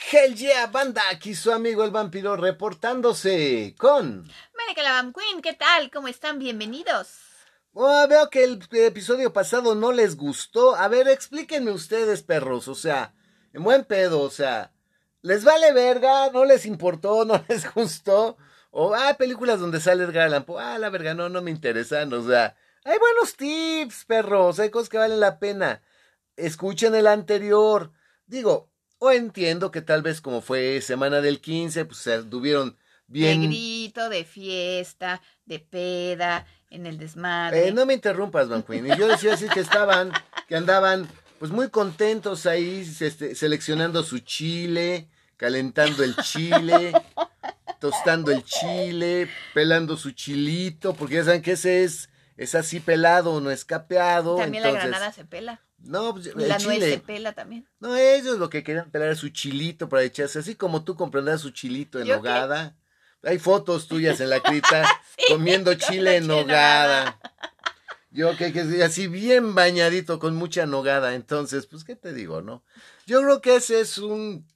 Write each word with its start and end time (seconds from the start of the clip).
Hell 0.00 0.36
yeah, 0.36 0.68
banda, 0.68 1.02
aquí 1.10 1.34
su 1.34 1.52
amigo 1.52 1.82
el 1.82 1.90
vampiro 1.90 2.36
reportándose 2.36 3.74
con... 3.76 4.30
Mónica 4.56 4.82
la 4.82 4.92
Vam 4.92 5.12
Queen, 5.12 5.42
¿qué 5.42 5.54
tal? 5.54 5.90
¿Cómo 5.90 6.06
están? 6.06 6.38
Bienvenidos. 6.38 7.18
Oh, 7.72 8.06
veo 8.08 8.30
que 8.30 8.44
el 8.44 8.60
episodio 8.70 9.32
pasado 9.32 9.74
no 9.74 9.90
les 9.90 10.16
gustó. 10.16 10.76
A 10.76 10.86
ver, 10.86 11.08
explíquenme 11.08 11.72
ustedes, 11.72 12.22
perros, 12.22 12.68
o 12.68 12.76
sea, 12.76 13.12
en 13.52 13.64
buen 13.64 13.84
pedo, 13.84 14.20
o 14.20 14.30
sea, 14.30 14.72
¿les 15.20 15.44
vale 15.44 15.72
verga? 15.72 16.30
¿No 16.30 16.44
les 16.44 16.64
importó? 16.64 17.24
¿No 17.26 17.44
les 17.48 17.70
gustó? 17.74 18.38
O, 18.70 18.94
ah, 18.94 19.14
películas 19.18 19.58
donde 19.58 19.80
sale 19.80 20.04
Edgar 20.04 20.28
Allan 20.28 20.44
Poe, 20.44 20.62
ah, 20.62 20.78
la 20.78 20.90
verga, 20.90 21.14
no, 21.14 21.28
no 21.28 21.42
me 21.42 21.50
interesan, 21.50 22.12
o 22.12 22.26
sea, 22.26 22.56
hay 22.84 22.98
buenos 22.98 23.36
tips, 23.36 24.04
perros, 24.04 24.60
hay 24.60 24.70
cosas 24.70 24.88
que 24.88 24.98
valen 24.98 25.20
la 25.20 25.40
pena. 25.40 25.82
Escuchen 26.36 26.94
el 26.94 27.08
anterior. 27.08 27.92
Digo, 28.26 28.70
o 28.98 29.10
entiendo 29.10 29.70
que 29.70 29.80
tal 29.80 30.02
vez 30.02 30.20
como 30.20 30.40
fue 30.40 30.80
semana 30.80 31.20
del 31.20 31.40
15, 31.40 31.84
pues 31.84 31.98
se 31.98 32.22
tuvieron 32.24 32.76
bien... 33.06 33.40
De 33.40 33.46
grito, 33.46 34.08
de 34.08 34.24
fiesta, 34.24 35.22
de 35.44 35.58
peda, 35.60 36.46
en 36.70 36.86
el 36.86 36.98
desmadre. 36.98 37.68
Eh, 37.68 37.72
no 37.72 37.86
me 37.86 37.94
interrumpas, 37.94 38.48
Van 38.48 38.62
Queen. 38.62 38.86
Y 38.86 38.96
yo 38.96 39.08
decía 39.08 39.34
así 39.34 39.48
que 39.48 39.60
estaban, 39.60 40.12
que 40.48 40.56
andaban 40.56 41.08
pues 41.38 41.50
muy 41.50 41.68
contentos 41.70 42.46
ahí 42.46 42.86
este, 43.00 43.34
seleccionando 43.34 44.02
su 44.02 44.18
chile, 44.18 45.08
calentando 45.36 46.02
el 46.02 46.16
chile, 46.16 46.92
tostando 47.78 48.32
el 48.32 48.44
chile, 48.44 49.28
pelando 49.54 49.96
su 49.96 50.10
chilito, 50.10 50.94
porque 50.94 51.16
ya 51.16 51.24
saben 51.24 51.42
que 51.42 51.52
ese 51.52 51.84
es, 51.84 52.10
es 52.36 52.54
así 52.54 52.80
pelado, 52.80 53.40
no 53.40 53.50
es 53.50 53.64
capeado. 53.64 54.36
También 54.36 54.64
la 54.64 54.72
granada 54.72 55.12
se 55.12 55.24
pela. 55.24 55.62
No, 55.78 56.12
pues, 56.14 56.26
el 56.26 56.48
la 56.48 56.58
nuez 56.58 56.78
chile. 56.78 56.90
se 56.90 56.98
pela 56.98 57.32
también. 57.32 57.68
No, 57.80 57.96
ellos 57.96 58.38
lo 58.38 58.50
que 58.50 58.62
querían 58.62 58.90
pelar 58.90 59.10
es 59.10 59.18
su 59.18 59.28
chilito 59.28 59.88
para 59.88 60.02
echarse, 60.02 60.40
así 60.40 60.54
como 60.54 60.84
tú 60.84 60.96
comprenderás 60.96 61.40
su 61.40 61.50
chilito 61.50 62.00
en 62.00 62.08
nogada. 62.08 62.76
Hay 63.22 63.38
fotos 63.38 63.88
tuyas 63.88 64.20
en 64.20 64.30
la 64.30 64.40
crita 64.40 64.88
Sí, 65.18 65.32
comiendo 65.32 65.74
chile 65.74 65.84
en 65.84 65.88
chile 65.88 66.16
en 66.16 66.26
nogada. 66.26 67.20
Yo 68.10 68.36
que, 68.36 68.52
que 68.52 68.82
así 68.82 69.06
bien 69.06 69.54
bañadito 69.54 70.18
con 70.18 70.34
mucha 70.34 70.66
nogada. 70.66 71.14
Entonces, 71.14 71.66
pues, 71.66 71.84
¿qué 71.84 71.96
te 71.96 72.12
digo, 72.12 72.42
no? 72.42 72.64
Yo 73.06 73.20
creo 73.22 73.40
que 73.40 73.56
ese 73.56 73.80
es 73.80 73.98
un 73.98 74.46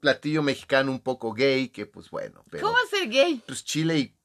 platillo 0.00 0.42
mexicano 0.42 0.90
un 0.90 1.00
poco 1.00 1.32
gay, 1.32 1.68
que 1.68 1.86
pues 1.86 2.10
bueno, 2.10 2.42
pero 2.50 2.62
¿Cómo 2.62 2.74
va 2.74 2.80
a 2.86 2.90
ser 2.90 3.08
gay? 3.08 3.42
pues 3.46 3.64
chile 3.64 3.98
y 3.98 4.17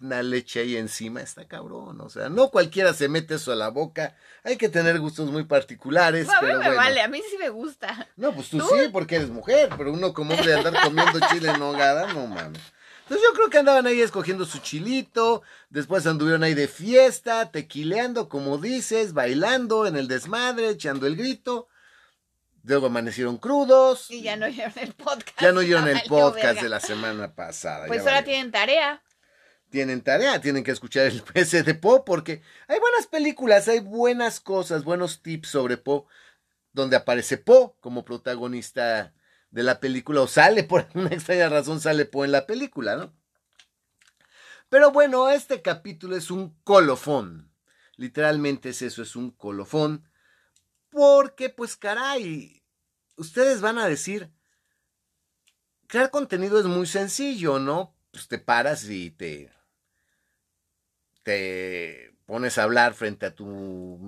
una 0.00 0.22
leche 0.22 0.60
ahí 0.60 0.76
encima 0.76 1.20
está 1.20 1.46
cabrón. 1.46 2.00
O 2.00 2.08
sea, 2.08 2.28
no 2.28 2.50
cualquiera 2.50 2.94
se 2.94 3.08
mete 3.08 3.34
eso 3.34 3.52
a 3.52 3.56
la 3.56 3.68
boca. 3.68 4.16
Hay 4.44 4.56
que 4.56 4.68
tener 4.68 4.98
gustos 4.98 5.30
muy 5.30 5.44
particulares, 5.44 6.28
a 6.28 6.32
mí 6.32 6.38
pero 6.40 6.58
me 6.58 6.64
bueno. 6.66 6.76
vale, 6.76 7.02
a 7.02 7.08
mí 7.08 7.20
sí 7.30 7.36
me 7.38 7.48
gusta. 7.50 8.08
No, 8.16 8.32
pues 8.34 8.48
tú 8.48 8.58
¿Tú? 8.58 8.68
sí, 8.68 8.88
porque 8.90 9.16
eres 9.16 9.30
mujer, 9.30 9.70
pero 9.76 9.92
uno 9.92 10.14
como 10.14 10.34
hombre 10.34 10.54
andar 10.54 10.82
comiendo 10.82 11.20
chile 11.30 11.50
en 11.50 11.58
nogada, 11.58 12.12
no 12.12 12.26
mames. 12.26 12.62
Entonces 13.02 13.26
yo 13.26 13.34
creo 13.34 13.48
que 13.48 13.58
andaban 13.58 13.86
ahí 13.86 14.02
escogiendo 14.02 14.44
su 14.44 14.58
chilito, 14.58 15.42
después 15.70 16.06
anduvieron 16.06 16.42
ahí 16.42 16.52
de 16.52 16.68
fiesta, 16.68 17.50
tequileando, 17.50 18.28
como 18.28 18.58
dices, 18.58 19.14
bailando 19.14 19.86
en 19.86 19.96
el 19.96 20.08
desmadre, 20.08 20.68
echando 20.68 21.06
el 21.06 21.16
grito. 21.16 21.68
Luego 22.64 22.88
amanecieron 22.88 23.38
crudos. 23.38 24.10
Y 24.10 24.20
ya 24.20 24.36
no 24.36 24.44
oyeron 24.44 24.74
el 24.76 24.92
podcast. 24.92 25.40
Ya 25.40 25.52
no 25.52 25.60
oyeron 25.60 25.88
el 25.88 25.94
valió 25.94 26.08
podcast 26.08 26.60
de 26.60 26.68
la 26.68 26.80
semana 26.80 27.34
pasada. 27.34 27.86
Pues 27.86 28.00
ahora 28.00 28.16
valió. 28.16 28.26
tienen 28.26 28.52
tarea. 28.52 29.02
Tienen 29.70 30.02
tarea, 30.02 30.40
tienen 30.40 30.64
que 30.64 30.70
escuchar 30.70 31.06
el 31.06 31.22
PS 31.34 31.64
de 31.64 31.74
Poe 31.74 32.02
porque 32.04 32.42
hay 32.66 32.78
buenas 32.80 33.06
películas, 33.06 33.68
hay 33.68 33.80
buenas 33.80 34.40
cosas, 34.40 34.84
buenos 34.84 35.22
tips 35.22 35.48
sobre 35.48 35.76
Poe, 35.76 36.04
donde 36.72 36.96
aparece 36.96 37.38
Poe 37.38 37.72
como 37.80 38.04
protagonista 38.04 39.14
de 39.50 39.62
la 39.62 39.80
película, 39.80 40.20
o 40.20 40.26
sale 40.26 40.64
por 40.64 40.88
una 40.94 41.10
extraña 41.10 41.48
razón, 41.48 41.80
sale 41.80 42.04
Poe 42.04 42.26
en 42.26 42.32
la 42.32 42.46
película, 42.46 42.96
¿no? 42.96 43.14
Pero 44.68 44.92
bueno, 44.92 45.30
este 45.30 45.62
capítulo 45.62 46.14
es 46.14 46.30
un 46.30 46.54
colofón. 46.62 47.50
Literalmente 47.96 48.68
es 48.68 48.82
eso, 48.82 49.02
es 49.02 49.16
un 49.16 49.30
colofón. 49.30 50.06
Porque, 50.90 51.48
pues 51.48 51.76
caray, 51.76 52.62
ustedes 53.16 53.62
van 53.62 53.78
a 53.78 53.88
decir, 53.88 54.30
crear 55.86 56.10
contenido 56.10 56.60
es 56.60 56.66
muy 56.66 56.86
sencillo, 56.86 57.58
¿no? 57.58 57.94
Pues 58.10 58.28
te 58.28 58.38
paras 58.38 58.88
y 58.88 59.10
te, 59.10 59.50
te 61.28 62.16
pones 62.24 62.56
a 62.56 62.62
hablar 62.62 62.94
frente 62.94 63.26
a 63.26 63.34
tu, 63.34 64.00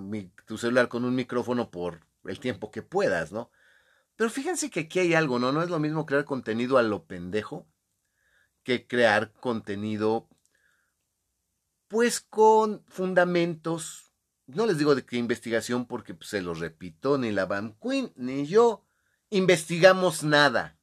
celular 0.57 0.89
con 0.89 1.05
un 1.05 1.15
micrófono 1.15 1.71
por 1.71 2.01
el 2.25 2.41
tiempo 2.41 2.71
que 2.71 2.81
puedas, 2.81 3.31
¿no? 3.31 3.51
Pero 4.17 4.31
fíjense 4.31 4.71
que 4.71 4.81
aquí 4.81 5.01
hay 5.01 5.13
algo, 5.13 5.39
¿no? 5.39 5.53
No 5.53 5.63
es 5.63 5.69
lo 5.69 5.79
mismo 5.79 6.07
crear 6.07 6.25
contenido 6.25 6.79
a 6.79 6.83
lo 6.83 7.05
pendejo 7.05 7.69
que 8.63 8.87
crear 8.87 9.35
contenido, 9.35 10.31
pues 11.89 12.23
con 12.23 12.87
fundamentos. 12.89 14.15
No 14.47 14.65
les 14.65 14.79
digo 14.79 14.95
de 14.95 15.05
qué 15.05 15.19
investigación 15.19 15.85
porque 15.85 16.15
pues, 16.15 16.31
se 16.31 16.41
los 16.41 16.59
repito, 16.59 17.19
ni 17.19 17.33
la 17.33 17.45
Van 17.45 17.77
Queen 17.83 18.15
ni 18.17 18.47
yo 18.47 18.87
investigamos 19.29 20.23
nada. 20.23 20.80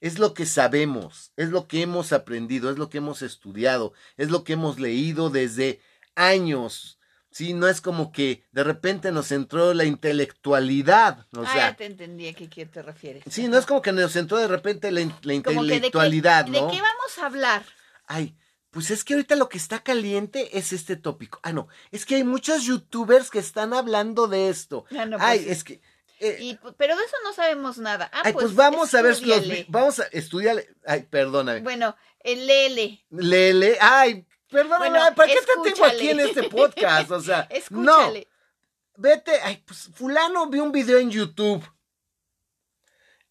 Es 0.00 0.18
lo 0.18 0.34
que 0.34 0.46
sabemos, 0.46 1.32
es 1.36 1.48
lo 1.50 1.66
que 1.68 1.82
hemos 1.82 2.12
aprendido, 2.12 2.70
es 2.70 2.78
lo 2.78 2.88
que 2.90 2.98
hemos 2.98 3.22
estudiado, 3.22 3.92
es 4.16 4.30
lo 4.30 4.44
que 4.44 4.52
hemos 4.54 4.78
leído 4.78 5.30
desde 5.30 5.80
años. 6.14 6.98
Sí, 7.30 7.52
no 7.52 7.68
es 7.68 7.80
como 7.82 8.12
que 8.12 8.44
de 8.52 8.64
repente 8.64 9.12
nos 9.12 9.30
entró 9.30 9.74
la 9.74 9.84
intelectualidad, 9.84 11.26
o 11.36 11.42
ah, 11.42 11.52
sea, 11.52 11.70
ya 11.70 11.76
te 11.76 11.86
entendí 11.86 12.28
a 12.28 12.32
qué, 12.34 12.48
qué 12.48 12.66
te 12.66 12.82
refieres. 12.82 13.24
sí, 13.28 13.48
no 13.48 13.58
es 13.58 13.66
como 13.66 13.82
que 13.82 13.92
nos 13.92 14.16
entró 14.16 14.38
de 14.38 14.48
repente 14.48 14.90
la, 14.90 15.00
in- 15.00 15.14
la 15.22 15.42
Como 15.42 15.60
que 15.62 15.66
de 15.66 15.68
qué- 15.68 15.74
intelectualidad, 15.76 16.46
¿no? 16.46 16.52
¿De 16.52 16.74
qué 16.74 16.80
vamos 16.80 17.18
a 17.20 17.26
hablar? 17.26 17.64
Ay, 18.06 18.36
pues 18.70 18.90
es 18.90 19.04
que 19.04 19.14
ahorita 19.14 19.36
lo 19.36 19.48
que 19.48 19.58
está 19.58 19.82
caliente 19.82 20.58
es 20.58 20.72
este 20.72 20.96
tópico. 20.96 21.40
Ah, 21.42 21.52
no, 21.52 21.68
es 21.90 22.04
que 22.06 22.16
hay 22.16 22.24
muchos 22.24 22.64
youtubers 22.64 23.30
que 23.30 23.38
están 23.38 23.72
hablando 23.74 24.28
de 24.28 24.48
esto. 24.48 24.84
Ah, 24.98 25.06
no, 25.06 25.16
pues 25.18 25.28
Ay, 25.28 25.38
sí. 25.40 25.50
es 25.50 25.64
que... 25.64 25.80
eh, 26.20 26.38
Y, 26.40 26.58
pero 26.76 26.96
de 26.96 27.04
eso 27.04 27.16
no 27.24 27.32
sabemos 27.32 27.78
nada. 27.78 28.10
Ah, 28.12 28.22
ay, 28.24 28.32
pues, 28.32 28.54
vamos 28.54 28.94
a 28.94 29.02
ver 29.02 29.20
los... 29.22 29.44
Vamos 29.68 30.00
a 30.00 30.04
estudiar... 30.12 30.62
Ay, 30.86 31.02
perdóname. 31.02 31.60
Bueno, 31.60 31.96
el 32.20 32.46
Lele. 32.46 33.04
Lele, 33.10 33.78
ay, 33.80 34.26
perdóname, 34.48 34.90
Bueno, 34.90 35.04
ay, 35.04 35.14
¿para 35.14 35.32
qué 35.32 35.38
te 35.40 35.70
tengo 35.70 35.84
aquí 35.84 36.08
en 36.10 36.20
este 36.20 36.44
podcast? 36.44 37.10
O 37.10 37.20
sea, 37.20 37.40
Escúchale. 37.50 38.28
no, 38.30 39.02
vete, 39.02 39.32
ay, 39.42 39.62
pues 39.66 39.90
fulano 39.94 40.48
vi 40.48 40.58
un 40.58 40.72
video 40.72 40.98
en 40.98 41.10
YouTube. 41.10 41.64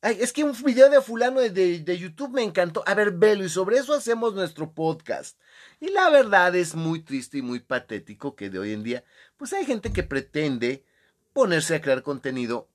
Ay, 0.01 0.17
es 0.21 0.31
que 0.31 0.43
un 0.43 0.53
video 0.63 0.89
de 0.89 1.01
fulano 1.01 1.39
de, 1.39 1.49
de, 1.49 1.79
de 1.79 1.97
YouTube 1.97 2.31
me 2.31 2.43
encantó. 2.43 2.83
A 2.85 2.93
ver, 2.93 3.11
velo, 3.11 3.43
y 3.43 3.49
sobre 3.49 3.77
eso 3.77 3.93
hacemos 3.93 4.35
nuestro 4.35 4.71
podcast. 4.71 5.39
Y 5.79 5.89
la 5.89 6.09
verdad 6.11 6.55
es 6.55 6.75
muy 6.75 7.01
triste 7.01 7.39
y 7.39 7.41
muy 7.41 7.59
patético 7.59 8.35
que 8.35 8.49
de 8.51 8.59
hoy 8.59 8.73
en 8.73 8.83
día, 8.83 9.03
pues 9.35 9.51
hay 9.53 9.65
gente 9.65 9.91
que 9.91 10.03
pretende 10.03 10.85
ponerse 11.33 11.75
a 11.75 11.81
crear 11.81 12.03
contenido 12.03 12.69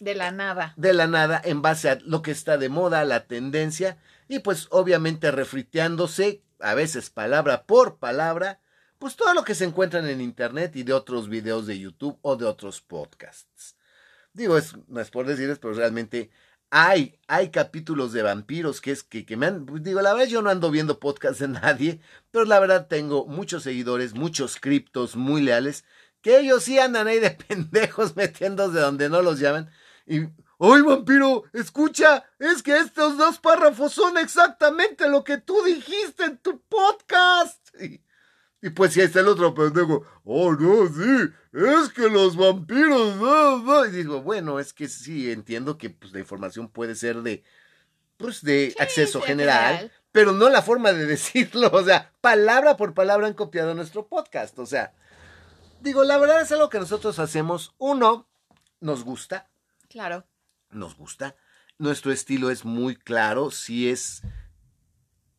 De 0.00 0.14
la 0.14 0.30
nada. 0.30 0.72
de 0.76 0.94
la 0.94 1.06
nada 1.06 1.40
en 1.44 1.60
base 1.60 1.90
a 1.90 1.98
lo 2.02 2.22
que 2.22 2.30
está 2.30 2.56
de 2.56 2.70
moda, 2.70 3.04
la 3.04 3.26
tendencia, 3.26 3.98
y 4.28 4.38
pues 4.38 4.66
obviamente 4.70 5.30
refriteándose, 5.30 6.42
a 6.58 6.74
veces 6.74 7.10
palabra 7.10 7.64
por 7.64 7.98
palabra, 7.98 8.60
pues 8.98 9.16
todo 9.16 9.34
lo 9.34 9.44
que 9.44 9.54
se 9.54 9.64
encuentran 9.64 10.06
en 10.08 10.22
internet 10.22 10.74
y 10.76 10.84
de 10.84 10.94
otros 10.94 11.28
videos 11.28 11.66
de 11.66 11.78
YouTube 11.78 12.18
o 12.22 12.36
de 12.36 12.46
otros 12.46 12.80
podcasts. 12.80 13.76
Digo, 14.32 14.56
es, 14.56 14.74
no 14.88 15.00
es 15.00 15.10
por 15.10 15.26
decirles, 15.26 15.58
pero 15.58 15.74
realmente 15.74 16.30
hay, 16.70 17.18
hay 17.26 17.50
capítulos 17.50 18.12
de 18.12 18.22
vampiros 18.22 18.80
que 18.80 18.92
es 18.92 19.02
que, 19.02 19.26
que 19.26 19.36
me 19.36 19.46
han, 19.46 19.66
pues, 19.66 19.82
digo, 19.82 20.00
la 20.00 20.14
verdad 20.14 20.28
yo 20.28 20.40
no 20.40 20.50
ando 20.50 20.70
viendo 20.70 21.00
podcasts 21.00 21.40
de 21.40 21.48
nadie, 21.48 22.00
pero 22.30 22.44
la 22.44 22.60
verdad 22.60 22.86
tengo 22.88 23.26
muchos 23.26 23.64
seguidores, 23.64 24.14
muchos 24.14 24.56
criptos 24.56 25.16
muy 25.16 25.42
leales, 25.42 25.84
que 26.22 26.38
ellos 26.38 26.62
sí 26.64 26.78
andan 26.78 27.08
ahí 27.08 27.18
de 27.18 27.30
pendejos 27.48 28.16
metiéndose 28.16 28.78
donde 28.78 29.08
no 29.08 29.20
los 29.22 29.40
llaman. 29.40 29.70
Y, 30.10 30.22
¡ay, 30.58 30.82
vampiro! 30.82 31.44
Escucha, 31.52 32.24
es 32.40 32.64
que 32.64 32.76
estos 32.76 33.16
dos 33.16 33.38
párrafos 33.38 33.92
son 33.92 34.18
exactamente 34.18 35.08
lo 35.08 35.22
que 35.22 35.38
tú 35.38 35.62
dijiste 35.62 36.24
en 36.24 36.38
tu 36.38 36.60
podcast. 36.62 37.60
Y, 37.80 38.02
y 38.60 38.70
pues 38.70 38.92
si 38.92 39.00
ahí 39.00 39.06
está 39.06 39.20
el 39.20 39.28
otro 39.28 39.54
pendejo, 39.54 40.04
¡oh, 40.24 40.50
no, 40.54 40.88
sí! 40.88 41.32
Es 41.52 41.90
que 41.90 42.10
los 42.10 42.36
vampiros, 42.36 43.18
no, 43.18 43.58
no". 43.58 43.86
Y 43.86 43.92
digo, 43.92 44.20
bueno, 44.22 44.58
es 44.58 44.72
que 44.72 44.88
sí, 44.88 45.30
entiendo 45.30 45.78
que 45.78 45.90
pues, 45.90 46.12
la 46.12 46.18
información 46.18 46.68
puede 46.68 46.96
ser 46.96 47.22
de, 47.22 47.44
pues, 48.16 48.42
de 48.42 48.74
acceso 48.80 49.20
general, 49.20 49.76
general. 49.76 49.92
pero 50.10 50.32
no 50.32 50.48
la 50.48 50.60
forma 50.60 50.92
de 50.92 51.06
decirlo. 51.06 51.70
O 51.72 51.84
sea, 51.84 52.12
palabra 52.20 52.76
por 52.76 52.94
palabra 52.94 53.28
han 53.28 53.34
copiado 53.34 53.76
nuestro 53.76 54.08
podcast. 54.08 54.58
O 54.58 54.66
sea, 54.66 54.92
digo, 55.80 56.02
la 56.02 56.18
verdad 56.18 56.40
es 56.40 56.50
algo 56.50 56.68
que 56.68 56.80
nosotros 56.80 57.20
hacemos. 57.20 57.76
Uno, 57.78 58.28
nos 58.80 59.04
gusta 59.04 59.46
Claro. 59.90 60.24
nos 60.70 60.96
gusta. 60.96 61.34
Nuestro 61.76 62.12
estilo 62.12 62.50
es 62.50 62.64
muy 62.64 62.94
claro, 62.94 63.50
si 63.50 63.88
es, 63.88 64.22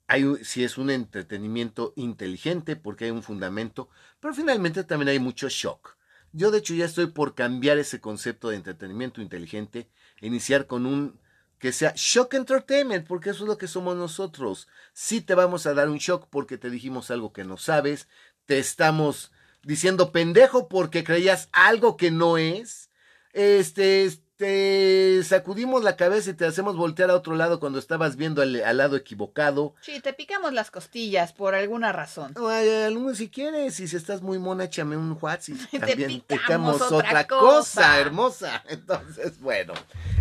hay, 0.07 0.25
si 0.43 0.65
es 0.65 0.77
un 0.77 0.89
entretenimiento 0.89 1.93
inteligente, 1.95 2.75
porque 2.75 3.05
hay 3.05 3.11
un 3.11 3.23
fundamento, 3.23 3.89
pero 4.19 4.33
finalmente 4.33 4.83
también 4.83 5.07
hay 5.07 5.19
mucho 5.19 5.47
shock. 5.47 5.97
Yo 6.33 6.51
de 6.51 6.57
hecho 6.57 6.73
ya 6.73 6.85
estoy 6.85 7.07
por 7.07 7.33
cambiar 7.33 7.77
ese 7.77 8.01
concepto 8.01 8.49
de 8.49 8.57
entretenimiento 8.57 9.21
inteligente, 9.21 9.89
iniciar 10.19 10.67
con 10.67 10.85
un 10.85 11.19
que 11.57 11.71
sea 11.71 11.93
shock 11.95 12.33
entertainment, 12.33 13.07
porque 13.07 13.29
eso 13.29 13.43
es 13.43 13.47
lo 13.47 13.57
que 13.57 13.67
somos 13.67 13.95
nosotros. 13.95 14.67
Sí 14.93 15.21
te 15.21 15.35
vamos 15.35 15.65
a 15.65 15.73
dar 15.73 15.89
un 15.89 15.99
shock 15.99 16.27
porque 16.29 16.57
te 16.57 16.71
dijimos 16.71 17.11
algo 17.11 17.31
que 17.31 17.43
no 17.43 17.55
sabes, 17.55 18.09
te 18.47 18.57
estamos 18.57 19.31
diciendo 19.61 20.11
pendejo 20.11 20.67
porque 20.67 21.03
creías 21.03 21.49
algo 21.53 21.95
que 21.95 22.09
no 22.11 22.37
es. 22.37 22.89
Este, 23.33 24.09
te 24.41 25.23
sacudimos 25.23 25.83
la 25.83 25.95
cabeza 25.95 26.31
y 26.31 26.33
te 26.33 26.45
hacemos 26.45 26.75
voltear 26.75 27.11
a 27.11 27.15
otro 27.15 27.35
lado 27.35 27.59
cuando 27.59 27.77
estabas 27.77 28.15
viendo 28.15 28.41
al, 28.41 28.53
lado 28.75 28.95
equivocado. 28.95 29.75
Sí, 29.81 29.99
te 29.99 30.13
picamos 30.13 30.51
las 30.51 30.71
costillas 30.71 31.31
por 31.31 31.53
alguna 31.53 31.91
razón. 31.91 32.33
No, 32.35 33.13
si 33.13 33.29
quieres, 33.29 33.75
si 33.75 33.83
estás 33.83 34.23
muy 34.23 34.39
mona, 34.39 34.63
échame 34.63 34.97
un 34.97 35.11
y 35.11 35.77
también 35.79 36.21
te 36.21 36.37
picamos 36.37 36.81
otra, 36.81 37.27
cosa. 37.27 37.99
hermosa. 37.99 38.63
Entonces, 38.69 39.39
bueno, 39.39 39.73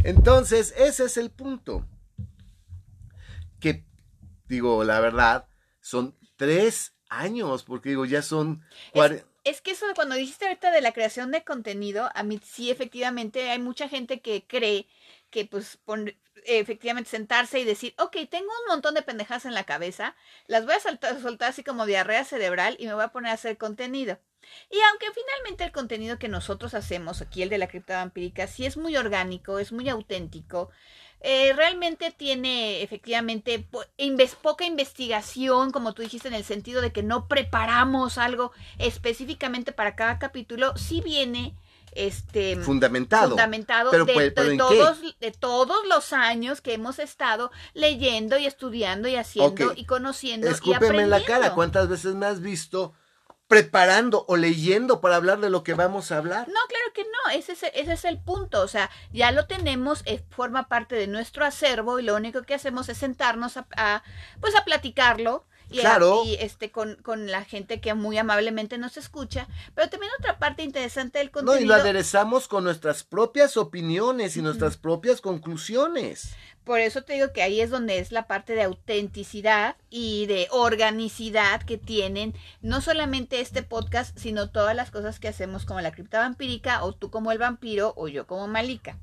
entonces 0.04 0.74
ese 0.76 1.04
es 1.04 1.16
el 1.16 1.30
punto. 1.30 1.86
Que, 3.58 3.86
digo, 4.48 4.84
la 4.84 5.00
verdad, 5.00 5.46
son 5.80 6.14
tres 6.36 6.92
años, 7.08 7.62
porque 7.62 7.88
digo, 7.88 8.04
ya 8.04 8.20
son 8.20 8.62
es 8.92 9.24
que 9.62 9.72
eso 9.72 9.86
cuando 9.94 10.14
dijiste 10.14 10.46
ahorita 10.46 10.70
de 10.70 10.80
la 10.80 10.92
creación 10.92 11.30
de 11.30 11.44
contenido, 11.44 12.10
a 12.14 12.22
mí 12.22 12.40
sí 12.44 12.70
efectivamente 12.70 13.50
hay 13.50 13.58
mucha 13.58 13.88
gente 13.88 14.20
que 14.20 14.46
cree 14.46 14.86
que 15.30 15.46
pues 15.46 15.78
efectivamente 16.44 17.10
sentarse 17.10 17.60
y 17.60 17.64
decir, 17.64 17.94
ok, 17.98 18.16
tengo 18.30 18.50
un 18.62 18.68
montón 18.68 18.94
de 18.94 19.02
pendejadas 19.02 19.44
en 19.44 19.54
la 19.54 19.64
cabeza, 19.64 20.16
las 20.46 20.64
voy 20.64 20.74
a 20.74 20.80
soltar, 20.80 21.20
soltar 21.20 21.50
así 21.50 21.62
como 21.62 21.86
diarrea 21.86 22.24
cerebral 22.24 22.76
y 22.78 22.86
me 22.86 22.94
voy 22.94 23.04
a 23.04 23.08
poner 23.08 23.30
a 23.30 23.34
hacer 23.34 23.56
contenido. 23.58 24.18
Y 24.70 24.78
aunque 24.90 25.06
finalmente 25.12 25.64
el 25.64 25.72
contenido 25.72 26.18
que 26.18 26.28
nosotros 26.28 26.74
hacemos 26.74 27.20
aquí, 27.20 27.42
el 27.42 27.50
de 27.50 27.58
la 27.58 27.68
cripta 27.68 27.96
vampírica, 27.98 28.46
sí 28.46 28.66
es 28.66 28.76
muy 28.76 28.96
orgánico, 28.96 29.58
es 29.58 29.72
muy 29.72 29.88
auténtico, 29.88 30.70
eh, 31.22 31.52
realmente 31.54 32.12
tiene 32.16 32.82
efectivamente 32.82 33.66
poca 34.42 34.64
investigación, 34.64 35.70
como 35.70 35.92
tú 35.92 36.02
dijiste, 36.02 36.28
en 36.28 36.34
el 36.34 36.44
sentido 36.44 36.80
de 36.80 36.92
que 36.92 37.02
no 37.02 37.28
preparamos 37.28 38.16
algo 38.16 38.52
específicamente 38.78 39.72
para 39.72 39.96
cada 39.96 40.18
capítulo, 40.18 40.76
sí 40.76 41.02
viene 41.02 41.54
este 41.92 42.56
fundamentado, 42.56 43.30
fundamentado 43.30 43.90
de, 43.90 44.56
todos, 44.56 45.00
de 45.20 45.30
todos 45.32 45.76
los 45.88 46.12
años 46.12 46.60
que 46.60 46.74
hemos 46.74 46.98
estado 46.98 47.50
leyendo 47.74 48.38
y 48.38 48.46
estudiando 48.46 49.08
y 49.08 49.16
haciendo 49.16 49.72
y 49.74 49.84
conociendo 49.84 50.46
y 50.46 50.50
aprendiendo. 50.72 51.02
en 51.02 51.10
la 51.10 51.22
cara, 51.24 51.54
¿cuántas 51.54 51.88
veces 51.88 52.14
me 52.14 52.26
has 52.26 52.40
visto 52.40 52.94
preparando 53.50 54.24
o 54.28 54.36
leyendo 54.36 55.00
para 55.00 55.16
hablar 55.16 55.40
de 55.40 55.50
lo 55.50 55.64
que 55.64 55.74
vamos 55.74 56.12
a 56.12 56.18
hablar. 56.18 56.46
No, 56.46 56.60
claro 56.68 56.92
que 56.94 57.02
no, 57.02 57.32
ese 57.32 57.50
es, 57.50 57.64
ese 57.64 57.94
es 57.94 58.04
el 58.04 58.16
punto, 58.20 58.62
o 58.62 58.68
sea, 58.68 58.90
ya 59.12 59.32
lo 59.32 59.48
tenemos, 59.48 60.02
eh, 60.06 60.22
forma 60.30 60.68
parte 60.68 60.94
de 60.94 61.08
nuestro 61.08 61.44
acervo 61.44 61.98
y 61.98 62.04
lo 62.04 62.14
único 62.14 62.44
que 62.44 62.54
hacemos 62.54 62.88
es 62.88 62.98
sentarnos 62.98 63.56
a, 63.56 64.04
pues 64.40 64.54
a 64.54 64.64
platicarlo 64.64 65.46
y, 65.70 65.78
claro. 65.78 66.22
y 66.24 66.34
este 66.34 66.70
con, 66.70 66.96
con, 66.96 67.30
la 67.30 67.44
gente 67.44 67.80
que 67.80 67.94
muy 67.94 68.18
amablemente 68.18 68.78
nos 68.78 68.96
escucha, 68.96 69.48
pero 69.74 69.88
también 69.88 70.12
otra 70.18 70.38
parte 70.38 70.62
interesante 70.62 71.18
del 71.18 71.30
contenido. 71.30 71.58
No, 71.58 71.64
y 71.64 71.66
lo 71.66 71.74
aderezamos 71.74 72.48
con 72.48 72.64
nuestras 72.64 73.04
propias 73.04 73.56
opiniones 73.56 74.36
y 74.36 74.42
nuestras 74.42 74.76
propias 74.76 75.20
conclusiones. 75.20 76.34
Por 76.64 76.80
eso 76.80 77.02
te 77.02 77.14
digo 77.14 77.32
que 77.32 77.42
ahí 77.42 77.60
es 77.60 77.70
donde 77.70 77.98
es 77.98 78.12
la 78.12 78.26
parte 78.26 78.54
de 78.54 78.62
autenticidad 78.62 79.76
y 79.88 80.26
de 80.26 80.46
organicidad 80.50 81.62
que 81.62 81.78
tienen 81.78 82.34
no 82.60 82.80
solamente 82.80 83.40
este 83.40 83.62
podcast, 83.62 84.16
sino 84.18 84.50
todas 84.50 84.76
las 84.76 84.90
cosas 84.90 85.18
que 85.18 85.28
hacemos 85.28 85.64
como 85.64 85.80
la 85.80 85.92
cripta 85.92 86.20
vampírica 86.20 86.84
o 86.84 86.92
tú 86.92 87.10
como 87.10 87.32
el 87.32 87.38
vampiro 87.38 87.94
o 87.96 88.08
yo 88.08 88.26
como 88.26 88.46
Malika. 88.46 88.98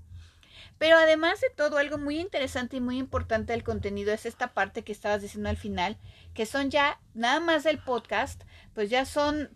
Pero 0.77 0.97
además 0.97 1.41
de 1.41 1.49
todo, 1.49 1.77
algo 1.77 1.97
muy 1.97 2.19
interesante 2.19 2.77
y 2.77 2.81
muy 2.81 2.97
importante 2.97 3.53
del 3.53 3.63
contenido 3.63 4.13
es 4.13 4.25
esta 4.25 4.53
parte 4.53 4.83
que 4.83 4.91
estabas 4.91 5.21
diciendo 5.21 5.49
al 5.49 5.57
final, 5.57 5.97
que 6.33 6.45
son 6.45 6.69
ya, 6.69 6.99
nada 7.13 7.39
más 7.39 7.63
del 7.63 7.79
podcast, 7.79 8.43
pues 8.73 8.89
ya 8.89 9.05
son 9.05 9.49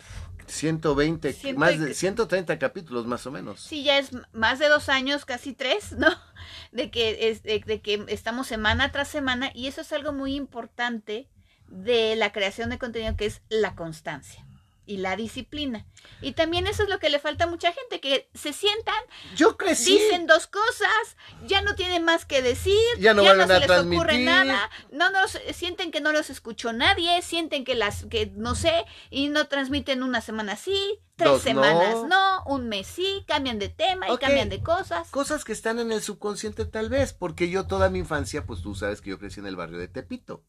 120, 0.46 1.54
más 1.54 1.78
de 1.78 1.94
130 1.94 2.58
capítulos 2.58 3.06
más 3.06 3.26
o 3.26 3.30
menos. 3.30 3.60
Sí, 3.60 3.84
ya 3.84 3.98
es 3.98 4.10
más 4.32 4.58
de 4.58 4.68
dos 4.68 4.88
años, 4.88 5.24
casi 5.24 5.52
tres, 5.52 5.92
¿no? 5.92 6.08
De 6.72 6.90
que, 6.90 7.28
es, 7.30 7.42
de, 7.42 7.60
que 7.60 8.04
estamos 8.08 8.48
semana 8.48 8.90
tras 8.90 9.08
semana 9.08 9.52
y 9.54 9.68
eso 9.68 9.82
es 9.82 9.92
algo 9.92 10.12
muy 10.12 10.34
importante 10.34 11.28
de 11.68 12.16
la 12.16 12.32
creación 12.32 12.70
de 12.70 12.78
contenido 12.78 13.16
que 13.16 13.26
es 13.26 13.42
la 13.48 13.74
constancia 13.76 14.44
y 14.86 14.96
la 14.98 15.16
disciplina. 15.16 15.86
Y 16.20 16.32
también 16.32 16.66
eso 16.66 16.82
es 16.82 16.88
lo 16.88 16.98
que 16.98 17.10
le 17.10 17.18
falta 17.18 17.44
a 17.44 17.46
mucha 17.46 17.72
gente, 17.72 18.00
que 18.00 18.28
se 18.34 18.52
sientan, 18.52 19.00
yo 19.36 19.56
crecí, 19.56 19.98
dicen 19.98 20.26
dos 20.26 20.46
cosas, 20.46 21.16
ya 21.46 21.62
no 21.62 21.74
tienen 21.74 22.04
más 22.04 22.24
que 22.24 22.42
decir, 22.42 22.74
ya 22.98 23.14
no, 23.14 23.22
se 23.22 23.60
les 23.60 23.70
ocurre 23.70 24.18
nada, 24.18 24.70
no 24.90 25.10
nos 25.10 25.38
sienten 25.54 25.90
que 25.90 26.00
no 26.00 26.12
los 26.12 26.30
escuchó 26.30 26.72
nadie, 26.72 27.22
sienten 27.22 27.64
que 27.64 27.74
las 27.74 28.04
que 28.06 28.32
no 28.34 28.54
sé 28.54 28.84
y 29.10 29.28
no 29.28 29.46
transmiten 29.46 30.02
una 30.02 30.20
semana 30.20 30.56
sí, 30.56 30.98
tres 31.16 31.42
semanas 31.42 32.04
no. 32.08 32.44
un 32.46 32.68
mes 32.68 32.86
sí, 32.86 33.24
cambian 33.26 33.58
de 33.58 33.68
tema 33.68 34.10
y 34.10 34.18
cambian 34.18 34.48
de 34.48 34.62
cosas. 34.62 35.08
Cosas 35.10 35.44
que 35.44 35.52
están 35.52 35.78
en 35.78 35.92
el 35.92 36.02
subconsciente 36.02 36.64
tal 36.64 36.88
vez, 36.88 37.12
porque 37.12 37.48
yo 37.48 37.66
toda 37.66 37.90
mi 37.90 38.00
infancia, 38.00 38.44
pues 38.44 38.62
tú 38.62 38.74
sabes 38.74 39.00
que 39.00 39.10
yo 39.10 39.18
crecí 39.18 39.40
en 39.40 39.46
el 39.46 39.56
barrio 39.56 39.78
de 39.78 39.88
Tepito. 39.88 40.44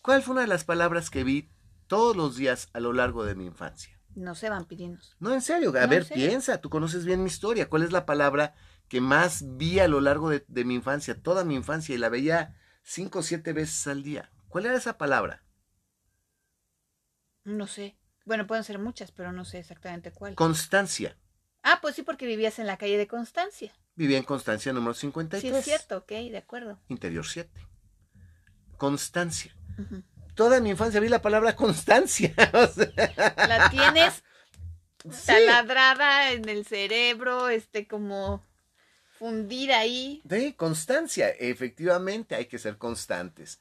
¿Cuál 0.00 0.22
fue 0.22 0.32
una 0.32 0.40
de 0.42 0.48
las 0.48 0.64
palabras 0.64 1.10
que 1.10 1.22
vi 1.22 1.48
todos 1.92 2.16
los 2.16 2.36
días 2.36 2.70
a 2.72 2.80
lo 2.80 2.94
largo 2.94 3.22
de 3.22 3.34
mi 3.34 3.44
infancia. 3.44 4.00
No 4.14 4.34
sé, 4.34 4.48
vampirinos. 4.48 5.14
No, 5.20 5.34
en 5.34 5.42
serio. 5.42 5.74
A 5.78 5.86
ver, 5.86 6.08
piensa, 6.08 6.58
tú 6.58 6.70
conoces 6.70 7.04
bien 7.04 7.22
mi 7.22 7.26
historia. 7.26 7.68
¿Cuál 7.68 7.82
es 7.82 7.92
la 7.92 8.06
palabra 8.06 8.54
que 8.88 9.02
más 9.02 9.44
vi 9.58 9.78
a 9.78 9.88
lo 9.88 10.00
largo 10.00 10.30
de, 10.30 10.64
mi 10.64 10.74
infancia, 10.74 11.20
toda 11.20 11.44
mi 11.44 11.54
infancia, 11.54 11.94
y 11.94 11.98
la 11.98 12.08
veía 12.08 12.56
cinco 12.82 13.18
o 13.18 13.22
siete 13.22 13.52
veces 13.52 13.86
al 13.88 14.02
día? 14.02 14.32
¿Cuál 14.48 14.64
era 14.64 14.78
esa 14.78 14.96
palabra? 14.96 15.44
No 17.44 17.66
sé. 17.66 17.98
Bueno, 18.24 18.46
pueden 18.46 18.64
ser 18.64 18.78
muchas, 18.78 19.12
pero 19.12 19.30
no 19.32 19.44
sé 19.44 19.58
exactamente 19.58 20.12
cuál. 20.12 20.34
Constancia. 20.34 21.18
Ah, 21.62 21.80
pues 21.82 21.94
sí, 21.94 22.02
porque 22.02 22.24
vivías 22.24 22.58
en 22.58 22.66
la 22.66 22.78
calle 22.78 22.96
de 22.96 23.06
Constancia. 23.06 23.70
Vivía 23.96 24.16
en 24.16 24.24
Constancia 24.24 24.72
número 24.72 24.94
53. 24.94 25.42
Sí, 25.42 25.54
es 25.54 25.62
cierto, 25.62 25.98
ok, 25.98 26.08
de 26.08 26.38
acuerdo. 26.38 26.80
Interior 26.88 27.26
7. 27.26 27.50
Constancia 28.78 29.54
toda 30.34 30.60
mi 30.60 30.70
infancia 30.70 31.00
vi 31.00 31.08
la 31.08 31.22
palabra 31.22 31.56
constancia. 31.56 32.34
La 33.36 33.70
tienes 33.70 34.22
taladrada 35.26 36.32
en 36.32 36.48
el 36.48 36.64
cerebro, 36.64 37.48
este 37.48 37.86
como 37.86 38.44
fundida 39.18 39.78
ahí. 39.78 40.20
De 40.24 40.54
constancia, 40.56 41.28
efectivamente 41.30 42.34
hay 42.34 42.46
que 42.46 42.58
ser 42.58 42.76
constantes. 42.78 43.60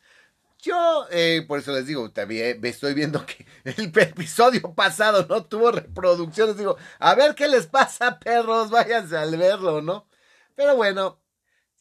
Yo, 0.60 1.08
eh, 1.10 1.44
por 1.48 1.60
eso 1.60 1.72
les 1.72 1.88
digo, 1.88 2.12
también 2.12 2.63
estoy 2.63 2.94
viendo 2.94 3.25
que 3.25 3.46
el 3.63 3.92
episodio 3.96 4.74
pasado 4.75 5.25
no 5.28 5.46
tuvo 5.46 5.72
reproducciones. 5.72 6.58
Digo, 6.58 6.78
a 7.00 7.16
ver 7.16 7.34
qué 7.34 7.48
les 7.48 7.66
pasa, 7.66 8.20
perros, 8.20 8.70
váyanse 8.70 9.18
al 9.18 9.36
verlo, 9.38 9.82
¿no? 9.82 10.08
Pero 10.56 10.75
bueno, 10.75 11.20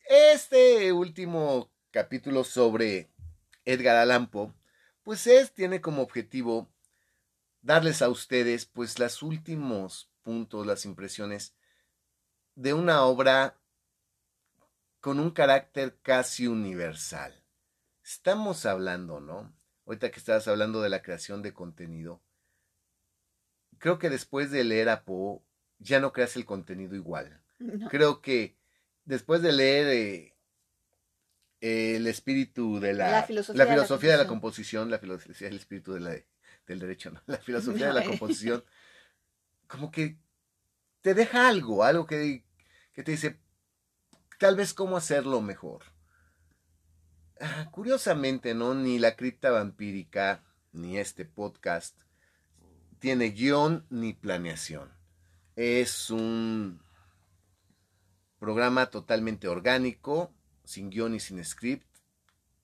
este 0.09 0.93
último 0.93 1.71
capítulo 1.91 2.43
sobre 2.45 3.11
Edgar 3.67 3.97
Allan 3.97 4.31
Poe 4.31 4.53
pues 5.03 5.27
es, 5.27 5.53
tiene 5.53 5.81
como 5.81 6.03
objetivo 6.03 6.69
darles 7.63 8.03
a 8.03 8.09
ustedes 8.09 8.67
pues 8.67 8.99
los 8.99 9.23
últimos 9.23 10.11
puntos, 10.23 10.67
las 10.67 10.85
impresiones 10.85 11.55
de 12.55 12.75
una 12.75 13.05
obra 13.05 13.59
con 15.01 15.19
un 15.19 15.31
carácter 15.31 15.99
casi 16.03 16.47
universal. 16.47 17.43
Estamos 18.05 18.67
hablando, 18.67 19.21
¿no? 19.21 19.55
Ahorita 19.87 20.11
que 20.11 20.19
estabas 20.19 20.47
hablando 20.47 20.83
de 20.83 20.91
la 20.91 21.03
creación 21.03 21.43
de 21.43 21.55
contenido, 21.55 22.23
creo 23.79 23.99
que 23.99 24.11
después 24.11 24.51
de 24.51 24.65
leer 24.65 24.89
a 24.89 25.05
Poe 25.05 25.41
ya 25.79 26.01
no 26.01 26.13
creas 26.13 26.37
el 26.37 26.45
contenido 26.45 26.95
igual. 26.95 27.43
Creo 27.91 28.21
que 28.21 28.57
después 29.05 29.43
de 29.43 29.53
leer 29.53 29.87
eh, 29.89 30.37
el 31.61 32.07
espíritu 32.07 32.81
de 32.81 32.95
la, 32.95 33.23
filosofía, 33.23 34.13
de, 34.13 34.17
la 34.17 34.27
composición, 34.27 34.91
la 34.91 34.99
filosofía 34.99 35.49
del 35.49 35.59
espíritu 35.59 35.93
de 35.93 36.01
la, 36.01 36.17
del 36.67 36.79
derecho, 36.79 37.11
¿no? 37.11 37.23
la 37.27 37.39
filosofía 37.39 37.89
de 37.89 37.93
la 37.95 38.05
composición, 38.07 38.65
como 39.67 39.91
que 39.91 40.19
te 41.03 41.15
deja 41.15 41.49
algo, 41.49 41.85
algo 41.85 42.07
que, 42.07 42.45
que 42.93 43.03
te 43.03 43.13
dice 43.13 43.39
tal 44.39 44.57
vez 44.57 44.73
cómo 44.73 44.97
hacerlo 44.97 45.43
mejor. 45.43 45.83
Ah, 47.41 47.69
curiosamente, 47.71 48.55
¿no? 48.55 48.75
Ni 48.75 48.99
la 48.99 49.17
cripta 49.17 49.51
vampírica, 49.51 50.43
ni 50.73 50.99
este 50.99 51.25
podcast 51.25 51.97
tiene 52.99 53.31
guion 53.31 53.87
ni 53.91 54.13
planeación. 54.13 54.93
Es 55.57 56.11
un 56.11 56.83
programa 58.39 58.87
totalmente 58.87 59.49
orgánico, 59.49 60.33
sin 60.71 60.91
guion 60.91 61.15
y 61.15 61.21
sin 61.21 61.45
script, 61.45 61.87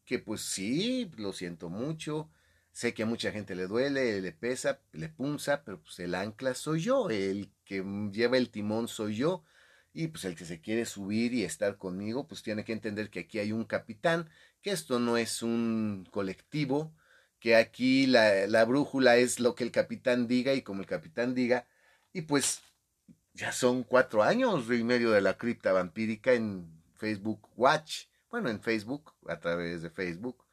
que 0.05 0.19
pues 0.19 0.41
sí, 0.43 1.11
lo 1.17 1.33
siento 1.33 1.69
mucho, 1.69 2.31
sé 2.73 2.95
que 2.95 3.03
a 3.05 3.07
mucha 3.07 3.33
gente 3.33 3.55
le 3.55 3.67
duele, 3.67 4.21
le 4.21 4.33
pesa, 4.33 4.81
le 4.93 5.09
punza, 5.09 5.63
pero 5.65 5.81
pues 5.83 5.99
el 6.01 6.15
ancla 6.15 6.55
soy 6.55 6.81
yo, 6.83 7.11
el 7.11 7.51
que 7.65 7.83
lleva 8.13 8.37
el 8.39 8.51
timón 8.51 8.89
soy 8.89 9.17
yo, 9.17 9.45
Y 9.93 10.09
pues 10.09 10.25
el 10.27 10.37
que 10.37 10.45
se 10.45 10.61
quiere 10.61 10.85
subir 10.85 11.33
y 11.35 11.45
estar 11.45 11.79
conmigo, 11.79 12.27
pues 12.29 12.43
tiene 12.43 12.65
que 12.65 12.73
entender 12.73 13.09
que 13.11 13.21
aquí 13.21 13.39
hay 13.39 13.53
un 13.53 13.65
capitán, 13.65 14.29
que 14.63 14.71
esto 14.71 14.99
no 15.01 15.17
es 15.17 15.43
un 15.43 16.07
colectivo, 16.11 16.93
que 17.41 17.57
aquí 17.57 18.07
la, 18.07 18.47
la 18.47 18.65
brújula 18.65 19.17
es 19.17 19.41
lo 19.41 19.55
que 19.55 19.65
el 19.65 19.71
capitán 19.73 20.27
diga 20.29 20.53
y 20.55 20.63
como 20.63 20.81
el 20.83 20.87
capitán 20.87 21.35
diga. 21.35 21.67
Y 22.13 22.23
pues 22.23 22.61
ya 23.35 23.53
son 23.53 23.85
cuatro 23.85 24.23
años 24.23 24.67
y 24.71 24.85
medio 24.85 25.11
de 25.13 25.21
la 25.23 25.37
cripta 25.39 25.73
vampírica 25.73 26.33
en 26.35 26.76
Facebook 26.97 27.49
Watch, 27.57 28.07
bueno, 28.31 28.51
en 28.51 28.61
Facebook, 28.61 29.15
a 29.29 29.39
través 29.39 29.83
de 29.83 29.91
Facebook, 29.91 30.45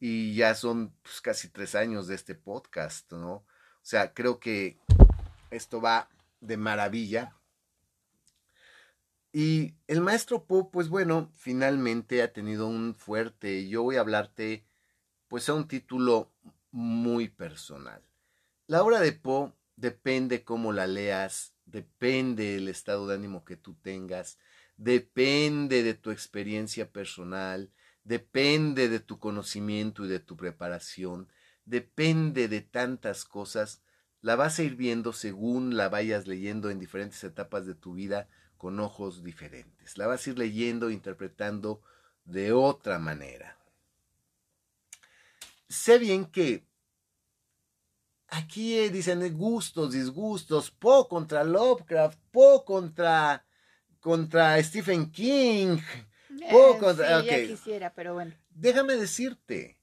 y 0.00 0.34
ya 0.34 0.54
son 0.54 0.94
pues, 1.02 1.20
casi 1.20 1.48
tres 1.48 1.74
años 1.74 2.06
de 2.06 2.14
este 2.14 2.34
podcast, 2.34 3.12
¿no? 3.12 3.32
O 3.32 3.44
sea, 3.82 4.14
creo 4.14 4.38
que 4.38 4.78
esto 5.50 5.80
va 5.80 6.08
de 6.40 6.56
maravilla. 6.56 7.34
Y 9.32 9.74
el 9.86 10.00
maestro 10.00 10.44
Poe, 10.44 10.68
pues 10.72 10.88
bueno, 10.88 11.30
finalmente 11.36 12.22
ha 12.22 12.32
tenido 12.32 12.66
un 12.66 12.94
fuerte, 12.94 13.68
yo 13.68 13.82
voy 13.82 13.96
a 13.96 14.00
hablarte, 14.00 14.64
pues 15.28 15.48
a 15.48 15.54
un 15.54 15.68
título 15.68 16.32
muy 16.70 17.28
personal. 17.28 18.02
La 18.66 18.82
obra 18.82 19.00
de 19.00 19.12
Poe 19.12 19.52
depende 19.76 20.44
cómo 20.44 20.72
la 20.72 20.86
leas, 20.86 21.54
depende 21.66 22.56
el 22.56 22.68
estado 22.68 23.06
de 23.06 23.14
ánimo 23.14 23.44
que 23.44 23.56
tú 23.56 23.74
tengas, 23.74 24.38
depende 24.78 25.82
de 25.82 25.92
tu 25.92 26.10
experiencia 26.10 26.90
personal, 26.90 27.70
depende 28.04 28.88
de 28.88 29.00
tu 29.00 29.18
conocimiento 29.18 30.06
y 30.06 30.08
de 30.08 30.20
tu 30.20 30.36
preparación, 30.36 31.28
depende 31.66 32.48
de 32.48 32.62
tantas 32.62 33.26
cosas, 33.26 33.82
la 34.22 34.36
vas 34.36 34.58
a 34.58 34.62
ir 34.62 34.76
viendo 34.76 35.12
según 35.12 35.76
la 35.76 35.90
vayas 35.90 36.26
leyendo 36.26 36.70
en 36.70 36.78
diferentes 36.78 37.22
etapas 37.22 37.66
de 37.66 37.74
tu 37.74 37.92
vida 37.92 38.28
con 38.56 38.80
ojos 38.80 39.22
diferentes. 39.22 39.98
La 39.98 40.06
vas 40.06 40.26
a 40.26 40.30
ir 40.30 40.38
leyendo, 40.38 40.90
interpretando 40.90 41.82
de 42.24 42.52
otra 42.52 42.98
manera. 42.98 43.58
Sé 45.68 45.98
bien 45.98 46.24
que 46.24 46.66
aquí 48.28 48.78
eh, 48.78 48.90
dicen 48.90 49.36
gustos, 49.36 49.92
disgustos, 49.92 50.70
Po 50.70 51.08
contra 51.08 51.44
Lovecraft, 51.44 52.18
Po 52.30 52.64
contra, 52.64 53.44
contra 54.00 54.62
Stephen 54.62 55.10
King, 55.10 55.78
Eh, 56.40 56.76
contra... 56.78 57.20
sí, 57.20 57.26
ya 57.28 57.34
ok. 57.36 57.46
quisiera, 57.48 57.92
pero 57.94 58.14
bueno. 58.14 58.32
Déjame 58.50 58.94
decirte, 58.96 59.78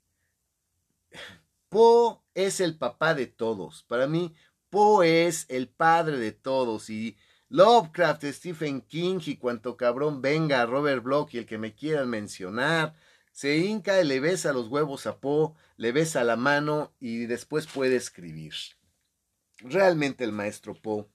Po 1.70 2.24
es 2.34 2.60
el 2.60 2.78
papá 2.78 3.14
de 3.14 3.28
todos. 3.28 3.84
Para 3.84 4.08
mí, 4.08 4.34
Po 4.70 5.04
es 5.04 5.46
el 5.50 5.68
padre 5.68 6.18
de 6.18 6.32
todos. 6.32 6.90
Y 6.90 7.18
Lovecraft, 7.50 8.24
Stephen 8.26 8.82
King 8.82 9.20
y 9.26 9.38
cuanto 9.38 9.78
cabrón 9.78 10.22
venga, 10.22 10.66
Robert 10.66 11.04
Bloch 11.04 11.34
y 11.34 11.38
el 11.38 11.46
que 11.46 11.58
me 11.58 11.74
quieran 11.74 12.10
mencionar, 12.10 12.94
se 13.32 13.58
hinca 13.58 14.02
y 14.02 14.06
le 14.06 14.20
besa 14.20 14.54
los 14.54 14.68
huevos 14.70 15.06
a 15.08 15.20
Po, 15.20 15.56
le 15.78 15.92
besa 15.92 16.24
la 16.24 16.38
mano 16.38 16.94
y 17.00 17.26
después 17.26 17.68
puede 17.68 17.96
escribir. 17.98 18.54
Realmente 19.60 20.24
el 20.24 20.32
maestro 20.32 20.74
Po 20.74 21.10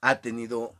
ha 0.00 0.20
tenido 0.20 0.74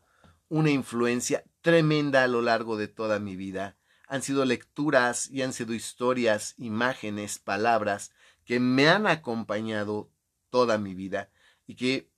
una 0.52 0.70
influencia 0.70 1.44
tremenda 1.62 2.24
a 2.24 2.28
lo 2.28 2.42
largo 2.42 2.76
de 2.76 2.86
toda 2.86 3.18
mi 3.18 3.36
vida. 3.36 3.78
Han 4.06 4.20
sido 4.20 4.44
lecturas 4.44 5.30
y 5.30 5.40
han 5.40 5.54
sido 5.54 5.72
historias, 5.72 6.54
imágenes, 6.58 7.38
palabras 7.38 8.12
que 8.44 8.60
me 8.60 8.86
han 8.86 9.06
acompañado 9.06 10.10
toda 10.50 10.76
mi 10.76 10.94
vida 10.94 11.30
y 11.66 11.76
que 11.76 12.10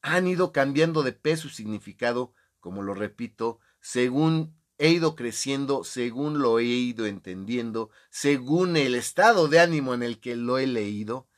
han 0.00 0.26
ido 0.26 0.50
cambiando 0.50 1.04
de 1.04 1.12
peso 1.12 1.46
y 1.46 1.50
significado, 1.50 2.34
como 2.58 2.82
lo 2.82 2.94
repito, 2.94 3.60
según 3.80 4.56
he 4.76 4.88
ido 4.88 5.14
creciendo, 5.14 5.84
según 5.84 6.40
lo 6.40 6.58
he 6.58 6.64
ido 6.64 7.06
entendiendo, 7.06 7.90
según 8.10 8.76
el 8.76 8.96
estado 8.96 9.46
de 9.46 9.60
ánimo 9.60 9.94
en 9.94 10.02
el 10.02 10.18
que 10.18 10.34
lo 10.34 10.58
he 10.58 10.66
leído. 10.66 11.28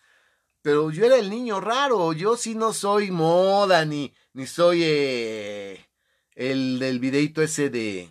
Pero 0.63 0.91
yo 0.91 1.05
era 1.05 1.19
el 1.19 1.29
niño 1.29 1.61
raro, 1.61 2.15
yo 2.15 2.39
sí 2.39 2.55
no 2.55 2.73
soy 2.73 3.11
moda, 3.11 3.85
ni, 3.85 4.15
ni 4.33 4.47
soy 4.47 4.81
eh, 4.85 5.87
el 6.35 6.79
del 6.79 6.99
videito 6.99 7.43
ese 7.43 7.71
de, 7.71 8.11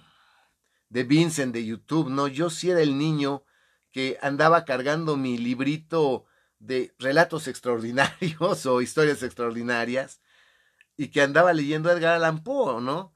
de 0.89 1.03
Vincent 1.03 1.53
de 1.53 1.65
YouTube, 1.65 2.09
no, 2.09 2.27
yo 2.27 2.49
sí 2.49 2.69
era 2.69 2.81
el 2.81 2.97
niño 2.97 3.43
que 3.91 4.17
andaba 4.21 4.65
cargando 4.65 5.17
mi 5.17 5.37
librito 5.37 6.25
de 6.59 6.93
relatos 6.97 7.47
extraordinarios 7.47 8.65
o 8.65 8.81
historias 8.81 9.21
extraordinarias 9.23 10.21
y 10.95 11.09
que 11.09 11.21
andaba 11.21 11.53
leyendo 11.53 11.91
Edgar 11.91 12.15
Allan 12.15 12.43
Poe, 12.43 12.81
¿no? 12.81 13.13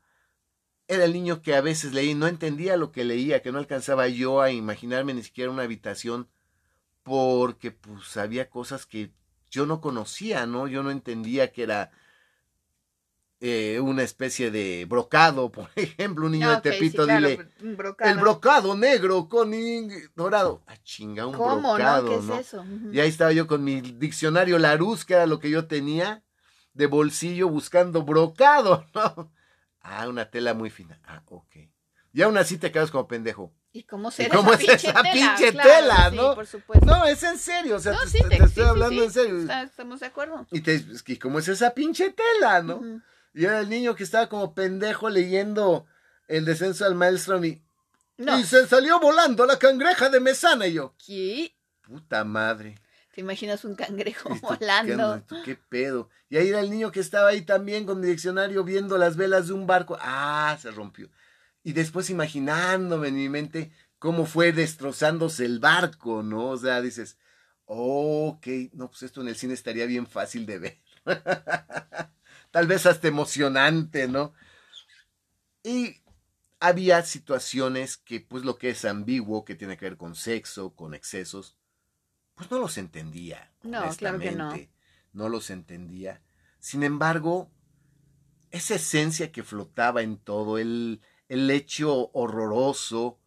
Era 0.88 1.06
el 1.06 1.14
niño 1.14 1.42
que 1.42 1.56
a 1.56 1.62
veces 1.62 1.94
leí, 1.94 2.16
no 2.16 2.28
entendía 2.28 2.78
lo 2.78 2.92
que 2.92 3.04
leía, 3.04 3.42
que 3.42 3.52
no 3.52 3.60
alcanzaba 3.60 4.08
yo 4.08 4.42
a 4.42 4.52
imaginarme 4.52 5.14
ni 5.14 5.24
siquiera 5.24 5.52
una 5.52 5.64
habitación 5.64 6.30
porque 7.04 7.72
pues 7.72 8.18
había 8.18 8.50
cosas 8.50 8.86
que 8.86 9.12
yo 9.50 9.66
no 9.66 9.82
conocía, 9.82 10.46
¿no? 10.46 10.68
Yo 10.68 10.84
no 10.84 10.92
entendía 10.92 11.52
que 11.52 11.64
era 11.64 11.92
eh, 13.40 13.80
una 13.80 14.04
especie 14.04 14.52
de 14.52 14.86
brocado, 14.90 15.52
por 15.52 15.70
ejemplo, 15.76 16.26
un 16.26 16.32
niño 16.34 16.50
Ah, 16.50 16.62
de 16.62 16.72
sí, 16.74 16.78
Tepito, 16.80 17.06
claro, 17.06 17.28
dile, 17.28 17.50
brocado. 17.76 18.12
el 18.12 18.18
brocado 18.18 18.76
negro 18.76 19.28
con 19.30 19.52
ing- 19.54 20.12
dorado. 20.16 20.64
Ah, 20.68 20.76
chinga, 20.84 21.26
un 21.28 21.36
¿Cómo, 21.36 21.74
brocado, 21.76 22.22
no? 22.22 22.22
¿Qué 22.22 22.28
¿no? 22.28 22.34
es 22.40 22.48
eso? 22.48 22.66
Y 22.92 23.00
ahí 23.00 23.10
estaba 23.10 23.32
yo 23.32 23.48
con 23.48 23.64
mi 23.64 23.82
diccionario 23.82 24.58
Larousse, 24.60 25.06
que 25.06 25.14
era 25.14 25.26
lo 25.28 25.40
que 25.40 25.50
yo 25.50 25.68
tenía, 25.68 26.24
de 26.74 26.86
bolsillo 26.88 27.50
buscando 27.50 28.04
brocado, 28.04 28.86
¿no? 28.96 29.32
Ah, 29.82 30.08
una 30.10 30.30
tela 30.30 30.54
muy 30.54 30.70
fina. 30.70 31.00
Ah, 31.06 31.22
ok. 31.28 31.56
Y 32.14 32.22
aún 32.22 32.38
así 32.38 32.58
te 32.58 32.72
quedas 32.72 32.90
como 32.92 33.08
pendejo. 33.08 33.54
¿Y 33.72 33.84
cómo 33.84 34.10
será 34.10 34.36
cómo 34.36 34.54
esa 34.54 34.62
es 34.62 34.68
pinche 34.68 34.90
esa 34.90 35.02
tela? 35.04 35.14
pinche 35.36 35.52
Claro, 35.52 35.70
tela, 35.70 36.10
sí, 36.10 36.16
no? 36.16 36.36
por 36.36 36.48
supuesto. 36.48 36.86
No, 36.86 37.06
es 37.06 37.22
en 37.22 37.38
serio, 37.38 37.76
o 37.76 37.80
sea, 37.80 37.92
No, 37.94 38.00
te, 38.00 38.08
sí, 38.10 38.18
te- 38.28 38.36
estoy 38.38 38.50
sí, 38.50 38.62
hablando 38.62 39.04
en 39.04 39.12
serio. 39.12 39.38
está- 39.40 39.62
estamos 39.64 40.00
de 40.00 40.06
acuerdo. 40.08 40.48
Y 40.52 40.62
te, 40.62 40.84
que, 41.06 41.20
¿cómo 41.20 41.38
es 41.40 41.48
esa 41.48 41.74
pinche 41.76 42.12
tela, 42.12 42.64
no? 42.64 42.82
Y 43.38 43.46
era 43.46 43.60
el 43.60 43.70
niño 43.70 43.96
que 43.96 44.04
estaba 44.04 44.28
como 44.30 44.56
pendejo 44.56 45.10
leyendo 45.10 45.86
el 46.28 46.44
descenso 46.44 46.86
al 46.86 46.96
maelstrom 46.96 47.46
y, 47.46 47.62
No. 48.18 48.40
y 48.40 48.44
se 48.44 48.66
salió 48.66 49.00
volando 49.00 49.46
la 49.46 49.60
cangreja 49.60 50.10
de 50.10 50.20
Mesana 50.20 50.66
y 50.66 50.74
yo, 50.74 50.96
¿Qué? 51.06 51.56
puta 51.84 52.24
madre. 52.24 52.76
¿Te 53.14 53.22
imaginas 53.22 53.64
un 53.64 53.76
cangrejo 53.76 54.34
¿Y 54.36 54.40
tú 54.40 54.48
volando? 54.48 55.24
¿Qué, 55.30 55.42
qué 55.46 55.56
pedo? 55.56 56.10
Y 56.30 56.38
ahí 56.38 56.50
era 56.50 56.60
el 56.62 56.72
niño 56.72 56.92
que 56.92 57.00
estaba 57.00 57.30
ahí 57.30 57.44
también 57.44 57.86
con 57.86 58.00
mi 58.00 58.08
diccionario 58.08 58.64
viendo 58.64 58.98
las 58.98 59.16
velas 59.18 59.48
de 59.48 59.54
un 59.54 59.68
barco. 59.68 59.98
Ah, 60.02 60.58
se 60.60 60.72
rompió. 60.72 61.10
Y 61.64 61.74
después 61.74 62.10
imaginándome 62.10 63.10
en 63.10 63.16
mi 63.16 63.30
mente 63.30 63.72
cómo 64.00 64.26
fue 64.26 64.52
destrozándose 64.52 65.46
el 65.46 65.60
barco, 65.60 66.24
¿no? 66.24 66.50
O 66.50 66.58
sea, 66.58 66.82
dices, 66.82 67.18
ok, 67.66 68.48
no, 68.74 68.90
pues 68.90 69.04
esto 69.04 69.22
en 69.22 69.28
el 69.28 69.36
cine 69.36 69.54
estaría 69.54 69.86
bien 69.86 70.08
fácil 70.08 70.46
de 70.48 70.58
ver. 70.60 70.78
Tal 72.52 72.68
vez 72.68 72.86
hasta 72.86 73.08
emocionante, 73.08 74.08
¿no? 74.08 74.34
Y 75.64 75.98
había 76.60 77.04
situaciones 77.04 77.98
que, 77.98 78.22
pues 78.22 78.44
lo 78.44 78.58
que 78.58 78.70
es 78.70 78.86
ambiguo, 78.86 79.46
que 79.46 79.56
tiene 79.56 79.78
que 79.78 79.86
ver 79.86 79.98
con 79.98 80.16
sexo, 80.16 80.76
con 80.76 80.94
excesos, 80.94 81.58
pues 82.36 82.50
no 82.52 82.60
los 82.60 82.78
entendía. 82.78 83.52
No, 83.64 83.90
claro 83.96 84.20
que 84.20 84.32
no. 84.32 84.54
No 85.14 85.30
los 85.30 85.50
entendía. 85.50 86.22
Sin 86.60 86.84
embargo, 86.84 87.52
esa 88.52 88.76
esencia 88.76 89.32
que 89.32 89.44
flotaba 89.44 90.02
en 90.02 90.18
todo, 90.18 90.58
el, 90.58 91.02
el 91.28 91.50
hecho 91.50 92.12
horroroso, 92.14 93.20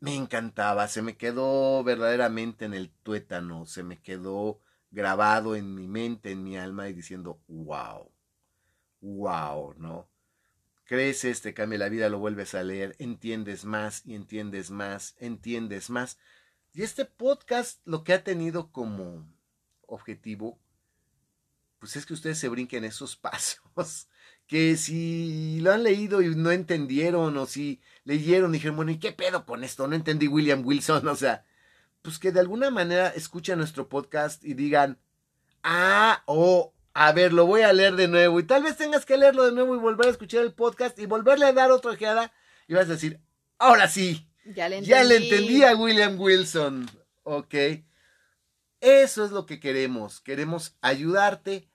me 0.00 0.14
encantaba, 0.14 0.88
se 0.88 1.02
me 1.02 1.16
quedó 1.16 1.82
verdaderamente 1.82 2.64
en 2.64 2.74
el 2.74 2.90
tuétano, 2.90 3.66
se 3.66 3.82
me 3.82 4.00
quedó 4.00 4.60
grabado 4.96 5.54
en 5.56 5.74
mi 5.74 5.86
mente, 5.86 6.30
en 6.30 6.42
mi 6.42 6.56
alma 6.56 6.88
y 6.88 6.94
diciendo, 6.94 7.38
wow, 7.48 8.10
wow, 9.02 9.74
¿no? 9.76 10.08
Creces, 10.84 11.42
te 11.42 11.52
cambia 11.52 11.78
la 11.78 11.90
vida, 11.90 12.08
lo 12.08 12.18
vuelves 12.18 12.54
a 12.54 12.62
leer, 12.62 12.96
entiendes 12.98 13.66
más 13.66 14.06
y 14.06 14.14
entiendes 14.14 14.70
más, 14.70 15.14
entiendes 15.18 15.90
más. 15.90 16.18
Y 16.72 16.82
este 16.82 17.04
podcast 17.04 17.82
lo 17.84 18.04
que 18.04 18.14
ha 18.14 18.24
tenido 18.24 18.72
como 18.72 19.28
objetivo, 19.86 20.58
pues 21.78 21.96
es 21.96 22.06
que 22.06 22.14
ustedes 22.14 22.38
se 22.38 22.48
brinquen 22.48 22.84
esos 22.84 23.16
pasos. 23.74 24.08
Que 24.46 24.76
si 24.78 25.60
lo 25.60 25.72
han 25.72 25.82
leído 25.82 26.22
y 26.22 26.34
no 26.34 26.52
entendieron, 26.52 27.36
o 27.36 27.44
si 27.44 27.82
leyeron 28.04 28.52
y 28.52 28.54
dijeron, 28.54 28.76
bueno, 28.76 28.92
¿y 28.92 28.98
qué 28.98 29.12
pedo 29.12 29.44
con 29.44 29.62
esto? 29.62 29.86
No 29.88 29.94
entendí 29.94 30.26
William 30.26 30.64
Wilson, 30.64 31.06
o 31.08 31.16
sea, 31.16 31.44
pues 32.06 32.20
que 32.20 32.30
de 32.30 32.38
alguna 32.38 32.70
manera 32.70 33.08
escuchen 33.08 33.58
nuestro 33.58 33.88
podcast 33.88 34.44
y 34.44 34.54
digan, 34.54 34.96
ah, 35.64 36.22
o 36.26 36.72
a 36.94 37.10
ver, 37.10 37.32
lo 37.32 37.46
voy 37.46 37.62
a 37.62 37.72
leer 37.72 37.96
de 37.96 38.06
nuevo. 38.06 38.38
Y 38.38 38.44
tal 38.44 38.62
vez 38.62 38.76
tengas 38.76 39.04
que 39.04 39.16
leerlo 39.16 39.44
de 39.44 39.50
nuevo 39.50 39.74
y 39.74 39.78
volver 39.78 40.06
a 40.06 40.10
escuchar 40.10 40.42
el 40.42 40.52
podcast 40.54 40.96
y 41.00 41.06
volverle 41.06 41.46
a 41.46 41.52
dar 41.52 41.72
otra 41.72 41.90
ojeada 41.90 42.32
y 42.68 42.74
vas 42.74 42.86
a 42.88 42.92
decir, 42.92 43.20
ahora 43.58 43.88
sí, 43.88 44.30
Ya 44.44 44.68
le 44.68 44.76
entendí. 44.78 44.88
ya 44.90 45.02
le 45.02 45.16
entendí 45.16 45.64
a 45.64 45.74
William 45.74 46.20
Wilson. 46.20 46.88
Ok. 47.24 47.54
Eso 48.80 49.24
es 49.24 49.32
lo 49.32 49.44
que 49.46 49.58
queremos. 49.58 50.20
Queremos 50.20 50.76
ayudarte 50.80 51.68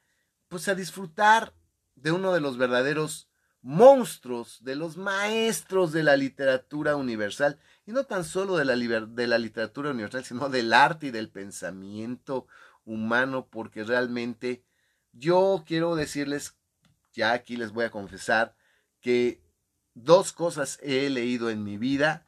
pues 0.47 0.69
a 0.69 0.75
disfrutar 0.75 1.53
de 1.95 2.13
uno 2.13 2.31
de 2.33 2.39
los 2.39 2.57
verdaderos 2.57 3.27
monstruos, 3.61 4.63
de 4.63 4.75
los 4.75 4.95
maestros 4.95 5.91
de 5.91 6.03
la 6.03 6.15
literatura 6.15 6.95
universal, 6.95 7.59
y 7.85 7.91
no 7.91 8.05
tan 8.05 8.23
solo 8.23 8.57
de 8.57 8.65
la, 8.65 8.75
de 8.75 9.27
la 9.27 9.37
literatura 9.37 9.91
universal, 9.91 10.23
sino 10.23 10.49
del 10.49 10.73
arte 10.73 11.07
y 11.07 11.11
del 11.11 11.29
pensamiento 11.29 12.47
humano, 12.85 13.47
porque 13.49 13.83
realmente 13.83 14.63
yo 15.13 15.63
quiero 15.65 15.95
decirles, 15.95 16.57
ya 17.13 17.33
aquí 17.33 17.57
les 17.57 17.71
voy 17.71 17.85
a 17.85 17.91
confesar, 17.91 18.55
que 18.99 19.43
dos 19.93 20.31
cosas 20.31 20.79
he 20.81 21.09
leído 21.09 21.49
en 21.49 21.63
mi 21.63 21.77
vida. 21.77 22.27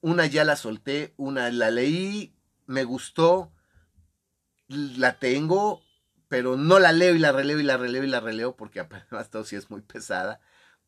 Una 0.00 0.26
ya 0.26 0.44
la 0.44 0.56
solté, 0.56 1.14
una 1.16 1.50
la 1.50 1.70
leí, 1.70 2.34
me 2.66 2.84
gustó, 2.84 3.52
la 4.68 5.18
tengo, 5.18 5.82
pero 6.28 6.56
no 6.56 6.78
la 6.78 6.92
leo 6.92 7.14
y 7.14 7.18
la 7.18 7.32
releo 7.32 7.60
y 7.60 7.62
la 7.62 7.76
releo 7.76 8.02
y 8.04 8.08
la 8.08 8.20
releo 8.20 8.56
porque 8.56 8.80
además 8.80 9.30
todo 9.30 9.44
sí 9.44 9.56
es 9.56 9.70
muy 9.70 9.82
pesada, 9.82 10.40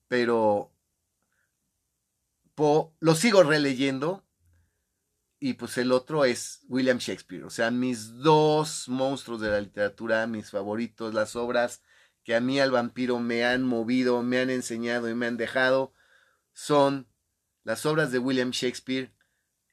pero 0.08 0.72
lo 2.56 3.14
sigo 3.14 3.42
releyendo 3.42 4.24
y 5.38 5.54
pues 5.54 5.76
el 5.78 5.92
otro 5.92 6.24
es 6.24 6.64
William 6.68 6.98
Shakespeare, 6.98 7.44
o 7.44 7.50
sea, 7.50 7.70
mis 7.70 8.18
dos 8.18 8.88
monstruos 8.88 9.40
de 9.40 9.50
la 9.50 9.60
literatura, 9.60 10.26
mis 10.26 10.50
favoritos, 10.50 11.12
las 11.12 11.36
obras 11.36 11.82
que 12.24 12.34
a 12.34 12.40
mí 12.40 12.58
al 12.58 12.70
vampiro 12.70 13.20
me 13.20 13.44
han 13.44 13.62
movido, 13.62 14.22
me 14.22 14.40
han 14.40 14.50
enseñado 14.50 15.08
y 15.08 15.14
me 15.14 15.26
han 15.26 15.36
dejado, 15.36 15.92
son 16.52 17.06
las 17.62 17.84
obras 17.84 18.10
de 18.10 18.18
William 18.18 18.50
Shakespeare 18.50 19.12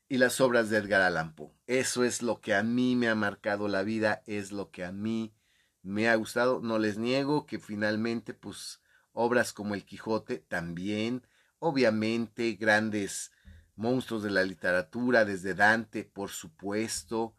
y 0.10 0.18
las 0.18 0.42
obras 0.42 0.70
de 0.70 0.78
Edgar 0.78 1.02
Allan 1.02 1.34
Poe. 1.34 1.52
Eso 1.66 2.04
es 2.04 2.22
lo 2.22 2.42
que 2.42 2.54
a 2.54 2.62
mí 2.62 2.96
me 2.96 3.08
ha 3.08 3.16
marcado 3.16 3.68
la 3.68 3.84
vida, 3.84 4.22
es 4.28 4.52
lo 4.52 4.70
que 4.70 4.84
a 4.84 4.92
mí 4.92 5.34
me 5.82 6.10
ha 6.10 6.16
gustado. 6.16 6.60
No 6.62 6.78
les 6.78 6.98
niego 6.98 7.46
que 7.46 7.58
finalmente, 7.58 8.34
pues, 8.34 8.82
obras 9.14 9.54
como 9.54 9.74
El 9.74 9.86
Quijote 9.86 10.38
también, 10.38 11.26
obviamente, 11.64 12.54
grandes 12.54 13.32
monstruos 13.76 14.24
de 14.24 14.32
la 14.32 14.44
literatura, 14.44 15.26
desde 15.26 15.56
Dante, 15.56 16.04
por 16.04 16.30
supuesto, 16.30 17.36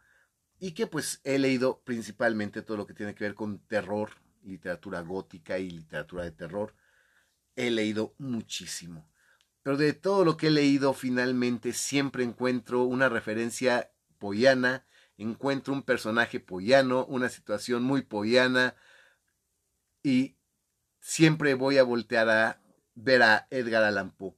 y 0.58 0.72
que 0.72 0.86
pues 0.86 1.20
he 1.24 1.38
leído 1.38 1.82
principalmente 1.84 2.62
todo 2.62 2.76
lo 2.76 2.86
que 2.86 2.94
tiene 2.94 3.14
que 3.14 3.24
ver 3.24 3.34
con 3.34 3.58
terror, 3.66 4.10
literatura 4.42 5.00
gótica 5.00 5.58
y 5.58 5.70
literatura 5.70 6.24
de 6.24 6.32
terror. 6.32 6.74
He 7.56 7.70
leído 7.70 8.14
muchísimo 8.18 9.08
pero 9.64 9.78
de 9.78 9.94
todo 9.94 10.26
lo 10.26 10.36
que 10.36 10.48
he 10.48 10.50
leído 10.50 10.92
finalmente 10.92 11.72
siempre 11.72 12.22
encuentro 12.22 12.84
una 12.84 13.08
referencia 13.08 13.90
pollana, 14.18 14.86
encuentro 15.16 15.72
un 15.72 15.82
personaje 15.82 16.38
pollano, 16.38 17.06
una 17.06 17.30
situación 17.30 17.82
muy 17.82 18.02
pollana 18.02 18.76
y 20.02 20.36
siempre 21.00 21.54
voy 21.54 21.78
a 21.78 21.82
voltear 21.82 22.28
a 22.28 22.60
ver 22.94 23.22
a 23.22 23.46
Edgar 23.50 23.82
Allan 23.84 24.10
Poe. 24.10 24.36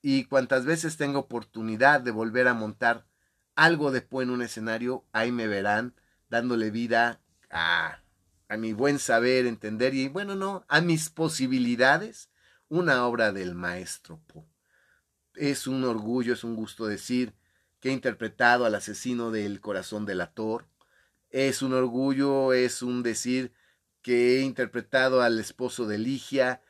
Y 0.00 0.24
cuantas 0.24 0.64
veces 0.64 0.96
tengo 0.96 1.20
oportunidad 1.20 2.00
de 2.00 2.10
volver 2.10 2.48
a 2.48 2.54
montar 2.54 3.06
algo 3.54 3.90
de 3.90 4.02
Poe 4.02 4.24
en 4.24 4.30
un 4.30 4.42
escenario, 4.42 5.04
ahí 5.12 5.32
me 5.32 5.48
verán 5.48 5.94
dándole 6.28 6.70
vida 6.70 7.20
a, 7.50 8.02
a 8.48 8.56
mi 8.56 8.72
buen 8.72 8.98
saber, 8.98 9.46
entender 9.46 9.94
y 9.94 10.08
bueno, 10.08 10.36
no, 10.36 10.64
a 10.68 10.80
mis 10.80 11.10
posibilidades 11.10 12.30
una 12.68 13.06
obra 13.06 13.32
del 13.32 13.54
maestro 13.54 14.20
Poe. 14.26 14.44
Es 15.34 15.66
un 15.66 15.84
orgullo, 15.84 16.32
es 16.32 16.44
un 16.44 16.54
gusto 16.54 16.86
decir 16.86 17.34
que 17.80 17.90
he 17.90 17.92
interpretado 17.92 18.64
al 18.64 18.74
asesino 18.74 19.30
del 19.30 19.60
corazón 19.60 20.04
del 20.04 20.20
ator. 20.20 20.68
Es 21.30 21.62
un 21.62 21.72
orgullo, 21.72 22.52
es 22.52 22.82
un 22.82 23.02
decir 23.02 23.52
que 24.02 24.38
he 24.38 24.42
interpretado 24.42 25.22
al 25.22 25.38
esposo 25.38 25.86
de 25.86 25.98
Ligia. 25.98 26.62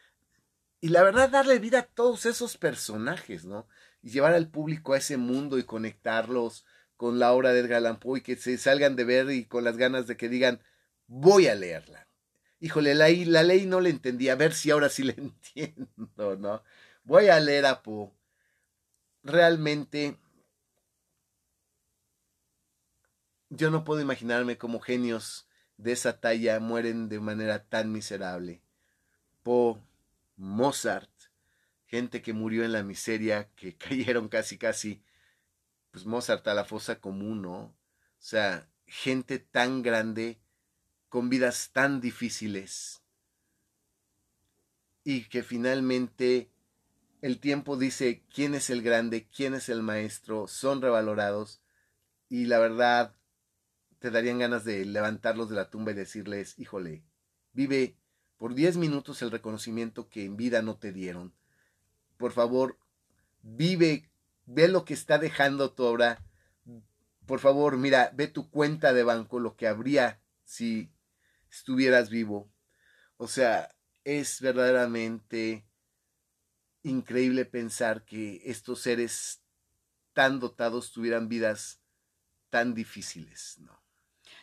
Y 0.81 0.89
la 0.89 1.03
verdad, 1.03 1.31
darle 1.31 1.59
vida 1.59 1.81
a 1.81 1.87
todos 1.87 2.27
esos 2.27 2.57
personajes, 2.57 3.45
¿no? 3.45 3.67
Y 4.03 4.11
llevar 4.11 4.35
al 4.35 4.49
público 4.49 4.93
a 4.93 4.99
ese 4.99 5.17
mundo 5.17 5.59
y 5.59 5.65
conectarlos 5.65 6.65
con 6.97 7.19
la 7.19 7.33
obra 7.33 7.53
de 7.53 7.61
Edgar 7.61 7.79
Allan 7.79 7.99
Poe 7.99 8.19
y 8.19 8.23
que 8.23 8.37
se 8.37 8.59
salgan 8.59 8.97
de 8.97 9.05
ver 9.05 9.31
y 9.31 9.47
con 9.47 9.65
las 9.65 9.77
ganas 9.77 10.07
de 10.07 10.17
que 10.17 10.29
digan, 10.29 10.61
voy 11.07 11.49
a 11.49 11.55
leerla 11.55 12.09
híjole, 12.61 12.95
la, 12.95 13.09
la 13.09 13.43
ley 13.43 13.67
no 13.67 13.81
le 13.81 13.91
entendí, 13.91 14.29
a 14.29 14.35
ver 14.35 14.53
si 14.53 14.71
ahora 14.71 14.89
sí 14.89 15.03
le 15.05 15.15
entiendo, 15.15 16.37
¿no? 16.37 16.63
Voy 17.05 17.29
a 17.29 17.41
leer 17.41 17.67
a 17.67 17.83
Poe. 17.83 18.11
Realmente, 19.23 20.19
yo 23.51 23.71
no 23.71 23.85
puedo 23.85 24.01
imaginarme 24.01 24.59
cómo 24.59 24.81
genios 24.81 25.49
de 25.77 25.93
esa 25.93 26.21
talla 26.21 26.61
mueren 26.61 27.09
de 27.09 27.21
manera 27.21 27.65
tan 27.65 27.93
miserable. 27.93 28.63
Poe, 29.43 29.79
Mozart, 30.39 31.11
gente 31.85 32.23
que 32.23 32.33
murió 32.33 32.65
en 32.65 32.73
la 32.73 32.83
miseria, 32.83 33.51
que 33.57 33.77
cayeron 33.79 34.29
casi, 34.29 34.57
casi, 34.57 35.03
pues 35.91 36.07
Mozart 36.07 36.47
a 36.49 36.55
la 36.55 36.65
fosa 36.65 37.01
común, 37.01 37.43
¿no? 37.43 37.59
O 37.59 37.77
sea, 38.19 38.69
gente 38.87 39.39
tan 39.39 39.83
grande 39.83 40.41
con 41.09 41.29
vidas 41.29 41.71
tan 41.73 42.01
difíciles 42.01 43.03
y 45.05 45.25
que 45.25 45.43
finalmente 45.43 46.51
el 47.23 47.41
tiempo 47.41 47.77
dice 47.77 48.23
quién 48.33 48.55
es 48.55 48.71
el 48.71 48.83
grande, 48.83 49.27
quién 49.35 49.55
es 49.55 49.69
el 49.69 49.83
maestro, 49.83 50.47
son 50.47 50.83
revalorados 50.83 51.63
y 52.29 52.47
la 52.47 52.59
verdad 52.59 53.17
te 53.99 54.11
darían 54.11 54.39
ganas 54.39 54.65
de 54.65 54.85
levantarlos 54.85 55.49
de 55.49 55.57
la 55.57 55.71
tumba 55.71 55.93
y 55.93 55.95
decirles, 55.95 56.59
híjole, 56.59 57.05
vive 57.53 57.97
por 58.39 58.55
diez 58.55 58.77
minutos 58.77 59.21
el 59.23 59.31
reconocimiento 59.31 60.09
que 60.09 60.25
en 60.25 60.37
vida 60.37 60.63
no 60.63 60.77
te 60.79 60.93
dieron. 60.93 61.35
Por 62.17 62.33
favor, 62.33 62.79
vive, 63.43 64.09
ve 64.47 64.69
lo 64.69 64.85
que 64.85 64.95
está 64.95 65.19
dejando 65.19 65.73
tu 65.73 65.83
obra. 65.85 66.25
Por 67.27 67.41
favor, 67.41 67.77
mira, 67.77 68.11
ve 68.15 68.29
tu 68.29 68.49
cuenta 68.49 68.93
de 68.93 69.03
banco, 69.03 69.41
lo 69.41 69.57
que 69.57 69.67
habría 69.67 70.21
si 70.45 70.91
estuvieras 71.51 72.11
vivo. 72.11 72.51
O 73.17 73.27
sea, 73.29 73.75
es 74.05 74.41
verdaderamente 74.41 75.67
increíble 76.83 77.45
pensar 77.45 78.05
que 78.05 78.41
estos 78.45 78.81
seres 78.81 79.43
tan 80.13 80.41
dotados 80.41 80.93
tuvieran 80.93 81.29
vidas 81.29 81.81
tan 82.51 82.75
difíciles, 82.75 83.59
¿no? 83.59 83.78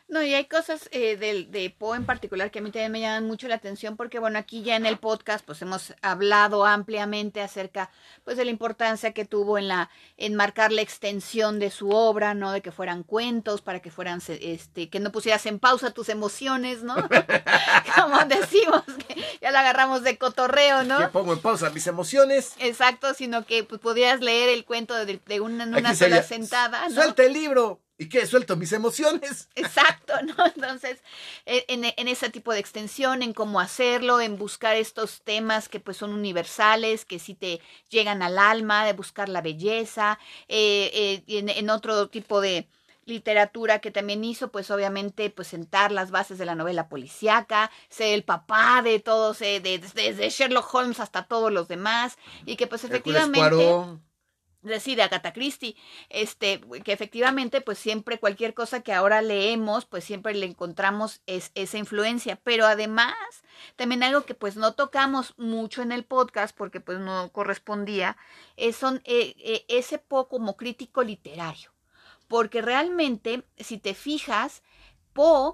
No, 0.07 0.21
y 0.21 0.35
hay 0.35 0.45
cosas 0.45 0.87
eh, 0.91 1.17
de, 1.17 1.45
de 1.45 1.69
Poe 1.71 1.97
en 1.97 2.05
particular 2.05 2.51
que 2.51 2.59
a 2.59 2.61
mí 2.61 2.69
también 2.69 2.91
me 2.91 3.01
llaman 3.01 3.25
mucho 3.25 3.47
la 3.47 3.55
atención 3.55 3.97
porque, 3.97 4.19
bueno, 4.19 4.37
aquí 4.37 4.61
ya 4.61 4.75
en 4.75 4.85
el 4.85 4.97
podcast 4.97 5.43
pues 5.43 5.61
hemos 5.63 5.95
hablado 6.03 6.65
ampliamente 6.65 7.41
acerca 7.41 7.89
pues 8.23 8.37
de 8.37 8.45
la 8.45 8.51
importancia 8.51 9.13
que 9.13 9.25
tuvo 9.25 9.57
en 9.57 9.67
la 9.67 9.89
en 10.17 10.35
marcar 10.35 10.71
la 10.71 10.81
extensión 10.81 11.59
de 11.59 11.71
su 11.71 11.89
obra, 11.89 12.35
¿no? 12.35 12.51
De 12.51 12.61
que 12.61 12.71
fueran 12.71 13.03
cuentos, 13.03 13.61
para 13.61 13.81
que 13.81 13.89
fueran, 13.89 14.21
este, 14.27 14.89
que 14.89 14.99
no 14.99 15.11
pusieras 15.11 15.45
en 15.47 15.59
pausa 15.59 15.91
tus 15.91 16.09
emociones, 16.09 16.83
¿no? 16.83 16.95
Como 17.95 18.25
decimos, 18.25 18.83
que 19.07 19.15
ya 19.41 19.51
la 19.51 19.61
agarramos 19.61 20.03
de 20.03 20.17
cotorreo, 20.17 20.83
¿no? 20.83 20.99
Que 20.99 21.07
pongo 21.07 21.33
en 21.33 21.39
pausa 21.39 21.71
mis 21.71 21.87
emociones. 21.87 22.53
Exacto, 22.59 23.13
sino 23.13 23.45
que 23.45 23.63
pues, 23.63 23.81
podías 23.81 24.21
leer 24.21 24.49
el 24.49 24.65
cuento 24.65 24.93
de, 24.93 25.19
de 25.25 25.41
una, 25.41 25.63
en 25.63 25.75
una 25.75 25.95
sola 25.95 26.21
sentada, 26.23 26.87
¿no? 26.89 26.95
Suelta 26.95 27.23
el 27.23 27.33
libro. 27.33 27.81
¿Y 27.97 28.09
qué? 28.09 28.25
Suelto 28.25 28.57
mis 28.57 28.73
emociones. 28.73 29.49
Exacto, 29.55 30.13
¿no? 30.23 30.45
Entonces, 30.47 30.99
en, 31.45 31.85
en, 31.85 32.07
ese 32.07 32.29
tipo 32.29 32.51
de 32.51 32.59
extensión, 32.59 33.21
en 33.21 33.33
cómo 33.33 33.59
hacerlo, 33.59 34.19
en 34.19 34.37
buscar 34.37 34.75
estos 34.75 35.21
temas 35.21 35.69
que 35.69 35.79
pues 35.79 35.97
son 35.97 36.13
universales, 36.13 37.05
que 37.05 37.19
sí 37.19 37.35
te 37.35 37.61
llegan 37.89 38.21
al 38.21 38.37
alma, 38.37 38.85
de 38.85 38.93
buscar 38.93 39.29
la 39.29 39.41
belleza, 39.41 40.19
eh, 40.47 40.91
eh, 40.93 41.23
en, 41.27 41.49
en, 41.49 41.69
otro 41.69 42.09
tipo 42.09 42.41
de 42.41 42.67
literatura 43.05 43.79
que 43.79 43.91
también 43.91 44.23
hizo, 44.23 44.51
pues 44.51 44.71
obviamente, 44.71 45.29
pues 45.29 45.47
sentar 45.47 45.91
las 45.91 46.11
bases 46.11 46.37
de 46.37 46.45
la 46.45 46.55
novela 46.55 46.89
policíaca, 46.89 47.71
ser 47.87 48.13
el 48.13 48.23
papá 48.23 48.81
de 48.83 48.99
todos, 48.99 49.41
eh, 49.41 49.61
desde 49.61 50.29
Sherlock 50.29 50.73
Holmes 50.73 50.99
hasta 50.99 51.23
todos 51.23 51.51
los 51.51 51.67
demás, 51.67 52.17
y 52.45 52.55
que 52.55 52.67
pues 52.67 52.83
efectivamente 52.83 53.73
decide 54.65 55.03
Agatha 55.03 55.33
Christie, 55.33 55.75
este, 56.09 56.61
que 56.83 56.91
efectivamente, 56.91 57.61
pues 57.61 57.77
siempre 57.77 58.19
cualquier 58.19 58.53
cosa 58.53 58.81
que 58.81 58.93
ahora 58.93 59.21
leemos, 59.21 59.85
pues 59.85 60.03
siempre 60.03 60.33
le 60.33 60.45
encontramos 60.45 61.21
es, 61.25 61.51
esa 61.55 61.77
influencia, 61.77 62.39
pero 62.43 62.65
además, 62.65 63.15
también 63.75 64.03
algo 64.03 64.25
que 64.25 64.35
pues 64.35 64.55
no 64.55 64.73
tocamos 64.73 65.33
mucho 65.37 65.81
en 65.81 65.91
el 65.91 66.03
podcast, 66.03 66.55
porque 66.55 66.79
pues 66.79 66.99
no 66.99 67.31
correspondía, 67.31 68.17
es 68.57 68.75
son, 68.75 69.01
eh, 69.05 69.35
eh, 69.39 69.65
ese 69.67 69.97
poco 69.97 70.35
como 70.35 70.57
crítico 70.57 71.01
literario, 71.03 71.71
porque 72.27 72.61
realmente, 72.61 73.45
si 73.57 73.77
te 73.77 73.93
fijas, 73.93 74.63
Poe 75.13 75.53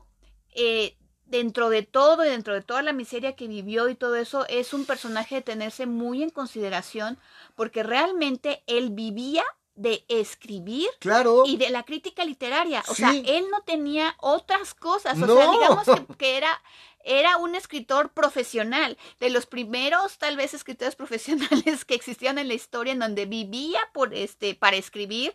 eh, 0.55 0.97
dentro 1.31 1.69
de 1.69 1.81
todo 1.81 2.23
y 2.25 2.29
dentro 2.29 2.53
de 2.53 2.61
toda 2.61 2.81
la 2.81 2.93
miseria 2.93 3.35
que 3.35 3.47
vivió 3.47 3.89
y 3.89 3.95
todo 3.95 4.15
eso, 4.15 4.45
es 4.49 4.73
un 4.73 4.85
personaje 4.85 5.35
de 5.35 5.41
tenerse 5.41 5.85
muy 5.85 6.21
en 6.21 6.29
consideración 6.29 7.17
porque 7.55 7.81
realmente 7.81 8.61
él 8.67 8.91
vivía 8.91 9.43
de 9.75 10.03
escribir 10.09 10.89
claro. 10.99 11.43
y 11.47 11.57
de 11.57 11.69
la 11.69 11.83
crítica 11.83 12.25
literaria. 12.25 12.83
O 12.89 12.93
sea, 12.93 13.11
él 13.11 13.45
no 13.49 13.61
tenía 13.61 14.15
otras 14.19 14.73
cosas. 14.73 15.19
O 15.19 15.25
sea, 15.25 15.51
digamos 15.51 15.87
que, 16.17 16.37
era 16.37 16.61
era 17.03 17.37
un 17.37 17.55
escritor 17.55 18.11
profesional, 18.11 18.95
de 19.19 19.31
los 19.31 19.47
primeros 19.47 20.19
tal 20.19 20.37
vez 20.37 20.53
escritores 20.53 20.95
profesionales 20.97 21.85
que 21.85 21.95
existían 21.95 22.37
en 22.37 22.47
la 22.47 22.53
historia 22.53 22.93
en 22.93 22.99
donde 22.99 23.25
vivía 23.25 23.79
por 23.93 24.13
este 24.13 24.53
para 24.53 24.75
escribir 24.75 25.33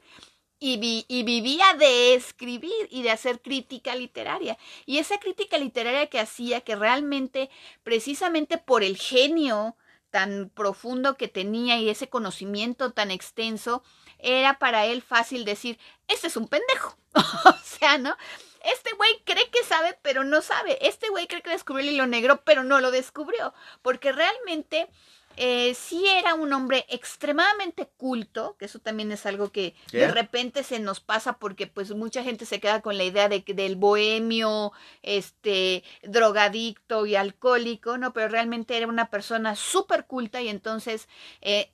y, 0.58 1.04
y, 1.08 1.22
vivía 1.22 1.74
de 1.74 2.14
escribir 2.14 2.88
y 2.90 3.02
de 3.02 3.10
hacer 3.10 3.42
crítica 3.42 3.94
literaria. 3.94 4.56
Y 4.86 4.98
esa 4.98 5.18
crítica 5.18 5.58
literaria 5.58 6.06
que 6.06 6.18
hacía, 6.18 6.62
que 6.62 6.76
realmente, 6.76 7.50
precisamente 7.82 8.56
por 8.56 8.82
el 8.82 8.96
genio 8.96 9.76
tan 10.10 10.48
profundo 10.48 11.16
que 11.16 11.28
tenía 11.28 11.78
y 11.78 11.90
ese 11.90 12.08
conocimiento 12.08 12.92
tan 12.92 13.10
extenso, 13.10 13.82
era 14.18 14.58
para 14.58 14.86
él 14.86 15.02
fácil 15.02 15.44
decir, 15.44 15.78
este 16.08 16.28
es 16.28 16.36
un 16.36 16.48
pendejo. 16.48 16.96
o 17.14 17.54
sea, 17.62 17.98
¿no? 17.98 18.16
Este 18.64 18.90
güey 18.96 19.22
cree 19.24 19.48
que 19.50 19.62
sabe, 19.62 19.98
pero 20.02 20.24
no 20.24 20.42
sabe. 20.42 20.78
Este 20.80 21.08
güey 21.08 21.26
cree 21.26 21.42
que 21.42 21.50
descubrió 21.50 21.86
el 21.86 21.94
hilo 21.94 22.06
negro, 22.06 22.42
pero 22.44 22.64
no 22.64 22.80
lo 22.80 22.90
descubrió. 22.90 23.54
Porque 23.82 24.10
realmente 24.10 24.88
eh, 25.36 25.74
sí 25.74 26.06
era 26.06 26.34
un 26.34 26.52
hombre 26.52 26.86
extremadamente 26.88 27.88
culto, 27.96 28.56
que 28.58 28.64
eso 28.66 28.78
también 28.78 29.12
es 29.12 29.26
algo 29.26 29.50
que 29.50 29.74
de 29.92 30.10
repente 30.10 30.62
se 30.62 30.78
nos 30.78 31.00
pasa 31.00 31.38
porque 31.38 31.66
pues 31.66 31.94
mucha 31.94 32.22
gente 32.22 32.46
se 32.46 32.60
queda 32.60 32.80
con 32.80 32.96
la 32.96 33.04
idea 33.04 33.28
de 33.28 33.44
del 33.46 33.76
bohemio, 33.76 34.72
este, 35.02 35.84
drogadicto 36.02 37.06
y 37.06 37.16
alcohólico, 37.16 37.98
¿no? 37.98 38.12
Pero 38.12 38.28
realmente 38.28 38.76
era 38.76 38.86
una 38.86 39.10
persona 39.10 39.56
súper 39.56 40.06
culta 40.06 40.42
y 40.42 40.48
entonces 40.48 41.08
eh, 41.40 41.70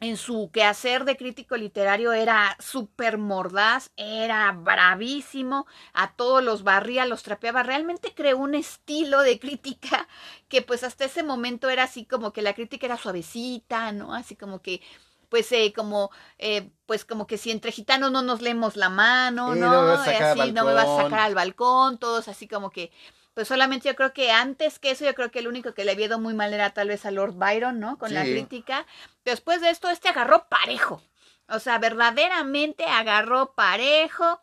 en 0.00 0.16
su 0.16 0.50
quehacer 0.52 1.04
de 1.04 1.16
crítico 1.16 1.56
literario 1.56 2.12
era 2.12 2.56
súper 2.60 3.16
mordaz, 3.16 3.90
era 3.96 4.52
bravísimo, 4.52 5.66
a 5.94 6.12
todos 6.12 6.44
los 6.44 6.62
barría, 6.62 7.06
los 7.06 7.22
trapeaba, 7.22 7.62
realmente 7.62 8.12
creó 8.14 8.38
un 8.38 8.54
estilo 8.54 9.22
de 9.22 9.38
crítica 9.38 10.06
que 10.48 10.62
pues 10.62 10.84
hasta 10.84 11.06
ese 11.06 11.22
momento 11.22 11.70
era 11.70 11.84
así 11.84 12.04
como 12.04 12.32
que 12.32 12.42
la 12.42 12.54
crítica 12.54 12.86
era 12.86 12.98
suavecita, 12.98 13.92
¿no? 13.92 14.14
Así 14.14 14.36
como 14.36 14.60
que 14.60 14.82
pues 15.28 15.50
eh, 15.52 15.72
como 15.74 16.10
eh, 16.38 16.70
pues 16.86 17.04
como 17.04 17.26
que 17.26 17.38
si 17.38 17.50
entre 17.50 17.72
gitanos 17.72 18.12
no 18.12 18.22
nos 18.22 18.42
leemos 18.42 18.76
la 18.76 18.90
mano, 18.90 19.54
¿no? 19.54 19.70
no 19.70 19.92
así 19.92 20.52
no 20.52 20.64
me 20.64 20.72
vas 20.72 20.88
a 20.88 21.02
sacar 21.02 21.20
al 21.20 21.34
balcón, 21.34 21.98
todos 21.98 22.28
así 22.28 22.46
como 22.46 22.70
que 22.70 22.92
pues 23.36 23.48
solamente 23.48 23.86
yo 23.86 23.94
creo 23.96 24.14
que 24.14 24.30
antes 24.30 24.78
que 24.78 24.92
eso, 24.92 25.04
yo 25.04 25.14
creo 25.14 25.30
que 25.30 25.40
el 25.40 25.46
único 25.46 25.74
que 25.74 25.84
le 25.84 25.92
había 25.92 26.06
ido 26.06 26.18
muy 26.18 26.32
mal 26.32 26.54
era 26.54 26.70
tal 26.70 26.88
vez 26.88 27.04
a 27.04 27.10
Lord 27.10 27.34
Byron, 27.34 27.78
¿no? 27.78 27.98
Con 27.98 28.14
la 28.14 28.22
crítica. 28.22 28.86
Después 29.26 29.60
de 29.60 29.68
esto, 29.68 29.90
este 29.90 30.08
agarró 30.08 30.48
parejo. 30.48 31.02
O 31.46 31.58
sea, 31.58 31.78
verdaderamente 31.78 32.86
agarró 32.86 33.52
parejo. 33.52 34.40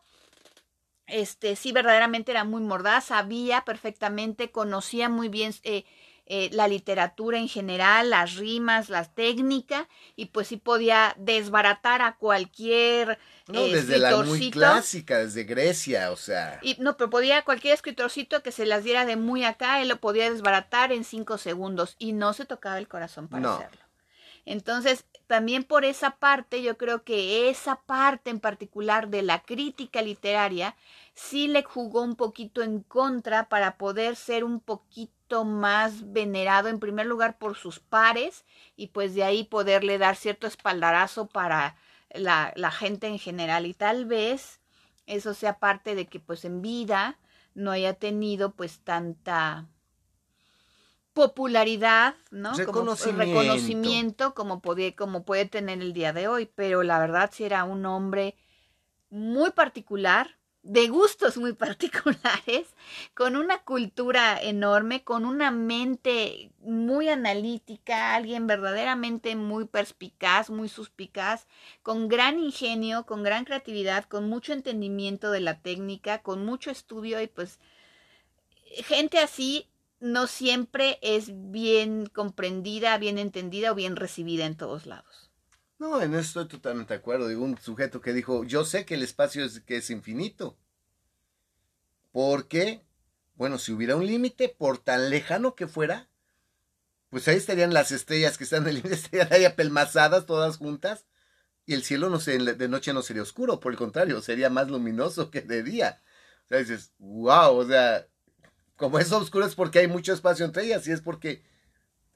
Este, 1.08 1.56
sí, 1.56 1.72
verdaderamente 1.72 2.30
era 2.30 2.44
muy 2.44 2.62
mordaz, 2.62 3.06
sabía 3.06 3.64
perfectamente, 3.64 4.52
conocía 4.52 5.08
muy 5.08 5.28
bien 5.28 5.52
eh, 5.64 5.84
eh, 6.26 6.48
la 6.52 6.68
literatura 6.68 7.38
en 7.38 7.48
general, 7.48 8.08
las 8.08 8.36
rimas, 8.36 8.88
la 8.88 9.04
técnica, 9.04 9.88
y 10.16 10.26
pues 10.26 10.48
sí 10.48 10.56
podía 10.56 11.14
desbaratar 11.18 12.00
a 12.00 12.16
cualquier 12.16 13.18
no, 13.46 13.60
eh, 13.60 13.74
desde 13.74 13.98
la 13.98 14.16
muy 14.22 14.50
clásica, 14.50 15.18
desde 15.18 15.44
Grecia, 15.44 16.10
o 16.10 16.16
sea. 16.16 16.58
Y, 16.62 16.76
no, 16.78 16.96
pero 16.96 17.10
podía 17.10 17.42
cualquier 17.42 17.74
escritorcito 17.74 18.42
que 18.42 18.52
se 18.52 18.64
las 18.64 18.84
diera 18.84 19.04
de 19.04 19.16
muy 19.16 19.44
acá, 19.44 19.82
él 19.82 19.88
lo 19.88 20.00
podía 20.00 20.30
desbaratar 20.30 20.92
en 20.92 21.04
cinco 21.04 21.36
segundos 21.36 21.94
y 21.98 22.12
no 22.12 22.32
se 22.32 22.46
tocaba 22.46 22.78
el 22.78 22.88
corazón 22.88 23.28
para 23.28 23.56
hacerlo. 23.56 23.82
Entonces, 24.46 25.04
también 25.26 25.64
por 25.64 25.84
esa 25.84 26.16
parte, 26.16 26.62
yo 26.62 26.76
creo 26.76 27.02
que 27.02 27.48
esa 27.48 27.82
parte 27.82 28.30
en 28.30 28.40
particular 28.40 29.08
de 29.08 29.22
la 29.22 29.42
crítica 29.42 30.02
literaria 30.02 30.76
sí 31.14 31.48
le 31.48 31.62
jugó 31.62 32.02
un 32.02 32.16
poquito 32.16 32.62
en 32.62 32.80
contra 32.80 33.48
para 33.48 33.78
poder 33.78 34.16
ser 34.16 34.44
un 34.44 34.60
poquito 34.60 35.13
más 35.44 36.12
venerado 36.12 36.68
en 36.68 36.78
primer 36.78 37.06
lugar 37.06 37.38
por 37.38 37.56
sus 37.56 37.80
pares 37.80 38.44
y 38.76 38.88
pues 38.88 39.14
de 39.14 39.24
ahí 39.24 39.44
poderle 39.44 39.98
dar 39.98 40.16
cierto 40.16 40.46
espaldarazo 40.46 41.26
para 41.26 41.76
la, 42.10 42.52
la 42.56 42.70
gente 42.70 43.08
en 43.08 43.18
general 43.18 43.66
y 43.66 43.74
tal 43.74 44.04
vez 44.06 44.60
eso 45.06 45.34
sea 45.34 45.58
parte 45.58 45.94
de 45.94 46.06
que 46.06 46.20
pues 46.20 46.44
en 46.44 46.62
vida 46.62 47.18
no 47.54 47.70
haya 47.70 47.94
tenido 47.94 48.52
pues 48.52 48.80
tanta 48.80 49.66
popularidad, 51.14 52.14
¿no? 52.30 52.54
Reconocimiento. 52.54 53.24
Como 53.24 53.42
reconocimiento 53.42 54.34
como 54.34 54.60
puede, 54.60 54.94
como 54.94 55.24
puede 55.24 55.46
tener 55.46 55.80
el 55.80 55.92
día 55.92 56.12
de 56.12 56.28
hoy, 56.28 56.50
pero 56.54 56.82
la 56.82 56.98
verdad 56.98 57.30
si 57.32 57.44
era 57.44 57.64
un 57.64 57.86
hombre 57.86 58.36
muy 59.10 59.50
particular, 59.52 60.36
de 60.64 60.88
gustos 60.88 61.36
muy 61.36 61.52
particulares, 61.66 62.74
con 63.14 63.36
una 63.36 63.62
cultura 63.62 64.40
enorme, 64.42 65.04
con 65.04 65.24
una 65.24 65.50
mente 65.50 66.50
muy 66.60 67.08
analítica, 67.08 68.14
alguien 68.14 68.46
verdaderamente 68.46 69.36
muy 69.36 69.66
perspicaz, 69.66 70.50
muy 70.50 70.68
suspicaz, 70.68 71.46
con 71.82 72.08
gran 72.08 72.38
ingenio, 72.38 73.06
con 73.06 73.22
gran 73.22 73.44
creatividad, 73.44 74.04
con 74.06 74.28
mucho 74.28 74.52
entendimiento 74.52 75.30
de 75.30 75.40
la 75.40 75.60
técnica, 75.60 76.22
con 76.22 76.44
mucho 76.44 76.70
estudio 76.70 77.20
y 77.20 77.28
pues 77.28 77.60
gente 78.84 79.18
así 79.18 79.68
no 80.00 80.26
siempre 80.26 80.98
es 81.02 81.30
bien 81.50 82.06
comprendida, 82.06 82.98
bien 82.98 83.18
entendida 83.18 83.72
o 83.72 83.74
bien 83.74 83.96
recibida 83.96 84.46
en 84.46 84.56
todos 84.56 84.86
lados. 84.86 85.23
No, 85.78 86.00
en 86.00 86.14
eso 86.14 86.40
estoy 86.42 86.48
totalmente 86.48 86.94
de 86.94 87.00
acuerdo. 87.00 87.28
Digo, 87.28 87.44
un 87.44 87.58
sujeto 87.58 88.00
que 88.00 88.12
dijo, 88.12 88.44
yo 88.44 88.64
sé 88.64 88.84
que 88.84 88.94
el 88.94 89.02
espacio 89.02 89.44
es, 89.44 89.60
que 89.60 89.76
es 89.76 89.90
infinito. 89.90 90.56
Porque, 92.12 92.82
bueno, 93.34 93.58
si 93.58 93.72
hubiera 93.72 93.96
un 93.96 94.06
límite, 94.06 94.48
por 94.48 94.78
tan 94.78 95.10
lejano 95.10 95.54
que 95.54 95.66
fuera, 95.66 96.08
pues 97.10 97.26
ahí 97.28 97.36
estarían 97.36 97.74
las 97.74 97.92
estrellas 97.92 98.38
que 98.38 98.44
están 98.44 98.62
en 98.62 98.68
el 98.68 98.74
límite, 98.76 98.94
estarían 98.94 99.32
ahí 99.32 99.44
apelmazadas 99.44 100.26
todas 100.26 100.56
juntas, 100.56 101.06
y 101.66 101.74
el 101.74 101.82
cielo 101.82 102.10
no 102.10 102.20
se, 102.20 102.38
de 102.38 102.68
noche 102.68 102.92
no 102.92 103.02
sería 103.02 103.22
oscuro, 103.22 103.58
por 103.58 103.72
el 103.72 103.78
contrario, 103.78 104.20
sería 104.20 104.50
más 104.50 104.68
luminoso 104.68 105.30
que 105.30 105.40
de 105.40 105.62
día. 105.62 106.02
O 106.44 106.48
sea, 106.48 106.58
dices, 106.58 106.92
wow, 106.98 107.56
o 107.56 107.66
sea, 107.66 108.06
como 108.76 108.98
es 108.98 109.10
oscuro 109.12 109.46
es 109.46 109.54
porque 109.54 109.78
hay 109.78 109.88
mucho 109.88 110.12
espacio 110.12 110.44
entre 110.44 110.64
ellas, 110.64 110.86
y 110.86 110.92
es 110.92 111.00
porque 111.00 111.42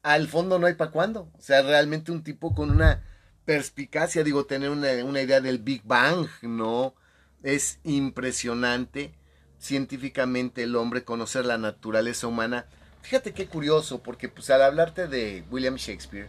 al 0.03 0.29
fondo 0.29 0.59
no 0.59 0.67
hay 0.67 0.75
para 0.75 0.91
cuándo. 0.91 1.33
O 1.35 1.41
sea, 1.41 1.63
realmente 1.63 2.13
un 2.13 2.23
tipo 2.23 2.55
con 2.55 2.71
una 2.71 3.05
perspicacia, 3.49 4.25
digo, 4.25 4.45
tener 4.45 4.69
una, 4.69 5.23
idea 5.23 5.41
del 5.41 5.57
Big 5.57 5.81
Bang, 5.83 6.29
¿no? 6.43 6.95
Es 7.43 7.79
impresionante 7.83 9.15
científicamente 9.59 10.65
el 10.65 10.77
hombre, 10.77 11.03
conocer 11.03 11.47
la 11.47 11.57
naturaleza 11.57 12.27
humana. 12.27 12.67
Fíjate 13.01 13.33
qué 13.33 13.47
curioso, 13.47 14.03
porque 14.03 14.29
pues 14.29 14.51
al 14.51 14.61
hablarte 14.61 15.09
de 15.09 15.45
William 15.51 15.77
Shakespeare, 15.77 16.29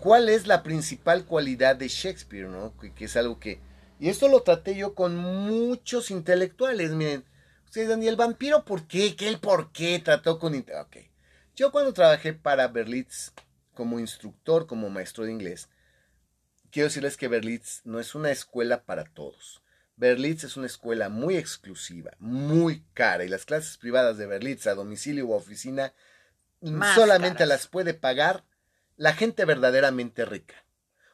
¿cuál 0.00 0.30
es 0.30 0.48
la 0.48 0.64
principal 0.64 1.26
cualidad 1.26 1.76
de 1.76 1.86
Shakespeare, 1.86 2.48
no? 2.48 2.74
Que, 2.76 3.04
es 3.04 3.16
algo 3.16 3.38
que... 3.38 3.60
Y 4.00 4.08
esto 4.08 4.26
lo 4.26 4.42
traté 4.42 4.74
yo 4.74 4.96
con 4.96 5.16
muchos 5.16 6.10
intelectuales, 6.10 6.90
miren. 6.90 7.24
Ustedes 7.66 7.88
dan, 7.88 8.02
¿y 8.02 8.08
el 8.08 8.16
vampiro 8.16 8.64
por 8.64 8.88
qué? 8.88 9.14
¿Qué 9.14 9.28
el 9.28 9.38
por 9.38 9.70
qué 9.70 10.00
trató 10.00 10.40
con... 10.40 10.56
Ok. 10.56 10.96
Yo 11.54 11.70
cuando 11.70 11.92
trabajé 11.92 12.32
para 12.32 12.66
Berlitz 12.66 13.32
como 13.74 14.00
instructor, 14.00 14.66
como 14.66 14.90
maestro 14.90 15.24
de 15.24 15.30
inglés, 15.30 15.68
quiero 16.74 16.88
decirles 16.88 17.16
que 17.16 17.28
Berlitz 17.28 17.82
no 17.84 18.00
es 18.00 18.16
una 18.16 18.32
escuela 18.32 18.82
para 18.82 19.04
todos. 19.04 19.62
Berlitz 19.94 20.42
es 20.42 20.56
una 20.56 20.66
escuela 20.66 21.08
muy 21.08 21.36
exclusiva, 21.36 22.10
muy 22.18 22.84
cara, 22.94 23.22
y 23.22 23.28
las 23.28 23.44
clases 23.44 23.78
privadas 23.78 24.18
de 24.18 24.26
Berlitz 24.26 24.66
a 24.66 24.74
domicilio 24.74 25.26
u 25.26 25.34
oficina 25.34 25.94
solamente 26.96 27.46
las 27.46 27.68
puede 27.68 27.94
pagar 27.94 28.44
la 28.96 29.12
gente 29.12 29.44
verdaderamente 29.44 30.24
rica. 30.24 30.66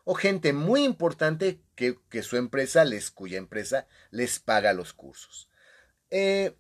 O 0.05 0.15
gente 0.15 0.55
muy 0.55 0.83
importante 0.83 1.61
que, 1.75 2.23
su 2.23 2.39
empresa 2.39 2.87
les, 2.87 3.11
cuya 3.11 3.37
empresa 3.37 3.87
les 4.11 4.39
paga 4.39 4.73
los 4.73 4.95
cursos. 4.95 5.51
Eh, 6.09 6.57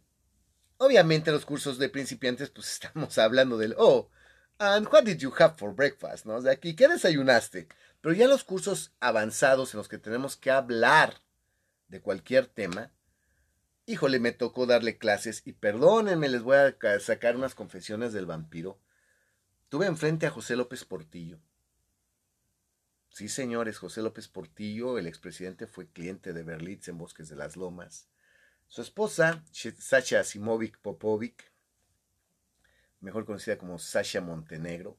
obviamente 0.76 1.32
los 1.32 1.46
cursos 1.46 1.78
de 1.78 1.88
principiantes, 1.88 2.50
pues 2.50 2.70
estamos 2.72 3.16
hablando 3.16 3.56
del, 3.56 3.74
oh, 3.78 4.10
and 4.58 4.86
what 4.92 5.04
did 5.04 5.16
you 5.16 5.32
have 5.38 5.54
for 5.56 5.74
breakfast? 5.74 6.26
¿No? 6.26 6.34
O 6.34 6.42
sea, 6.42 6.52
aquí, 6.52 6.76
¿qué 6.76 6.86
desayunaste? 6.86 7.66
Pero 8.00 8.14
ya 8.14 8.28
los 8.28 8.44
cursos 8.44 8.94
avanzados 9.00 9.74
en 9.74 9.78
los 9.78 9.88
que 9.88 9.98
tenemos 9.98 10.36
que 10.36 10.50
hablar 10.50 11.20
de 11.88 12.00
cualquier 12.00 12.46
tema, 12.46 12.92
híjole, 13.86 14.20
me 14.20 14.32
tocó 14.32 14.66
darle 14.66 14.98
clases 14.98 15.42
y 15.44 15.52
perdónenme, 15.52 16.28
les 16.28 16.42
voy 16.42 16.56
a 16.56 17.00
sacar 17.00 17.36
unas 17.36 17.54
confesiones 17.54 18.12
del 18.12 18.26
vampiro. 18.26 18.80
Tuve 19.68 19.86
enfrente 19.86 20.26
a 20.26 20.30
José 20.30 20.56
López 20.56 20.84
Portillo. 20.84 21.40
Sí, 23.10 23.28
señores, 23.28 23.78
José 23.78 24.02
López 24.02 24.28
Portillo, 24.28 24.96
el 24.96 25.06
expresidente, 25.06 25.66
fue 25.66 25.88
cliente 25.88 26.32
de 26.32 26.42
Berlitz 26.42 26.88
en 26.88 26.96
Bosques 26.96 27.28
de 27.28 27.36
las 27.36 27.56
Lomas. 27.56 28.08
Su 28.68 28.82
esposa, 28.82 29.44
Sasha 29.52 30.22
Simovic 30.22 30.78
Popovic, 30.78 31.52
mejor 33.00 33.26
conocida 33.26 33.58
como 33.58 33.78
Sasha 33.80 34.20
Montenegro, 34.20 34.96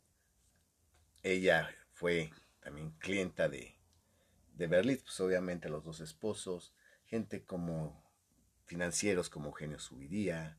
ella 1.24 1.74
fue 1.94 2.32
también 2.62 2.92
clienta 3.00 3.50
de, 3.50 3.76
de 4.54 4.68
Berlitz, 4.68 5.04
pues 5.04 5.20
obviamente 5.20 5.70
los 5.70 5.84
dos 5.84 6.00
esposos 6.00 6.74
gente 7.12 7.44
como 7.44 8.02
financieros 8.66 9.30
como 9.30 9.48
Eugenio 9.48 9.80
Subiría, 9.80 10.58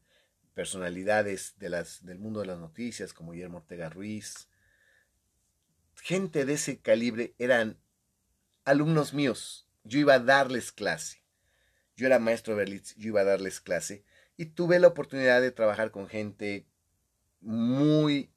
personalidades 0.52 1.54
de 1.58 1.70
las, 1.70 2.04
del 2.04 2.18
mundo 2.18 2.40
de 2.40 2.46
las 2.46 2.58
noticias 2.58 3.14
como 3.14 3.32
Guillermo 3.32 3.58
Ortega 3.58 3.88
Ruiz. 3.88 4.50
Gente 5.96 6.44
de 6.44 6.52
ese 6.52 6.78
calibre 6.78 7.34
eran 7.38 7.78
alumnos 8.66 9.14
míos. 9.14 9.66
Yo 9.82 9.98
iba 9.98 10.14
a 10.14 10.18
darles 10.18 10.72
clase. 10.72 11.22
Yo 11.96 12.06
era 12.06 12.18
maestro 12.18 12.52
de 12.52 12.58
Berlitz, 12.58 12.94
yo 12.96 13.08
iba 13.08 13.22
a 13.22 13.24
darles 13.24 13.60
clase 13.60 14.04
y 14.36 14.46
tuve 14.46 14.78
la 14.78 14.88
oportunidad 14.88 15.40
de 15.40 15.52
trabajar 15.52 15.90
con 15.90 16.06
gente 16.06 16.66
muy 17.40 18.31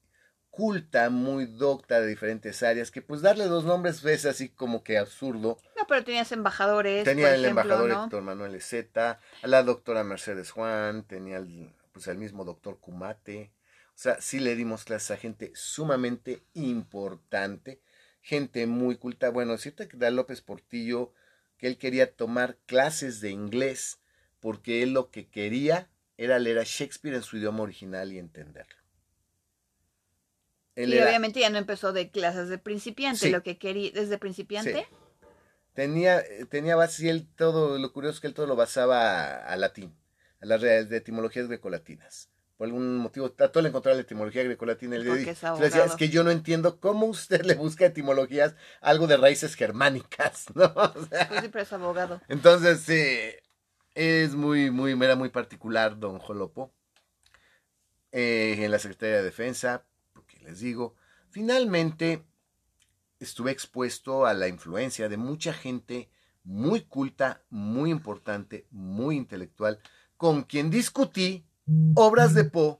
culta, 0.55 1.09
muy 1.09 1.45
docta 1.45 1.99
de 1.99 2.07
diferentes 2.07 2.63
áreas, 2.63 2.89
que 2.89 3.01
pues 3.01 3.21
darle 3.21 3.45
dos 3.45 3.65
nombres 3.65 4.03
es 4.05 4.25
así 4.25 4.47
como 4.47 4.83
que 4.83 4.97
absurdo. 4.97 5.57
No, 5.75 5.85
pero 5.85 6.03
tenías 6.05 6.31
embajadores. 6.31 7.03
Tenía 7.03 7.35
el 7.35 7.43
embajador 7.43 7.91
Héctor 7.91 8.23
Manuel 8.23 8.55
Ezeta, 8.55 9.19
a 9.41 9.47
la 9.47 9.63
doctora 9.63 10.05
Mercedes 10.05 10.51
Juan, 10.51 11.03
tenía 11.03 11.37
el, 11.37 11.73
pues 11.91 12.07
el 12.07 12.17
mismo 12.17 12.45
doctor 12.45 12.79
Kumate. 12.79 13.51
O 13.89 13.97
sea, 13.97 14.21
sí 14.21 14.39
le 14.39 14.55
dimos 14.55 14.85
clases 14.85 15.11
a 15.11 15.17
gente 15.17 15.51
sumamente 15.55 16.41
importante, 16.53 17.81
gente 18.21 18.65
muy 18.65 18.95
culta. 18.95 19.29
Bueno, 19.31 19.57
cierto 19.57 19.85
que 19.89 19.97
da 19.97 20.09
López 20.09 20.41
Portillo 20.41 21.11
que 21.57 21.67
él 21.67 21.77
quería 21.77 22.13
tomar 22.13 22.57
clases 22.65 23.19
de 23.19 23.29
inglés 23.31 23.99
porque 24.39 24.83
él 24.83 24.93
lo 24.93 25.11
que 25.11 25.27
quería 25.27 25.89
era 26.17 26.39
leer 26.39 26.59
a 26.59 26.63
Shakespeare 26.63 27.15
en 27.15 27.23
su 27.23 27.37
idioma 27.37 27.63
original 27.63 28.13
y 28.13 28.19
entenderlo. 28.19 28.84
Y 30.75 30.99
obviamente 30.99 31.39
ya 31.39 31.49
no 31.49 31.57
empezó 31.57 31.93
de 31.93 32.11
clases 32.11 32.49
de 32.49 32.57
principiante, 32.57 33.29
lo 33.29 33.43
que 33.43 33.57
quería 33.57 33.91
desde 33.93 34.17
principiante. 34.17 34.87
Tenía, 35.73 36.23
tenía 36.49 36.75
base 36.75 37.05
y 37.05 37.09
él 37.09 37.27
todo, 37.35 37.77
lo 37.77 37.91
curioso 37.91 38.15
es 38.15 38.21
que 38.21 38.27
él 38.27 38.33
todo 38.33 38.47
lo 38.47 38.55
basaba 38.55 39.35
a, 39.45 39.55
latín, 39.57 39.93
a 40.41 40.45
las 40.45 40.61
de 40.61 40.97
etimologías 40.97 41.47
grecolatinas 41.47 42.29
por 42.57 42.67
algún 42.67 42.97
motivo 42.97 43.31
trató 43.31 43.61
de 43.61 43.69
encontrar 43.69 43.95
la 43.95 44.01
etimología 44.01 44.43
grecolatina 44.43 44.95
y 44.95 45.03
le, 45.03 45.15
dije, 45.15 45.35
decía, 45.59 45.85
es 45.85 45.95
que 45.95 46.09
yo 46.09 46.23
no 46.23 46.31
entiendo 46.31 46.79
cómo 46.79 47.05
usted 47.07 47.43
le 47.43 47.55
busca 47.55 47.85
etimologías 47.85 48.55
algo 48.81 49.07
de 49.07 49.17
raíces 49.17 49.55
germánicas, 49.55 50.45
¿no? 50.55 50.65
O 50.65 51.05
sea, 51.05 51.27
pues 51.27 51.39
siempre 51.41 51.61
es 51.63 51.73
abogado. 51.73 52.21
Entonces, 52.29 52.81
sí, 52.81 53.17
es 53.93 54.35
muy, 54.35 54.71
muy, 54.71 54.91
era 55.03 55.15
muy 55.15 55.29
particular 55.29 55.99
don 55.99 56.19
Jolopo 56.19 56.73
eh, 58.11 58.55
en 58.59 58.71
la 58.71 58.79
Secretaría 58.79 59.17
de 59.17 59.23
Defensa, 59.23 59.85
les 60.45 60.59
digo, 60.59 60.95
finalmente 61.29 62.25
estuve 63.19 63.51
expuesto 63.51 64.25
a 64.25 64.33
la 64.33 64.47
influencia 64.47 65.09
de 65.09 65.17
mucha 65.17 65.53
gente 65.53 66.09
muy 66.43 66.81
culta, 66.81 67.43
muy 67.49 67.89
importante, 67.89 68.67
muy 68.69 69.17
intelectual, 69.17 69.79
con 70.17 70.43
quien 70.43 70.69
discutí 70.69 71.45
obras 71.95 72.33
de 72.33 72.45
Poe 72.45 72.79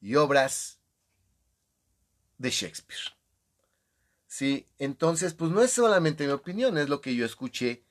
y 0.00 0.16
obras 0.16 0.80
de 2.36 2.50
Shakespeare. 2.50 3.16
Sí, 4.26 4.68
entonces, 4.78 5.32
pues 5.32 5.50
no 5.50 5.62
es 5.62 5.72
solamente 5.72 6.26
mi 6.26 6.32
opinión, 6.32 6.76
es 6.76 6.88
lo 6.88 7.00
que 7.00 7.14
yo 7.14 7.24
escuché 7.24 7.84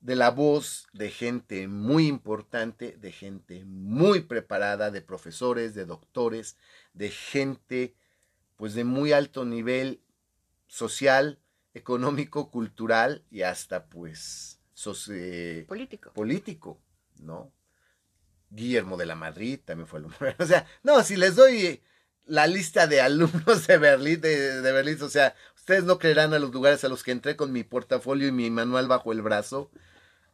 de 0.00 0.16
la 0.16 0.30
voz 0.30 0.88
de 0.92 1.10
gente 1.10 1.68
muy 1.68 2.08
importante, 2.08 2.96
de 2.96 3.12
gente 3.12 3.64
muy 3.64 4.22
preparada, 4.22 4.90
de 4.90 5.02
profesores, 5.02 5.74
de 5.74 5.84
doctores, 5.84 6.56
de 6.92 7.10
gente 7.10 7.94
pues 8.62 8.74
de 8.74 8.84
muy 8.84 9.10
alto 9.12 9.44
nivel 9.44 10.04
social, 10.68 11.40
económico, 11.74 12.48
cultural 12.52 13.24
y 13.28 13.42
hasta 13.42 13.86
pues 13.86 14.60
político. 15.66 16.12
político, 16.12 16.80
¿no? 17.16 17.52
Guillermo 18.50 18.96
de 18.96 19.06
la 19.06 19.16
Madrid 19.16 19.58
también 19.64 19.88
fue 19.88 19.98
alumno. 19.98 20.16
O 20.38 20.46
sea, 20.46 20.64
no, 20.84 21.02
si 21.02 21.16
les 21.16 21.34
doy 21.34 21.82
la 22.24 22.46
lista 22.46 22.86
de 22.86 23.00
alumnos 23.00 23.66
de 23.66 23.78
Berlín, 23.78 24.20
de, 24.20 24.60
Berlín, 24.60 25.02
o 25.02 25.08
sea, 25.08 25.34
ustedes 25.56 25.82
no 25.82 25.98
creerán 25.98 26.32
a 26.32 26.38
los 26.38 26.52
lugares 26.52 26.84
a 26.84 26.88
los 26.88 27.02
que 27.02 27.10
entré 27.10 27.34
con 27.34 27.50
mi 27.50 27.64
portafolio 27.64 28.28
y 28.28 28.32
mi 28.32 28.48
manual 28.48 28.86
bajo 28.86 29.10
el 29.10 29.22
brazo, 29.22 29.72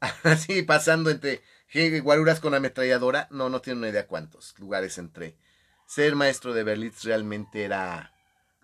así 0.22 0.60
pasando 0.60 1.08
entre 1.08 1.42
guaruras 2.02 2.40
con 2.40 2.52
ametralladora, 2.52 3.26
no, 3.30 3.48
no 3.48 3.62
tienen 3.62 3.78
una 3.78 3.88
idea 3.88 4.06
cuántos 4.06 4.54
lugares 4.58 4.98
entré. 4.98 5.38
Ser 5.86 6.14
maestro 6.14 6.52
de 6.52 6.64
Berlín 6.64 6.92
realmente 7.02 7.64
era 7.64 8.12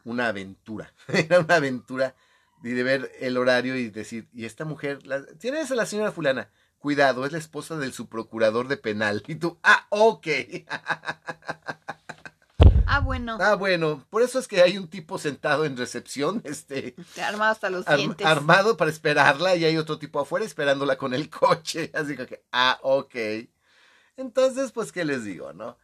una 0.05 0.29
aventura, 0.29 0.93
era 1.09 1.41
una 1.41 1.57
aventura 1.57 2.15
y 2.63 2.71
de 2.71 2.83
ver 2.83 3.13
el 3.21 3.37
horario 3.37 3.77
y 3.77 3.91
decir, 3.91 4.29
y 4.33 4.47
esta 4.47 4.65
mujer, 4.65 5.07
la, 5.07 5.25
¿tienes 5.39 5.71
a 5.71 5.75
la 5.75 5.87
señora 5.87 6.13
fulana? 6.13 6.51
Cuidado, 6.79 7.25
es 7.27 7.33
la 7.33 7.39
esposa 7.39 7.77
del 7.77 7.93
subprocurador 7.93 8.69
de 8.69 8.77
penal. 8.77 9.23
Y 9.27 9.37
tú, 9.37 9.59
ah, 9.63 9.87
ok. 9.91 10.27
Ah, 12.87 13.01
bueno. 13.01 13.39
Ah, 13.41 13.55
bueno. 13.55 14.07
Por 14.11 14.23
eso 14.23 14.39
es 14.39 14.47
que 14.47 14.63
hay 14.63 14.79
un 14.79 14.89
tipo 14.89 15.19
sentado 15.19 15.65
en 15.65 15.77
recepción, 15.77 16.43
este. 16.45 16.95
Armado 17.21 17.51
hasta 17.51 17.71
los 17.71 17.87
dientes. 17.87 18.27
Armado 18.27 18.77
para 18.77 18.91
esperarla 18.91 19.57
y 19.57 19.65
hay 19.65 19.77
otro 19.77 19.99
tipo 19.99 20.21
afuera 20.21 20.45
esperándola 20.45 20.97
con 20.97 21.15
el 21.15 21.29
coche. 21.31 21.91
Así 21.95 22.15
que, 22.15 22.45
ah, 22.53 22.79
ok. 22.83 23.15
Entonces, 24.17 24.71
pues, 24.71 24.93
¿qué 24.93 25.05
les 25.05 25.25
digo, 25.25 25.53
no? 25.53 25.77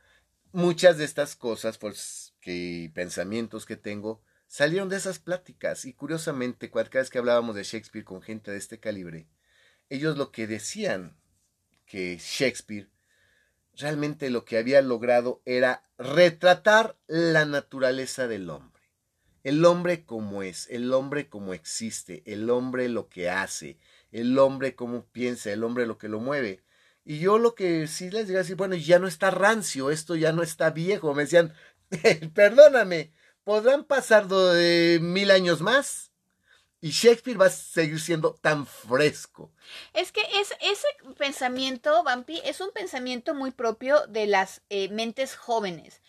Muchas 0.52 0.98
de 0.98 1.04
estas 1.04 1.34
cosas, 1.34 1.78
pues, 1.78 2.29
que 2.40 2.90
pensamientos 2.94 3.66
que 3.66 3.76
tengo, 3.76 4.22
salieron 4.46 4.88
de 4.88 4.96
esas 4.96 5.18
pláticas. 5.18 5.84
Y 5.84 5.92
curiosamente, 5.92 6.70
cada 6.70 6.84
vez 6.84 7.10
que 7.10 7.18
hablábamos 7.18 7.54
de 7.54 7.62
Shakespeare 7.62 8.04
con 8.04 8.22
gente 8.22 8.50
de 8.50 8.58
este 8.58 8.80
calibre, 8.80 9.28
ellos 9.88 10.16
lo 10.16 10.32
que 10.32 10.46
decían 10.46 11.16
que 11.86 12.18
Shakespeare 12.18 12.88
realmente 13.76 14.30
lo 14.30 14.44
que 14.44 14.58
había 14.58 14.82
logrado 14.82 15.42
era 15.44 15.84
retratar 15.98 16.96
la 17.06 17.44
naturaleza 17.44 18.28
del 18.28 18.50
hombre. 18.50 18.82
El 19.42 19.64
hombre 19.64 20.04
como 20.04 20.42
es, 20.42 20.68
el 20.70 20.92
hombre 20.92 21.28
como 21.28 21.54
existe, 21.54 22.22
el 22.26 22.50
hombre 22.50 22.88
lo 22.88 23.08
que 23.08 23.30
hace, 23.30 23.78
el 24.12 24.38
hombre 24.38 24.74
como 24.74 25.06
piensa, 25.06 25.50
el 25.50 25.64
hombre 25.64 25.86
lo 25.86 25.96
que 25.96 26.08
lo 26.08 26.20
mueve. 26.20 26.62
Y 27.04 27.18
yo 27.20 27.38
lo 27.38 27.54
que 27.54 27.86
sí 27.86 28.10
les 28.10 28.28
digo 28.28 28.38
así, 28.38 28.52
bueno, 28.54 28.74
ya 28.74 28.98
no 28.98 29.08
está 29.08 29.30
rancio, 29.30 29.90
esto 29.90 30.14
ya 30.14 30.32
no 30.32 30.42
está 30.42 30.70
viejo. 30.70 31.14
Me 31.14 31.22
decían, 31.22 31.54
perdóname, 32.34 33.12
¿podrán 33.44 33.84
pasar 33.84 34.28
de 34.28 34.98
mil 35.00 35.30
años 35.30 35.60
más? 35.60 36.10
Y 36.82 36.90
Shakespeare 36.90 37.36
va 37.36 37.46
a 37.46 37.50
seguir 37.50 38.00
siendo 38.00 38.34
tan 38.40 38.66
fresco. 38.66 39.52
Es 39.92 40.12
que 40.12 40.22
es, 40.40 40.54
ese 40.62 40.86
pensamiento, 41.18 42.02
Vampi, 42.02 42.40
es 42.44 42.62
un 42.62 42.70
pensamiento 42.72 43.34
muy 43.34 43.50
propio 43.50 44.06
de 44.06 44.26
las 44.26 44.62
eh, 44.70 44.88
mentes 44.88 45.36
jóvenes 45.36 46.00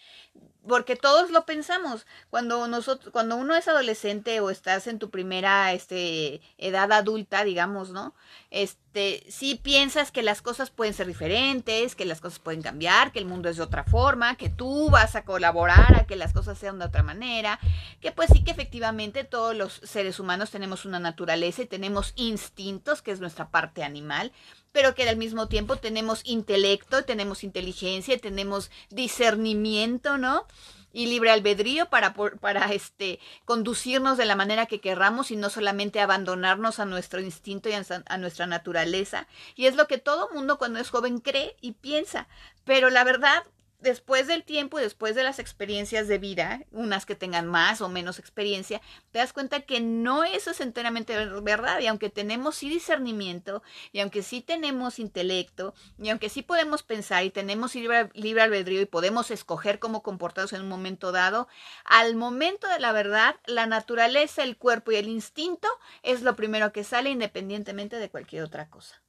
porque 0.68 0.96
todos 0.96 1.32
lo 1.32 1.46
pensamos. 1.46 2.06
Cuando 2.30 2.68
nosotros 2.68 3.12
cuando 3.12 3.36
uno 3.36 3.56
es 3.56 3.68
adolescente 3.68 4.40
o 4.40 4.50
estás 4.50 4.88
en 4.88 5.00
tu 5.00 5.10
primera 5.10 5.74
este 5.74 6.42
edad 6.58 6.92
adulta 6.92 7.44
digamos 7.44 7.92
no 7.92 8.14
este 8.50 9.26
sí 9.30 9.56
piensas 9.56 10.12
que 10.12 10.24
las 10.24 10.42
cosas 10.42 10.70
pueden 10.70 10.94
ser 10.94 11.08
diferentes 11.08 11.96
que 11.96 12.06
las 12.06 12.22
cosas 12.22 12.40
pueden 12.40 12.62
cambiar 12.62 13.12
que 13.12 13.20
el 13.20 13.26
mundo 13.26 13.50
es 13.50 13.58
de 13.58 13.64
otra 13.64 13.84
forma 13.84 14.36
que 14.36 14.50
tú 14.50 14.90
vas 14.90 15.16
a 15.16 15.24
colaborar 15.24 15.96
a 15.96 16.06
que 16.06 16.16
las 16.16 16.34
cosas 16.34 16.58
sean 16.58 16.80
de 16.80 16.86
otra 16.86 17.04
manera 17.04 17.60
que 18.00 18.12
pues 18.12 18.30
sí 18.32 18.44
que 18.44 18.52
efectivamente 18.52 19.24
todos 19.24 19.56
los 19.56 19.74
seres 19.84 20.20
humanos 20.20 20.52
tenemos 20.52 20.86
una 20.86 21.00
naturaleza 21.00 21.62
y 21.62 21.68
tenemos 21.68 22.14
instintos 22.16 23.02
que 23.02 23.12
es 23.12 23.20
nuestra 23.20 23.50
parte 23.50 23.84
animal 23.84 24.32
pero 24.72 24.96
que 24.96 25.08
al 25.08 25.18
mismo 25.18 25.48
tiempo 25.48 25.76
tenemos 25.76 26.22
intelecto, 26.24 27.04
tenemos 27.04 27.44
inteligencia, 27.44 28.18
tenemos 28.18 28.72
discernimiento, 28.90 30.18
¿no? 30.18 30.48
y 30.94 31.08
libre 31.08 31.32
albedrío 31.32 31.90
para, 31.90 32.14
para 32.14 32.72
este, 32.74 33.20
conducirnos 33.46 34.18
de 34.18 34.26
la 34.26 34.36
manera 34.36 34.66
que 34.66 34.82
querramos 34.82 35.32
y 35.32 35.36
no 35.36 35.50
solamente 35.50 36.00
abandonarnos 36.00 36.80
a 36.80 36.86
nuestro 36.86 37.22
instinto 37.22 37.70
y 37.70 37.74
a, 37.74 37.84
a, 38.06 38.18
nuestra 38.18 38.46
naturaleza. 38.46 39.28
Y 39.56 39.68
es 39.68 39.76
lo 39.76 39.88
que 39.88 39.98
todo 39.98 40.30
mundo 40.34 40.58
cuando 40.58 40.80
es 40.80 40.90
joven 40.90 41.20
cree 41.20 41.56
y 41.62 41.74
piensa. 41.74 42.28
Pero 42.66 42.90
la 42.90 43.04
verdad 43.04 43.44
después 43.82 44.28
del 44.28 44.44
tiempo 44.44 44.80
y 44.80 44.84
después 44.84 45.16
de 45.16 45.24
las 45.24 45.40
experiencias 45.40 46.08
de 46.08 46.18
vida, 46.18 46.64
unas 46.72 47.06
que 47.06 47.16
tengan 47.16 47.48
más 47.48 47.82
o 47.82 47.90
menos 47.90 48.20
experiencia, 48.20 48.82
te 49.12 49.20
das 49.20 49.34
cuenta 49.34 49.62
que 49.62 49.82
no 49.82 50.24
eso 50.24 50.52
es 50.52 50.62
enteramente 50.62 51.16
verdad. 51.42 51.80
Y 51.80 51.88
aunque 51.88 52.10
tenemos 52.10 52.56
sí 52.56 52.70
discernimiento, 52.70 53.64
y 53.92 54.00
aunque 54.00 54.24
sí 54.24 54.42
tenemos 54.42 55.00
intelecto, 55.00 55.74
y 55.98 56.10
aunque 56.10 56.30
sí 56.30 56.44
podemos 56.44 56.84
pensar 56.84 57.26
y 57.26 57.32
tenemos 57.32 57.76
libre, 57.76 58.10
libre 58.14 58.44
albedrío 58.44 58.82
y 58.82 58.86
podemos 58.86 59.32
escoger 59.32 59.80
cómo 59.80 60.04
comportarnos 60.04 60.54
en 60.54 60.62
un 60.62 60.70
momento 60.70 61.12
dado, 61.12 61.48
al 61.84 62.16
momento 62.16 62.68
de 62.68 62.80
la 62.80 62.92
verdad, 62.92 63.36
la 63.46 63.66
naturaleza, 63.66 64.44
el 64.44 64.58
cuerpo 64.58 64.92
y 64.92 64.96
el 64.96 65.08
instinto 65.08 65.68
es 66.04 66.22
lo 66.22 66.36
primero 66.36 66.72
que 66.72 66.84
sale 66.84 67.10
independientemente 67.10 67.98
de 67.98 68.10
cualquier 68.10 68.44
otra 68.44 68.70
cosa. 68.70 69.02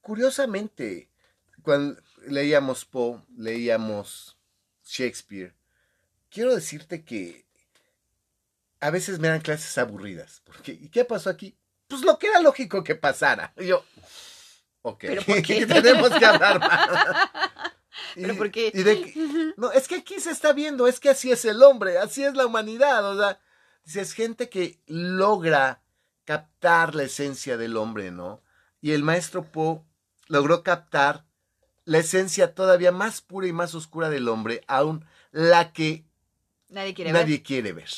Curiosamente, 0.00 1.10
cuando 1.62 2.00
leíamos 2.26 2.84
Poe, 2.84 3.20
leíamos 3.36 4.36
Shakespeare, 4.84 5.54
quiero 6.30 6.54
decirte 6.54 7.04
que 7.04 7.46
a 8.80 8.90
veces 8.90 9.18
me 9.18 9.28
dan 9.28 9.40
clases 9.40 9.76
aburridas. 9.78 10.40
Porque, 10.44 10.72
¿Y 10.72 10.88
qué 10.88 11.04
pasó 11.04 11.30
aquí? 11.30 11.56
Pues 11.88 12.02
lo 12.02 12.18
que 12.18 12.28
era 12.28 12.40
lógico 12.40 12.84
que 12.84 12.94
pasara. 12.94 13.52
yo, 13.56 13.84
ok, 14.82 15.00
¿Pero 15.00 15.22
qué? 15.46 15.66
tenemos 15.66 16.10
que 16.10 16.24
hablar 16.26 16.60
más. 16.60 16.88
¿Pero 18.14 18.36
por 18.36 18.50
qué? 18.50 18.70
y 18.72 18.82
de 18.82 19.02
que- 19.02 19.52
no, 19.56 19.72
es 19.72 19.88
que 19.88 19.96
aquí 19.96 20.20
se 20.20 20.30
está 20.30 20.52
viendo, 20.52 20.86
es 20.86 21.00
que 21.00 21.10
así 21.10 21.32
es 21.32 21.44
el 21.44 21.62
hombre, 21.62 21.98
así 21.98 22.22
es 22.24 22.34
la 22.34 22.46
humanidad, 22.46 23.04
o 23.04 23.16
sea, 23.18 23.40
es 24.00 24.12
gente 24.12 24.48
que 24.48 24.80
logra 24.86 25.82
captar 26.24 26.94
la 26.94 27.04
esencia 27.04 27.56
del 27.56 27.76
hombre, 27.76 28.10
¿no? 28.12 28.42
Y 28.80 28.92
el 28.92 29.02
maestro 29.02 29.50
Poe 29.50 29.80
logró 30.28 30.62
captar 30.62 31.24
la 31.88 31.98
esencia 31.98 32.54
todavía 32.54 32.92
más 32.92 33.22
pura 33.22 33.46
y 33.46 33.52
más 33.52 33.74
oscura 33.74 34.10
del 34.10 34.28
hombre, 34.28 34.62
aún 34.66 35.06
la 35.30 35.72
que 35.72 36.04
Nadie 36.68 36.92
quiere 36.92 37.12
ver. 37.12 37.22
nadie 37.22 37.42
quiere 37.42 37.72
ver. 37.72 37.88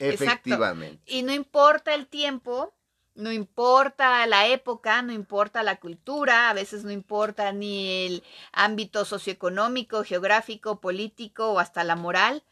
Efectivamente. 0.00 1.00
Y 1.06 1.22
no 1.22 1.32
importa 1.32 1.94
el 1.94 2.08
tiempo, 2.08 2.74
no 3.14 3.30
importa 3.30 4.26
la 4.26 4.48
época, 4.48 5.02
no 5.02 5.12
importa 5.12 5.62
la 5.62 5.78
cultura, 5.78 6.50
a 6.50 6.52
veces 6.52 6.82
no 6.82 6.90
importa 6.90 7.52
ni 7.52 8.06
el 8.06 8.24
ámbito 8.52 9.04
socioeconómico, 9.04 10.02
geográfico, 10.02 10.80
político 10.80 11.52
o 11.52 11.60
hasta 11.60 11.84
la 11.84 11.94
moral. 11.94 12.42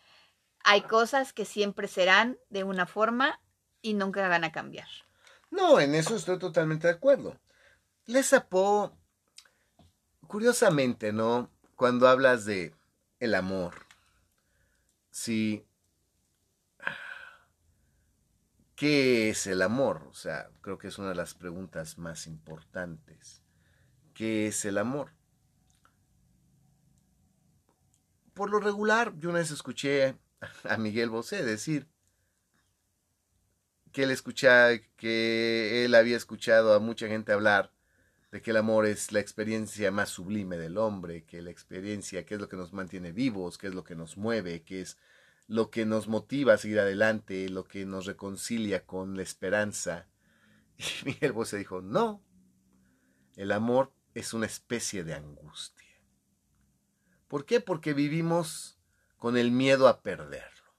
Hay 0.62 0.82
cosas 0.82 1.32
que 1.32 1.44
siempre 1.44 1.88
serán 1.88 2.38
de 2.48 2.62
una 2.62 2.86
forma 2.86 3.40
y 3.82 3.94
nunca 3.94 4.28
van 4.28 4.44
a 4.44 4.52
cambiar. 4.52 4.86
No, 5.50 5.80
en 5.80 5.96
eso 5.96 6.14
estoy 6.14 6.38
totalmente 6.38 6.86
de 6.86 6.94
acuerdo. 6.94 7.36
Lesa 8.04 8.48
Poe, 8.48 8.90
curiosamente, 10.26 11.12
¿no? 11.12 11.50
Cuando 11.74 12.08
hablas 12.08 12.44
de 12.44 12.74
el 13.20 13.34
amor, 13.34 13.74
sí. 15.10 15.64
¿Qué 18.74 19.30
es 19.30 19.46
el 19.46 19.62
amor? 19.62 20.06
O 20.10 20.14
sea, 20.14 20.50
creo 20.60 20.78
que 20.78 20.88
es 20.88 20.98
una 20.98 21.08
de 21.08 21.14
las 21.14 21.34
preguntas 21.34 21.96
más 21.96 22.26
importantes. 22.26 23.42
¿Qué 24.12 24.48
es 24.48 24.64
el 24.64 24.78
amor? 24.78 25.12
Por 28.34 28.50
lo 28.50 28.60
regular, 28.60 29.14
yo 29.18 29.30
una 29.30 29.38
vez 29.38 29.50
escuché 29.50 30.18
a 30.64 30.76
Miguel 30.76 31.08
Bosé 31.08 31.42
decir 31.42 31.88
que 33.92 34.02
él 34.02 34.10
escuchaba, 34.10 34.76
que 34.96 35.86
él 35.86 35.94
había 35.94 36.18
escuchado 36.18 36.74
a 36.74 36.80
mucha 36.80 37.08
gente 37.08 37.32
hablar 37.32 37.72
de 38.32 38.42
que 38.42 38.50
el 38.50 38.56
amor 38.56 38.86
es 38.86 39.12
la 39.12 39.20
experiencia 39.20 39.90
más 39.90 40.10
sublime 40.10 40.56
del 40.58 40.78
hombre, 40.78 41.24
que 41.24 41.42
la 41.42 41.50
experiencia, 41.50 42.24
que 42.24 42.34
es 42.34 42.40
lo 42.40 42.48
que 42.48 42.56
nos 42.56 42.72
mantiene 42.72 43.12
vivos, 43.12 43.56
que 43.56 43.68
es 43.68 43.74
lo 43.74 43.84
que 43.84 43.94
nos 43.94 44.16
mueve, 44.16 44.62
que 44.62 44.80
es 44.80 44.98
lo 45.46 45.70
que 45.70 45.86
nos 45.86 46.08
motiva 46.08 46.54
a 46.54 46.58
seguir 46.58 46.80
adelante, 46.80 47.48
lo 47.48 47.64
que 47.64 47.86
nos 47.86 48.06
reconcilia 48.06 48.84
con 48.84 49.16
la 49.16 49.22
esperanza. 49.22 50.08
Y 50.78 51.06
Miguel 51.06 51.32
Bosé 51.32 51.56
dijo, 51.56 51.80
no, 51.80 52.22
el 53.36 53.52
amor 53.52 53.92
es 54.14 54.34
una 54.34 54.46
especie 54.46 55.04
de 55.04 55.14
angustia. 55.14 55.86
¿Por 57.28 57.46
qué? 57.46 57.60
Porque 57.60 57.94
vivimos 57.94 58.78
con 59.16 59.36
el 59.36 59.50
miedo 59.50 59.88
a 59.88 60.02
perderlo. 60.02 60.74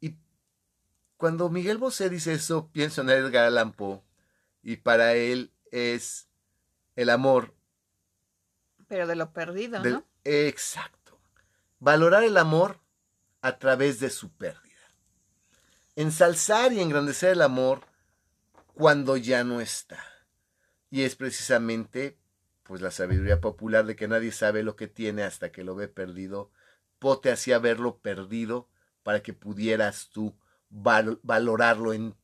Y 0.00 0.16
cuando 1.16 1.48
Miguel 1.48 1.78
Bosé 1.78 2.10
dice 2.10 2.34
eso, 2.34 2.70
pienso 2.72 3.02
en 3.02 3.10
Edgar 3.10 3.46
Allan 3.46 3.72
Poe, 3.72 4.02
y 4.62 4.76
para 4.76 5.14
él 5.14 5.52
es 5.70 6.28
el 6.96 7.10
amor 7.10 7.54
Pero 8.88 9.06
de 9.06 9.16
lo 9.16 9.32
perdido, 9.32 9.80
del- 9.82 9.94
¿no? 9.94 10.04
Exacto. 10.24 11.18
Valorar 11.78 12.24
el 12.24 12.36
amor 12.36 12.80
a 13.40 13.58
través 13.58 14.00
de 14.00 14.10
su 14.10 14.30
pérdida. 14.32 14.60
Ensalzar 15.96 16.72
y 16.72 16.80
engrandecer 16.80 17.30
el 17.32 17.42
amor 17.42 17.82
cuando 18.74 19.16
ya 19.16 19.44
no 19.44 19.60
está. 19.60 20.02
Y 20.90 21.02
es 21.02 21.16
precisamente 21.16 22.18
pues 22.62 22.80
la 22.82 22.90
sabiduría 22.92 23.40
popular 23.40 23.84
de 23.84 23.96
que 23.96 24.06
nadie 24.06 24.30
sabe 24.30 24.62
lo 24.62 24.76
que 24.76 24.86
tiene 24.86 25.24
hasta 25.24 25.50
que 25.50 25.64
lo 25.64 25.74
ve 25.74 25.88
perdido. 25.88 26.50
Pote 27.00 27.32
hacía 27.32 27.58
verlo 27.58 27.98
perdido 27.98 28.68
para 29.02 29.22
que 29.22 29.32
pudieras 29.32 30.08
tú 30.10 30.36
val- 30.68 31.18
valorarlo 31.22 31.92
en 31.92 32.14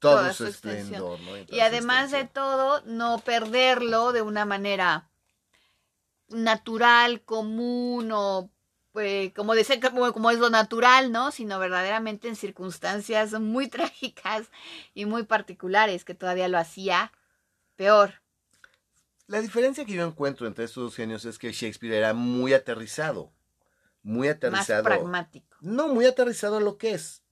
todo 0.00 0.16
Toda 0.16 0.32
su 0.32 0.46
esplendor. 0.46 1.20
¿no? 1.20 1.36
En 1.36 1.46
Y 1.48 1.60
además 1.60 2.10
de 2.10 2.24
todo, 2.24 2.82
no 2.86 3.20
perderlo 3.20 4.12
de 4.12 4.22
una 4.22 4.44
manera 4.44 5.08
natural, 6.28 7.22
común 7.22 8.10
o 8.12 8.50
eh, 8.96 9.32
como 9.36 9.54
decir 9.54 9.80
como, 9.80 10.12
como 10.12 10.30
es 10.30 10.38
lo 10.38 10.50
natural, 10.50 11.12
¿no? 11.12 11.30
Sino 11.30 11.58
verdaderamente 11.58 12.28
en 12.28 12.34
circunstancias 12.36 13.32
muy 13.38 13.68
trágicas 13.68 14.50
y 14.94 15.04
muy 15.04 15.22
particulares 15.22 16.04
que 16.04 16.14
todavía 16.14 16.48
lo 16.48 16.58
hacía 16.58 17.12
peor. 17.76 18.14
La 19.26 19.40
diferencia 19.40 19.84
que 19.84 19.92
yo 19.92 20.04
encuentro 20.04 20.48
entre 20.48 20.64
estos 20.64 20.82
dos 20.82 20.96
genios 20.96 21.24
es 21.24 21.38
que 21.38 21.52
Shakespeare 21.52 21.94
era 21.94 22.14
muy 22.14 22.52
aterrizado. 22.52 23.32
Muy 24.02 24.26
Más 24.28 24.36
aterrizado. 24.38 24.84
pragmático. 24.84 25.56
No, 25.60 25.88
muy 25.88 26.06
aterrizado 26.06 26.56
a 26.56 26.60
lo 26.60 26.78
que 26.78 26.92
es. 26.94 27.22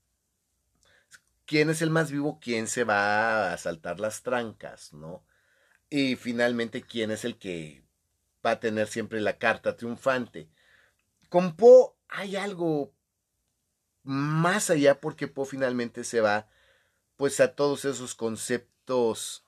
¿Quién 1.48 1.70
es 1.70 1.80
el 1.80 1.88
más 1.88 2.11
vivo? 2.12 2.38
¿Quién 2.42 2.66
se 2.66 2.84
va 2.84 3.54
a 3.54 3.56
saltar 3.56 4.00
las 4.00 4.22
trancas, 4.22 4.92
no? 4.92 5.24
Y 5.88 6.14
finalmente, 6.16 6.82
¿quién 6.82 7.11
es 7.11 7.24
el 7.24 7.38
que 7.38 7.87
va 8.44 8.50
a 8.50 8.61
tener 8.61 8.87
siempre 8.87 9.18
la 9.22 9.38
carta 9.38 9.74
triunfante? 9.74 10.50
Con 11.30 11.56
Poe 11.56 11.94
hay 12.11 12.37
algo 12.37 12.92
más 14.02 14.68
allá 14.68 15.00
porque 15.00 15.26
Poe 15.26 15.46
finalmente 15.46 16.04
se 16.04 16.20
va 16.20 16.50
pues 17.16 17.40
a 17.40 17.54
todos 17.54 17.87
esos 17.87 18.14
conceptos 18.14 19.46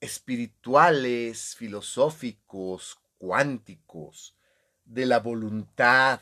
espirituales, 0.00 1.56
filosóficos, 1.56 3.00
cuánticos, 3.18 4.36
de 4.84 5.06
la 5.06 5.18
voluntad, 5.18 6.20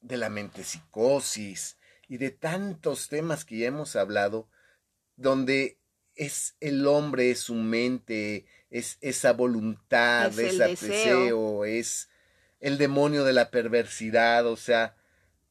de 0.00 0.16
la 0.16 0.28
mente 0.30 0.64
psicosis 0.64 1.76
y 2.08 2.16
de 2.18 2.30
tantos 2.30 3.08
temas 3.08 3.44
que 3.44 3.58
ya 3.58 3.66
hemos 3.68 3.96
hablado, 3.96 4.48
donde 5.16 5.78
es 6.14 6.56
el 6.60 6.86
hombre, 6.86 7.30
es 7.30 7.40
su 7.40 7.54
mente, 7.54 8.46
es 8.70 8.98
esa 9.00 9.32
voluntad, 9.32 10.26
Es 10.28 10.38
el 10.38 10.46
ese 10.46 10.68
deseo. 10.68 11.18
deseo, 11.20 11.64
es 11.64 12.08
el 12.60 12.78
demonio 12.78 13.24
de 13.24 13.32
la 13.32 13.50
perversidad, 13.50 14.46
o 14.46 14.56
sea, 14.56 14.96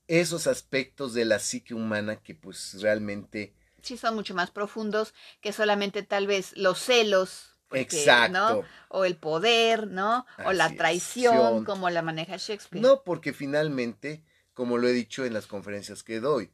esos 0.08 0.48
aspectos 0.48 1.14
de 1.14 1.26
la 1.26 1.40
psique 1.40 1.74
humana 1.74 2.18
que 2.22 2.36
pues 2.36 2.82
realmente 2.82 3.54
Sí, 3.82 3.98
son 3.98 4.16
mucho 4.16 4.36
más 4.36 4.52
profundos 4.52 5.14
que 5.40 5.54
solamente 5.54 6.04
tal 6.04 6.28
vez 6.28 6.56
los 6.58 6.80
celos. 6.80 7.56
porque, 7.70 7.82
Exacto. 7.84 8.34
¿no? 8.38 8.64
O 8.90 9.06
el 9.06 9.16
poder, 9.16 9.88
¿no? 9.88 10.26
O 10.44 10.52
la 10.52 10.68
es, 10.68 10.76
traición, 10.76 11.64
como 11.64 11.90
la 11.90 12.02
maneja 12.02 12.36
Shakespeare. 12.38 12.82
No, 12.82 13.04
porque 13.04 13.32
finalmente, 13.32 14.24
como 14.60 14.78
lo 14.78 14.90
he 14.90 14.92
dicho 14.92 15.24
en 15.24 15.34
las 15.34 15.48
conferencias 15.48 16.04
que 16.04 16.20
doy, 16.20 16.52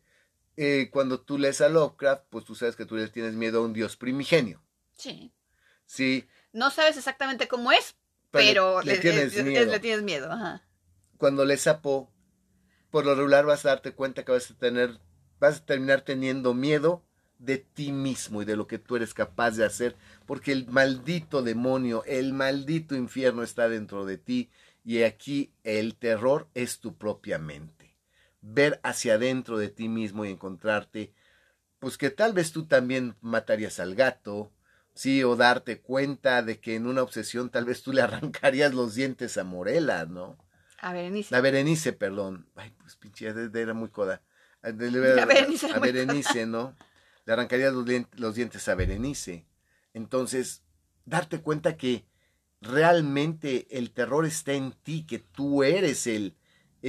eh, 0.57 0.89
cuando 0.91 1.21
tú 1.21 1.39
lees 1.39 1.59
a 1.61 1.69
Lovecraft, 1.69 2.25
pues 2.29 2.45
tú 2.45 2.53
sabes 2.53 2.75
que 2.75 2.85
tú 2.85 2.95
le 2.95 3.07
tienes 3.07 3.33
miedo 3.33 3.57
a 3.57 3.65
un 3.65 3.73
dios 3.73 3.97
primigenio. 3.97 4.61
Sí. 4.95 5.33
Sí, 5.87 6.27
No 6.53 6.69
sabes 6.69 6.97
exactamente 6.97 7.47
cómo 7.47 7.71
es, 7.71 7.95
pero 8.29 8.75
pero 8.75 8.81
le, 8.83 8.93
le 8.93 8.99
tienes 8.99 9.35
le- 9.35 9.43
miedo. 9.43 9.71
le 9.71 9.79
tienes 9.79 10.03
miedo. 10.03 10.31
Ajá. 10.31 10.63
Cuando 11.17 11.45
lees 11.45 11.65
a 11.65 11.81
Poe, 11.81 12.05
por 12.91 13.05
lo 13.07 13.15
regular 13.15 13.43
vas 13.47 13.65
a 13.65 13.69
darte 13.69 13.93
cuenta 13.93 14.23
que 14.23 14.31
vas 14.33 14.51
a 14.51 14.55
tener, 14.55 14.99
vas 15.39 15.57
a 15.57 15.65
terminar 15.65 16.01
teniendo 16.01 16.53
miedo 16.53 17.03
de 17.39 17.57
ti 17.57 17.91
mismo 17.91 18.43
y 18.43 18.45
de 18.45 18.55
lo 18.55 18.67
que 18.67 18.77
tú 18.77 18.97
eres 18.97 19.15
capaz 19.15 19.57
de 19.57 19.65
hacer, 19.65 19.95
porque 20.27 20.51
el 20.51 20.67
maldito 20.67 21.41
demonio, 21.41 22.03
el 22.05 22.33
maldito 22.33 22.93
infierno 22.95 23.41
está 23.41 23.67
dentro 23.67 24.05
de 24.05 24.19
ti 24.19 24.51
y 24.83 25.01
aquí 25.01 25.51
el 25.63 25.95
terror 25.95 26.47
es 26.53 26.79
tu 26.79 26.95
propia 26.95 27.39
mente. 27.39 27.84
Ver 28.47 28.79
hacia 28.83 29.15
adentro 29.15 29.57
de 29.57 29.69
ti 29.69 29.89
mismo 29.89 30.23
y 30.23 30.29
encontrarte, 30.29 31.13
pues 31.79 31.97
que 31.97 32.11
tal 32.11 32.33
vez 32.33 32.51
tú 32.51 32.65
también 32.67 33.15
matarías 33.21 33.79
al 33.79 33.95
gato, 33.95 34.51
sí, 34.93 35.23
o 35.23 35.35
darte 35.35 35.81
cuenta 35.81 36.43
de 36.43 36.59
que 36.59 36.75
en 36.75 36.85
una 36.85 37.01
obsesión 37.01 37.49
tal 37.49 37.65
vez 37.65 37.81
tú 37.81 37.91
le 37.91 38.01
arrancarías 38.03 38.73
los 38.73 38.93
dientes 38.93 39.37
a 39.37 39.43
Morela, 39.43 40.05
¿no? 40.05 40.37
A 40.79 40.93
Berenice. 40.93 41.33
La 41.33 41.41
Berenice, 41.41 41.93
perdón. 41.93 42.47
Ay, 42.55 42.71
pues 42.79 42.95
pinche, 42.97 43.27
era 43.27 43.73
muy 43.73 43.89
coda. 43.89 44.21
A, 44.61 44.71
de- 44.71 44.91
de- 44.91 45.15
La 45.15 45.25
Berenice 45.25 45.71
a 45.71 45.79
Berenice, 45.79 46.45
¿no? 46.45 46.75
Le 47.25 47.33
arrancaría 47.33 47.71
los, 47.71 47.85
los 48.17 48.35
dientes 48.35 48.67
a 48.67 48.75
Berenice. 48.75 49.47
Entonces, 49.93 50.61
darte 51.05 51.41
cuenta 51.41 51.77
que 51.77 52.05
realmente 52.61 53.67
el 53.77 53.91
terror 53.91 54.25
está 54.25 54.53
en 54.53 54.71
ti, 54.71 55.05
que 55.07 55.19
tú 55.19 55.63
eres 55.63 56.05
el, 56.07 56.35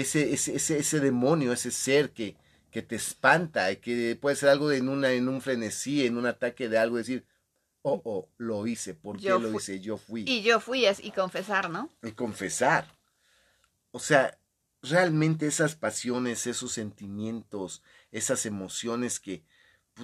ese, 0.01 0.35
ese, 0.35 0.57
ese, 0.57 0.79
ese 0.79 1.01
demonio, 1.01 1.53
ese 1.53 1.71
ser 1.71 2.11
que, 2.13 2.37
que 2.71 2.83
te 2.83 2.97
espanta, 2.97 3.75
que 3.77 4.19
puede 4.21 4.37
ser 4.37 4.51
algo 4.51 4.69
de 4.69 4.77
en, 4.77 4.91
una, 4.91 5.11
en 5.13 5.27
un 5.29 5.41
frenesí, 5.41 6.05
en 6.05 6.19
un 6.19 6.27
ataque 6.27 6.69
de 6.69 6.77
algo, 6.77 6.99
decir, 6.99 7.25
oh, 7.81 8.03
oh, 8.05 8.29
lo 8.37 8.67
hice, 8.67 8.93
¿por 8.93 9.19
qué 9.19 9.31
lo 9.31 9.57
hice? 9.57 9.81
Yo 9.81 9.97
fui 9.97 10.25
Y 10.27 10.43
yo 10.43 10.61
fui 10.61 10.85
y 10.87 11.11
confesar, 11.13 11.71
¿no? 11.71 11.91
y 12.03 12.13
confesar. 12.13 12.95
O 13.91 13.99
sea, 13.99 14.39
realmente 14.83 15.47
esas 15.47 15.75
pasiones, 15.77 16.47
esos 16.47 16.73
sentimientos, 16.73 17.83
esas 18.13 18.45
emociones 18.45 19.19
que 19.19 19.45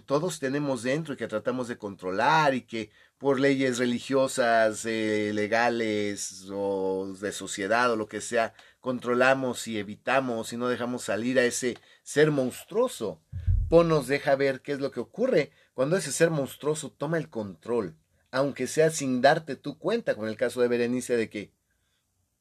todos 0.07 0.39
tenemos 0.39 0.83
dentro 0.83 1.13
y 1.13 1.17
que 1.19 1.29
tratamos 1.29 1.69
de 1.69 1.77
controlar 1.77 2.55
y 2.55 2.63
que 2.63 2.91
por 3.19 3.39
leyes 3.39 3.79
religiosas, 3.79 4.87
eh, 4.87 5.33
legales 5.35 6.49
o 6.51 7.15
de 7.21 7.31
sociedad 7.31 7.93
o 7.93 7.97
lo 7.97 8.09
que 8.09 8.23
sea, 8.23 8.55
controlamos 8.83 9.69
y 9.69 9.79
evitamos 9.79 10.53
y 10.53 10.59
no 10.59 10.69
dejamos 10.69 11.05
salir 11.05 11.39
a 11.39 11.45
ese 11.45 11.79
ser 12.03 12.31
monstruoso. 12.31 13.23
Po 13.71 13.85
nos 13.85 14.09
deja 14.09 14.37
ver 14.37 14.61
qué 14.61 14.73
es 14.73 14.81
lo 14.81 14.91
que 14.91 15.01
ocurre 15.01 15.53
cuando 15.73 15.97
ese 15.97 16.13
ser 16.13 16.31
monstruoso 16.31 16.91
toma 16.91 17.17
el 17.17 17.31
control, 17.31 17.97
aunque 18.31 18.67
sea 18.67 18.91
sin 18.91 19.23
darte 19.23 19.57
tu 19.57 19.79
cuenta, 19.79 20.15
con 20.15 20.29
el 20.29 20.37
caso 20.37 20.61
de 20.61 20.69
Berenice 20.69 21.17
de 21.17 21.31
que 21.31 21.53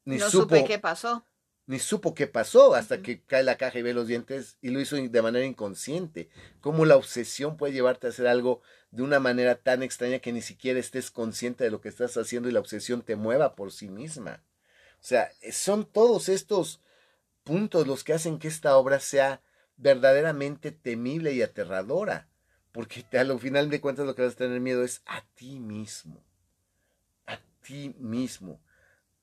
ni 0.03 0.17
no 0.17 0.29
supe 0.29 0.65
qué 0.65 0.79
pasó. 0.79 1.23
Ni 1.67 1.77
supo 1.77 2.15
qué 2.15 2.25
pasó 2.25 2.73
hasta 2.73 3.01
que 3.01 3.21
cae 3.21 3.43
la 3.43 3.55
caja 3.55 3.79
y 3.79 3.83
ve 3.83 3.93
los 3.93 4.07
dientes 4.07 4.57
y 4.61 4.71
lo 4.71 4.81
hizo 4.81 4.95
de 4.95 5.21
manera 5.21 5.45
inconsciente. 5.45 6.29
Cómo 6.59 6.85
la 6.85 6.97
obsesión 6.97 7.55
puede 7.55 7.71
llevarte 7.71 8.07
a 8.07 8.09
hacer 8.09 8.27
algo 8.27 8.61
de 8.89 9.03
una 9.03 9.19
manera 9.19 9.55
tan 9.55 9.83
extraña 9.83 10.19
que 10.19 10.33
ni 10.33 10.41
siquiera 10.41 10.79
estés 10.79 11.11
consciente 11.11 11.63
de 11.63 11.69
lo 11.69 11.79
que 11.79 11.87
estás 11.87 12.17
haciendo 12.17 12.49
y 12.49 12.51
la 12.51 12.59
obsesión 12.59 13.03
te 13.03 13.15
mueva 13.15 13.55
por 13.55 13.71
sí 13.71 13.89
misma. 13.89 14.43
O 15.01 15.03
sea, 15.03 15.31
son 15.51 15.85
todos 15.85 16.29
estos 16.29 16.79
puntos 17.43 17.87
los 17.87 18.03
que 18.03 18.13
hacen 18.13 18.37
que 18.37 18.47
esta 18.47 18.77
obra 18.77 18.99
sea 18.99 19.41
verdaderamente 19.77 20.71
temible 20.71 21.33
y 21.33 21.41
aterradora. 21.41 22.27
Porque 22.71 23.05
a 23.17 23.23
lo 23.23 23.39
final 23.39 23.69
de 23.69 23.81
cuentas 23.81 24.05
lo 24.05 24.15
que 24.15 24.21
vas 24.21 24.33
a 24.33 24.37
tener 24.37 24.59
miedo 24.59 24.83
es 24.83 25.01
a 25.05 25.23
ti 25.33 25.59
mismo. 25.59 26.23
A 27.25 27.39
ti 27.65 27.95
mismo. 27.97 28.61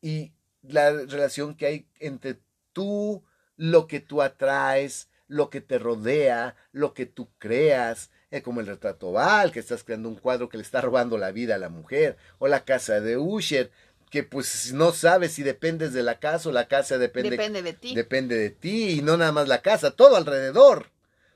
Y 0.03 0.33
la 0.62 0.91
relación 0.91 1.55
que 1.55 1.66
hay 1.66 1.89
entre 2.01 2.41
tú, 2.72 3.22
lo 3.57 3.87
que 3.87 4.01
tú 4.01 4.20
atraes, 4.20 5.09
lo 5.29 5.49
que 5.49 5.61
te 5.61 5.79
rodea, 5.79 6.57
lo 6.72 6.93
que 6.93 7.07
tú 7.07 7.29
creas, 7.39 8.11
eh, 8.31 8.43
como 8.43 8.61
el 8.61 8.66
retrato 8.66 9.12
Val, 9.12 9.53
que 9.53 9.61
estás 9.61 9.85
creando 9.85 10.09
un 10.09 10.16
cuadro 10.16 10.49
que 10.49 10.57
le 10.57 10.62
está 10.62 10.81
robando 10.81 11.16
la 11.16 11.33
vida 11.33 11.55
a 11.55 11.59
la 11.59 11.68
mujer, 11.68 12.16
o 12.39 12.49
la 12.49 12.64
casa 12.64 13.01
de 13.01 13.16
Usher, 13.16 13.70
que 14.11 14.23
pues 14.23 14.73
no 14.73 14.93
sabes 14.93 15.33
si 15.33 15.43
dependes 15.43 15.93
de 15.93 16.03
la 16.03 16.19
casa 16.19 16.49
o 16.49 16.53
la 16.53 16.69
casa 16.69 16.99
depende, 16.99 17.31
depende 17.31 17.63
de 17.63 17.73
ti. 17.73 17.95
Depende 17.95 18.37
de 18.37 18.51
ti, 18.51 18.91
y 18.91 19.03
no 19.03 19.17
nada 19.17 19.33
más 19.33 19.49
la 19.49 19.63
casa, 19.63 19.91
todo 19.91 20.17
alrededor, 20.17 20.91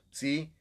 ¿sí? 0.09 0.51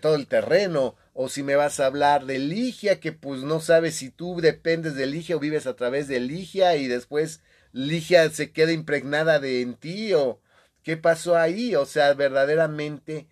todo 0.00 0.14
el 0.14 0.26
terreno, 0.26 0.96
o 1.12 1.28
si 1.28 1.42
me 1.42 1.56
vas 1.56 1.78
a 1.78 1.86
hablar 1.86 2.24
de 2.24 2.38
Ligia, 2.38 3.00
que 3.00 3.12
pues 3.12 3.42
no 3.42 3.60
sabes 3.60 3.96
si 3.96 4.10
tú 4.10 4.40
dependes 4.40 4.94
de 4.94 5.06
Ligia 5.06 5.36
o 5.36 5.40
vives 5.40 5.66
a 5.66 5.76
través 5.76 6.08
de 6.08 6.20
Ligia 6.20 6.76
y 6.76 6.88
después 6.88 7.42
Ligia 7.72 8.30
se 8.30 8.50
queda 8.50 8.72
impregnada 8.72 9.40
de 9.40 9.60
en 9.60 9.74
ti 9.74 10.14
o 10.14 10.40
qué 10.82 10.96
pasó 10.96 11.36
ahí, 11.36 11.74
o 11.74 11.84
sea, 11.84 12.14
verdaderamente 12.14 13.28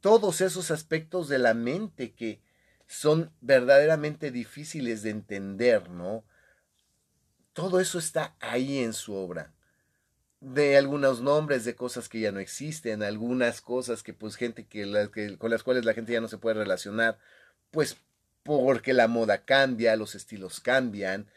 todos 0.00 0.40
esos 0.40 0.70
aspectos 0.70 1.28
de 1.28 1.38
la 1.38 1.52
mente 1.52 2.12
que 2.12 2.40
son 2.86 3.32
verdaderamente 3.40 4.30
difíciles 4.30 5.02
de 5.02 5.10
entender, 5.10 5.90
¿no? 5.90 6.24
Todo 7.52 7.80
eso 7.80 7.98
está 7.98 8.34
ahí 8.40 8.78
en 8.78 8.92
su 8.92 9.14
obra. 9.14 9.52
De 10.40 10.78
algunos 10.78 11.20
nombres 11.20 11.64
de 11.64 11.74
cosas 11.74 12.08
que 12.08 12.20
ya 12.20 12.32
no 12.32 12.40
existen, 12.40 13.02
algunas 13.02 13.60
cosas 13.60 14.02
que 14.02 14.14
pues 14.14 14.36
gente 14.36 14.66
que, 14.66 15.10
que 15.12 15.36
con 15.36 15.50
las 15.50 15.62
cuales 15.62 15.84
la 15.84 15.92
gente 15.92 16.12
ya 16.12 16.20
no 16.20 16.28
se 16.28 16.38
puede 16.38 16.54
relacionar, 16.54 17.18
pues 17.70 17.98
porque 18.42 18.94
la 18.94 19.06
moda 19.06 19.44
cambia, 19.44 19.96
los 19.96 20.14
estilos 20.14 20.60
cambian, 20.60 21.28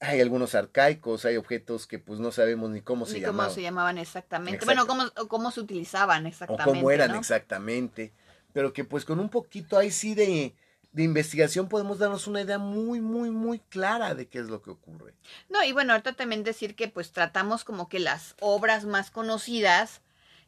hay 0.00 0.20
algunos 0.20 0.54
arcaicos, 0.54 1.24
hay 1.24 1.36
objetos 1.36 1.86
que 1.86 1.98
pues 1.98 2.20
no 2.20 2.30
sabemos 2.30 2.70
ni 2.70 2.80
cómo 2.80 3.04
se 3.04 3.14
ni 3.14 3.20
llamaban. 3.20 3.46
cómo 3.46 3.54
se 3.54 3.62
llamaban 3.62 3.98
exactamente. 3.98 4.64
Bueno, 4.64 4.86
cómo, 4.86 5.04
cómo 5.28 5.50
se 5.50 5.60
utilizaban 5.60 6.26
exactamente. 6.26 6.70
O 6.70 6.74
cómo 6.74 6.90
eran 6.90 7.14
exactamente. 7.16 8.12
Pero 8.52 8.72
que 8.72 8.84
pues 8.84 9.04
con 9.04 9.20
un 9.20 9.28
poquito 9.28 9.76
ahí 9.76 9.90
sí 9.90 10.14
de, 10.14 10.54
de 10.98 11.04
investigación 11.04 11.68
podemos 11.68 12.00
darnos 12.00 12.26
una 12.26 12.42
idea 12.42 12.58
muy, 12.58 13.00
muy, 13.00 13.30
muy 13.30 13.60
clara 13.60 14.16
de 14.16 14.26
qué 14.26 14.40
es 14.40 14.48
lo 14.48 14.62
que 14.62 14.70
ocurre. 14.70 15.14
No, 15.48 15.62
y 15.62 15.70
bueno, 15.70 15.92
ahorita 15.92 16.14
también 16.14 16.42
decir 16.42 16.74
que 16.74 16.88
pues 16.88 17.12
tratamos 17.12 17.62
como 17.62 17.88
que 17.88 18.00
las 18.00 18.34
obras 18.40 18.84
más 18.84 19.12
conocidas 19.12 20.00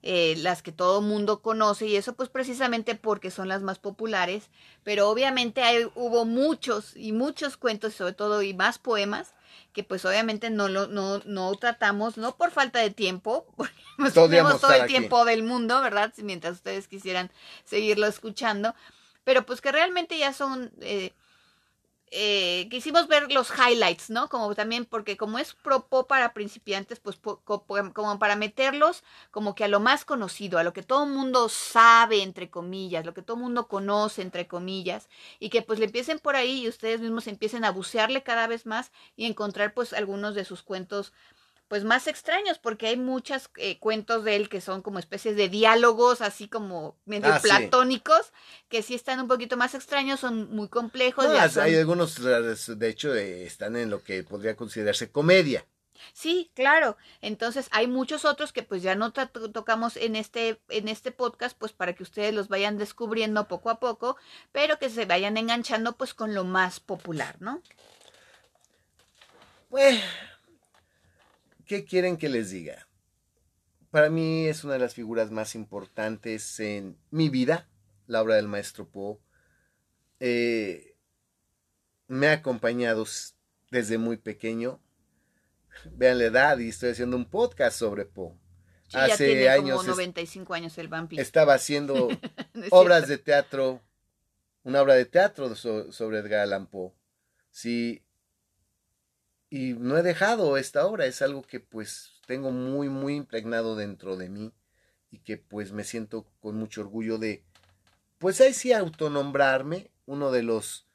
eh, 0.03 0.35
las 0.39 0.63
que 0.63 0.73
todo 0.73 1.03
mundo 1.03 1.41
conoce 1.41 1.87
y 1.87 1.95
eso 1.95 2.15
pues 2.15 2.31
precisamente 2.31 2.97
porque 2.97 3.31
son 3.31 3.47
las 3.47 3.63
más 3.63 3.79
populares, 3.79 4.49
pero 4.83 5.09
obviamente 5.09 5.63
hay, 5.63 5.85
hubo 5.95 6.25
muchos 6.25 6.97
y 6.97 7.13
muchos 7.13 7.57
cuentos, 7.57 7.95
sobre 7.95 8.15
todo 8.15 8.43
y 8.43 8.53
más 8.53 8.79
poemas, 8.79 9.35
que 9.73 9.85
pues 9.85 10.05
obviamente 10.05 10.51
no 10.51 10.67
lo 10.67 10.89
no, 10.89 11.21
no 11.27 11.55
tratamos, 11.55 12.17
no 12.17 12.35
por 12.35 12.51
falta 12.51 12.81
de 12.81 12.91
tiempo, 12.91 13.47
porque 13.57 13.73
tenemos 14.29 14.61
todo 14.61 14.73
el 14.73 14.87
tiempo 14.87 15.25
del 15.25 15.45
mundo, 15.45 15.81
¿verdad? 15.81 16.13
Mientras 16.17 16.55
ustedes 16.55 16.89
quisieran 16.89 17.31
seguirlo 17.65 18.09
escuchando, 18.09 18.75
pero 19.31 19.47
pues 19.47 19.61
que 19.61 19.71
realmente 19.71 20.19
ya 20.19 20.33
son... 20.33 20.73
Eh, 20.81 21.13
eh, 22.11 22.67
quisimos 22.69 23.07
ver 23.07 23.31
los 23.31 23.53
highlights, 23.57 24.11
¿no? 24.11 24.29
Como 24.29 24.53
también, 24.57 24.87
porque 24.87 25.17
como 25.17 25.39
es 25.39 25.55
propo 25.55 26.09
para 26.09 26.33
principiantes, 26.33 26.99
pues 26.99 27.17
como 27.45 28.19
para 28.19 28.35
meterlos 28.35 29.05
como 29.31 29.55
que 29.55 29.63
a 29.63 29.69
lo 29.69 29.79
más 29.79 30.05
conocido, 30.05 30.59
a 30.59 30.65
lo 30.65 30.73
que 30.73 30.83
todo 30.83 31.05
el 31.05 31.11
mundo 31.11 31.49
sabe, 31.49 32.25
entre 32.25 32.51
comillas, 32.51 33.07
lo 33.07 33.15
que 33.15 33.23
todo 33.23 33.37
el 33.37 33.45
mundo 33.45 33.69
conoce, 33.69 34.23
entre 34.23 34.49
comillas, 34.49 35.09
y 35.39 35.49
que 35.49 35.63
pues 35.63 35.79
le 35.79 35.85
empiecen 35.85 36.19
por 36.19 36.35
ahí 36.35 36.63
y 36.63 36.69
ustedes 36.69 37.01
mismos 37.01 37.29
empiecen 37.29 37.65
a 37.65 37.71
bucearle 37.71 38.25
cada 38.25 38.49
vez 38.49 38.67
más 38.67 38.91
y 39.15 39.27
encontrar 39.27 39.75
pues 39.75 39.93
algunos 39.93 40.35
de 40.35 40.45
sus 40.45 40.65
cuentos 40.65 41.13
pues 41.71 41.85
más 41.85 42.09
extraños, 42.09 42.59
porque 42.59 42.89
hay 42.89 42.97
muchos 42.97 43.49
eh, 43.55 43.79
cuentos 43.79 44.25
de 44.25 44.35
él 44.35 44.49
que 44.49 44.61
son 44.61 44.83
como 44.83 44.99
especies 44.99 45.37
de 45.37 45.49
diálogos, 45.49 46.21
así 46.21 46.49
como 46.49 46.97
medio 47.05 47.33
ah, 47.33 47.39
platónicos, 47.41 48.33
que 48.69 48.83
sí 48.83 48.97
están 48.97 49.21
un 49.21 49.29
poquito 49.29 49.57
más 49.57 49.77
extraños, 49.77 50.19
son 50.19 50.51
muy 50.51 50.67
complejos. 50.67 51.27
Hay 51.59 51.77
algunos, 51.77 52.17
de 52.21 52.89
hecho, 52.89 53.15
están 53.15 53.77
en 53.77 53.89
lo 53.89 54.03
que 54.03 54.25
podría 54.25 54.57
considerarse 54.57 55.13
comedia. 55.13 55.65
Sí, 56.13 56.51
claro. 56.57 56.97
Entonces 57.21 57.69
hay 57.71 57.87
muchos 57.87 58.25
otros 58.25 58.53
que 58.53 58.65
pues 58.65 58.83
ya 58.83 58.97
no 58.97 59.13
tocamos 59.13 59.97
en 59.97 60.17
este 60.17 60.61
en 60.71 60.89
este 60.89 61.13
podcast 61.13 61.57
pues 61.57 61.73
para 61.73 61.93
que 61.93 62.03
ustedes 62.03 62.35
los 62.35 62.49
vayan 62.49 62.79
descubriendo 62.79 63.47
poco 63.47 63.71
a 63.71 63.79
poco, 63.79 64.17
pero 64.51 64.81
que 64.81 64.91
se 64.91 65.05
vayan 65.05 65.37
enganchando 65.37 65.97
pues 65.97 66.15
con 66.15 66.35
lo 66.35 66.43
más 66.43 66.81
popular, 66.81 67.37
¿no? 67.39 67.63
Pues 69.69 70.03
¿Qué 71.71 71.85
quieren 71.85 72.17
que 72.17 72.29
les 72.29 72.51
diga? 72.51 72.89
Para 73.93 74.11
mí 74.11 74.49
es 74.49 74.65
una 74.65 74.73
de 74.73 74.81
las 74.81 74.95
figuras 74.95 75.31
más 75.31 75.55
importantes 75.55 76.59
en 76.59 76.99
mi 77.13 77.29
vida, 77.29 77.69
la 78.09 78.21
obra 78.23 78.35
del 78.35 78.49
maestro 78.49 78.89
Poe. 78.89 79.19
Eh, 80.19 80.97
me 82.09 82.27
ha 82.27 82.33
acompañado 82.33 83.07
desde 83.71 83.99
muy 83.99 84.17
pequeño. 84.17 84.83
Vean 85.93 86.19
la 86.19 86.25
edad 86.25 86.59
y 86.59 86.71
estoy 86.71 86.91
haciendo 86.91 87.17
un 87.17 87.31
podcast 87.31 87.79
sobre 87.79 88.05
Poe. 88.05 88.35
Hace 88.93 89.49
años 89.49 89.77
como 89.77 89.91
95 89.91 90.55
años 90.55 90.77
el 90.77 90.89
vampiro. 90.89 91.23
Estaba 91.23 91.55
haciendo 91.55 92.09
obras 92.73 93.07
de 93.07 93.17
teatro, 93.17 93.81
una 94.65 94.83
obra 94.83 94.95
de 94.95 95.05
teatro 95.05 95.55
sobre 95.55 96.19
Edgar 96.19 96.41
Allan 96.41 96.67
Poe. 96.67 96.91
Sí, 97.53 98.03
y 99.51 99.75
no 99.75 99.99
he 99.99 100.03
dejado 100.03 100.57
esta 100.57 100.87
obra, 100.87 101.07
es 101.07 101.21
algo 101.23 101.43
que 101.43 101.59
pues 101.59 102.13
tengo 102.27 102.53
muy, 102.53 102.89
muy 102.89 103.17
impregnado 103.17 103.75
dentro 103.75 104.17
de 104.17 104.29
mí 104.29 104.53
y 105.11 105.19
que 105.19 105.37
pues 105.37 105.73
me 105.73 105.83
siento 105.83 106.25
con 106.41 106.55
mucho 106.57 106.83
orgullo 106.83 107.19
de, 107.19 107.43
pues 108.19 108.41
ahí 108.41 108.55
sí 108.55 108.73
autonombrarme 108.73 109.91
uno 110.07 110.31
de 110.31 110.45
los 110.45 110.87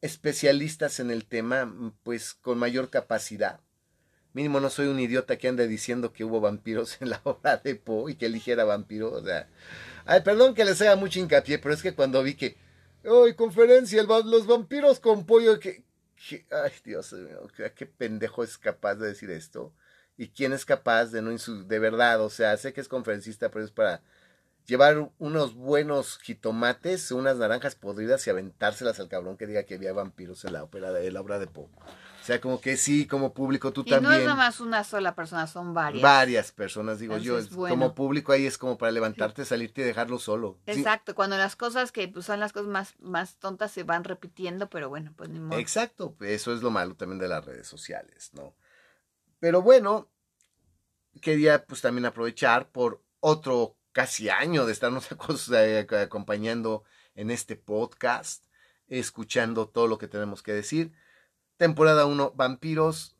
especialistas 0.00 1.00
en 1.00 1.10
el 1.10 1.26
tema, 1.26 1.92
pues 2.04 2.34
con 2.34 2.58
mayor 2.58 2.88
capacidad. 2.88 3.60
Mínimo 4.32 4.60
no 4.60 4.70
soy 4.70 4.86
un 4.86 4.98
idiota 4.98 5.36
que 5.36 5.48
anda 5.48 5.66
diciendo 5.66 6.12
que 6.12 6.24
hubo 6.24 6.40
vampiros 6.40 6.98
en 7.00 7.10
la 7.10 7.20
obra 7.24 7.56
de 7.58 7.74
Poe 7.74 8.12
y 8.12 8.14
que 8.14 8.26
eligiera 8.26 8.64
vampiro. 8.64 9.12
O 9.12 9.24
sea, 9.24 9.48
ay, 10.06 10.20
perdón 10.22 10.54
que 10.54 10.64
les 10.64 10.80
haga 10.80 10.94
mucho 10.94 11.18
hincapié, 11.18 11.58
pero 11.58 11.74
es 11.74 11.82
que 11.82 11.94
cuando 11.94 12.22
vi 12.22 12.34
que, 12.34 12.56
¡ay, 13.04 13.34
conferencia! 13.34 14.02
los 14.04 14.46
vampiros 14.46 15.00
con 15.00 15.26
pollo! 15.26 15.58
que 15.58 15.84
ay 16.50 16.72
Dios 16.84 17.12
mío, 17.12 17.48
qué 17.74 17.86
pendejo 17.86 18.44
es 18.44 18.58
capaz 18.58 18.96
de 18.96 19.08
decir 19.08 19.30
esto. 19.30 19.72
Y 20.16 20.28
quién 20.28 20.52
es 20.52 20.64
capaz 20.64 21.06
de 21.06 21.22
no 21.22 21.30
de 21.30 21.78
verdad, 21.78 22.20
o 22.20 22.30
sea, 22.30 22.56
sé 22.56 22.72
que 22.72 22.80
es 22.80 22.88
conferencista, 22.88 23.50
pero 23.50 23.64
es 23.64 23.70
para 23.70 24.02
llevar 24.66 25.10
unos 25.18 25.54
buenos 25.54 26.18
jitomates, 26.18 27.10
unas 27.12 27.36
naranjas 27.38 27.74
podridas 27.74 28.26
y 28.26 28.30
aventárselas 28.30 29.00
al 29.00 29.08
cabrón 29.08 29.36
que 29.36 29.46
diga 29.46 29.64
que 29.64 29.74
había 29.74 29.92
vampiros 29.92 30.44
en 30.44 30.52
la 30.52 30.64
ópera 30.64 30.92
de 30.92 31.10
la 31.10 31.20
obra 31.20 31.38
de 31.38 31.46
Poe. 31.46 31.68
O 32.22 32.24
sea, 32.24 32.40
como 32.40 32.60
que 32.60 32.76
sí, 32.76 33.08
como 33.08 33.34
público 33.34 33.72
tú 33.72 33.82
y 33.84 33.90
también. 33.90 34.12
No 34.12 34.16
es 34.16 34.24
nomás 34.24 34.60
una 34.60 34.84
sola 34.84 35.16
persona, 35.16 35.48
son 35.48 35.74
varias. 35.74 36.02
Varias 36.02 36.52
personas, 36.52 37.00
digo 37.00 37.18
yo. 37.18 37.36
Como 37.50 37.96
público 37.96 38.30
ahí 38.30 38.46
es 38.46 38.58
como 38.58 38.78
para 38.78 38.92
levantarte, 38.92 39.44
salirte 39.44 39.80
y 39.80 39.84
dejarlo 39.84 40.20
solo. 40.20 40.56
Exacto, 40.66 41.16
cuando 41.16 41.36
las 41.36 41.56
cosas 41.56 41.90
que 41.90 42.06
pues, 42.06 42.26
son 42.26 42.38
las 42.38 42.52
cosas 42.52 42.68
más, 42.68 42.94
más 43.00 43.38
tontas 43.40 43.72
se 43.72 43.82
van 43.82 44.04
repitiendo, 44.04 44.70
pero 44.70 44.88
bueno, 44.88 45.12
pues 45.16 45.30
ni 45.30 45.40
modo. 45.40 45.58
Exacto, 45.58 46.14
eso 46.20 46.54
es 46.54 46.62
lo 46.62 46.70
malo 46.70 46.94
también 46.94 47.18
de 47.18 47.26
las 47.26 47.44
redes 47.44 47.66
sociales, 47.66 48.30
¿no? 48.34 48.54
Pero 49.40 49.60
bueno, 49.60 50.08
quería 51.20 51.66
pues 51.66 51.80
también 51.80 52.06
aprovechar 52.06 52.70
por 52.70 53.02
otro 53.18 53.76
casi 53.90 54.28
año 54.28 54.64
de 54.64 54.72
estarnos 54.72 55.08
eh, 55.52 55.88
acompañando 56.00 56.84
en 57.16 57.32
este 57.32 57.56
podcast, 57.56 58.44
escuchando 58.86 59.68
todo 59.68 59.88
lo 59.88 59.98
que 59.98 60.06
tenemos 60.06 60.40
que 60.40 60.52
decir. 60.52 60.92
Temporada 61.62 62.06
1, 62.06 62.32
vampiros. 62.34 63.14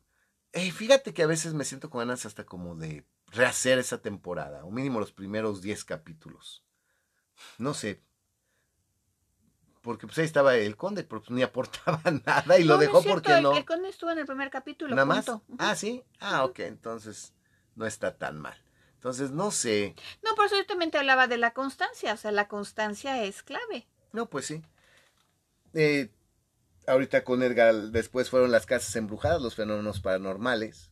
Hey, 0.51 0.71
fíjate 0.71 1.13
que 1.13 1.23
a 1.23 1.27
veces 1.27 1.53
me 1.53 1.63
siento 1.63 1.89
con 1.89 1.99
ganas 1.99 2.25
hasta 2.25 2.45
como 2.45 2.75
de 2.75 3.05
rehacer 3.27 3.79
esa 3.79 4.01
temporada, 4.01 4.65
o 4.65 4.69
mínimo 4.69 4.99
los 4.99 5.13
primeros 5.13 5.61
10 5.61 5.85
capítulos. 5.85 6.61
No 7.57 7.73
sé. 7.73 8.03
Porque 9.81 10.07
pues 10.07 10.17
ahí 10.17 10.25
estaba 10.25 10.57
el 10.57 10.75
conde, 10.75 11.05
pero 11.05 11.21
pues 11.21 11.31
ni 11.31 11.41
aportaba 11.41 12.01
nada 12.25 12.59
y 12.59 12.65
lo 12.65 12.77
dejó 12.77 13.01
porque 13.01 13.39
no. 13.39 13.55
El 13.55 13.63
conde 13.63 13.87
estuvo 13.87 14.11
en 14.11 14.19
el 14.19 14.25
primer 14.25 14.49
capítulo. 14.49 14.93
Nada 14.93 15.05
más. 15.05 15.25
Ah, 15.57 15.77
sí. 15.77 16.03
Ah, 16.19 16.43
ok. 16.43 16.59
Entonces 16.59 17.31
no 17.75 17.85
está 17.85 18.17
tan 18.17 18.41
mal. 18.41 18.61
Entonces, 18.95 19.31
no 19.31 19.51
sé. 19.51 19.95
No, 20.21 20.35
por 20.35 20.47
eso 20.47 20.57
yo 20.57 20.65
también 20.65 20.91
te 20.91 20.97
hablaba 20.97 21.27
de 21.27 21.37
la 21.37 21.53
constancia. 21.53 22.13
O 22.13 22.17
sea, 22.17 22.33
la 22.33 22.49
constancia 22.49 23.23
es 23.23 23.41
clave. 23.41 23.87
No, 24.11 24.29
pues 24.29 24.47
sí. 24.47 24.61
Eh, 25.73 26.11
ahorita 26.87 27.23
con 27.23 27.43
Edgar, 27.43 27.73
después 27.91 28.29
fueron 28.29 28.51
las 28.51 28.65
casas 28.65 28.95
embrujadas, 28.95 29.41
los 29.41 29.55
fenómenos 29.55 29.99
paranormales. 29.99 30.91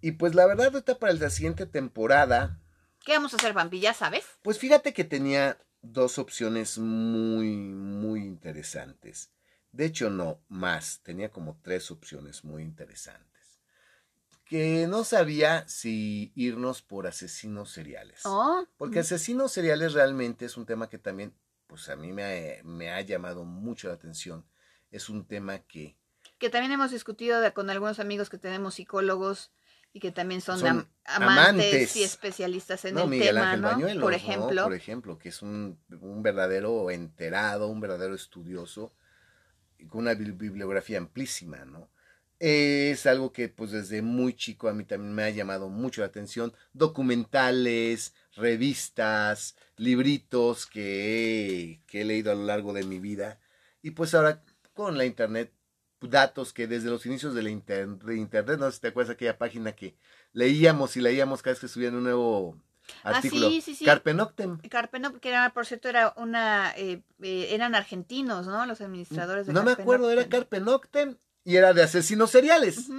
Y 0.00 0.12
pues 0.12 0.34
la 0.34 0.46
verdad, 0.46 0.66
ahorita 0.66 0.98
para 0.98 1.12
la 1.12 1.30
siguiente 1.30 1.66
temporada. 1.66 2.60
¿Qué 3.04 3.12
vamos 3.12 3.32
a 3.32 3.36
hacer, 3.36 3.52
Bambi? 3.52 3.80
¿Ya 3.80 3.94
sabes? 3.94 4.24
Pues 4.42 4.58
fíjate 4.58 4.92
que 4.92 5.04
tenía 5.04 5.58
dos 5.82 6.18
opciones 6.18 6.78
muy, 6.78 7.56
muy 7.56 8.20
interesantes. 8.20 9.30
De 9.72 9.86
hecho, 9.86 10.10
no, 10.10 10.40
más. 10.48 11.00
Tenía 11.02 11.30
como 11.30 11.58
tres 11.62 11.90
opciones 11.90 12.44
muy 12.44 12.62
interesantes 12.62 13.36
que 14.46 14.86
no 14.86 15.04
sabía 15.04 15.68
si 15.68 16.32
irnos 16.36 16.80
por 16.80 17.06
asesinos 17.06 17.70
seriales. 17.70 18.20
Oh, 18.24 18.64
Porque 18.78 19.00
asesinos 19.00 19.52
seriales 19.52 19.92
realmente 19.92 20.44
es 20.44 20.56
un 20.56 20.66
tema 20.66 20.88
que 20.88 20.98
también, 20.98 21.34
pues 21.66 21.88
a 21.88 21.96
mí 21.96 22.12
me, 22.12 22.60
me 22.64 22.90
ha 22.90 23.00
llamado 23.00 23.44
mucho 23.44 23.88
la 23.88 23.94
atención. 23.94 24.46
Es 24.96 25.08
un 25.08 25.26
tema 25.26 25.58
que... 25.58 25.96
Que 26.38 26.50
también 26.50 26.72
hemos 26.72 26.90
discutido 26.90 27.40
con 27.54 27.70
algunos 27.70 27.98
amigos 27.98 28.28
que 28.28 28.38
tenemos 28.38 28.74
psicólogos 28.74 29.52
y 29.92 30.00
que 30.00 30.12
también 30.12 30.40
son, 30.40 30.86
amantes, 31.04 31.96
y 31.96 32.02
especialistas 32.02 32.84
en 32.84 32.98
el 32.98 33.10
tema, 33.18 33.56
¿no? 33.56 34.00
por 34.00 34.12
ejemplo. 34.12 34.64
Por 34.64 34.74
ejemplo, 34.74 35.18
que 35.18 35.30
es 35.30 35.40
un, 35.40 35.78
un 36.00 36.22
verdadero 36.22 36.90
enterado, 36.90 37.68
un 37.68 37.80
verdadero 37.80 38.14
estudioso, 38.14 38.92
con 39.88 40.02
una 40.02 40.14
bibliografía 40.14 40.98
amplísima, 40.98 41.64
¿no? 41.64 41.88
es 42.38 43.06
algo 43.06 43.32
que 43.32 43.48
pues 43.48 43.70
desde 43.70 44.02
muy 44.02 44.34
chico 44.34 44.68
a 44.68 44.74
mí 44.74 44.84
también 44.84 45.14
me 45.14 45.22
ha 45.22 45.30
llamado 45.30 45.68
mucho 45.68 46.02
la 46.02 46.08
atención. 46.08 46.52
Documentales, 46.72 48.14
revistas, 48.34 49.56
libritos 49.76 50.66
que 50.66 51.80
he, 51.90 52.04
leído 52.04 52.32
a 52.32 52.34
lo 52.34 52.44
largo 52.44 52.72
de 52.72 52.84
mi 52.84 52.98
vida. 52.98 53.40
Y 53.82 53.92
pues 53.92 54.14
ahora 54.14 54.42
con 54.76 54.98
la 54.98 55.06
internet, 55.06 55.50
datos 56.00 56.52
que 56.52 56.66
desde 56.66 56.90
los 56.90 57.06
inicios 57.06 57.34
de, 57.34 57.42
la 57.42 57.50
internet, 57.50 58.58
no 58.60 58.66
sé 58.66 58.76
si 58.76 58.80
te 58.82 58.88
acuerdas 58.88 59.14
aquella 59.14 59.38
página 59.38 59.72
que 59.72 59.96
leíamos 60.34 60.96
y 60.98 61.00
leíamos 61.00 61.42
cada 61.42 61.54
vez 61.54 61.60
que 61.60 61.68
subían 61.68 61.96
un 61.96 62.04
nuevo 62.04 62.60
artículo. 63.02 63.46
Ah, 63.46 63.50
sí, 63.50 63.62
sí, 63.62 63.74
sí. 63.74 63.84
Carpe 63.86 64.12
Noctem. 64.12 64.58
Carpe 64.68 65.00
Noctem, 65.00 65.20
que 65.20 65.30
era, 65.30 65.50
por 65.54 65.64
cierto, 65.64 65.88
era 65.88 66.12
una, 66.18 66.74
eh, 66.76 67.02
eh, 67.22 67.48
eran 67.50 67.74
argentinos, 67.74 68.46
¿no? 68.46 68.66
Los 68.66 68.82
administradores 68.82 69.46
de 69.46 69.54
No 69.54 69.64
me 69.64 69.72
acuerdo, 69.72 70.10
era 70.10 70.28
Carpe 70.28 70.60
Noctem 70.60 71.16
y 71.42 71.56
era 71.56 71.72
de 71.72 71.82
asesinos 71.82 72.30
seriales. 72.30 72.90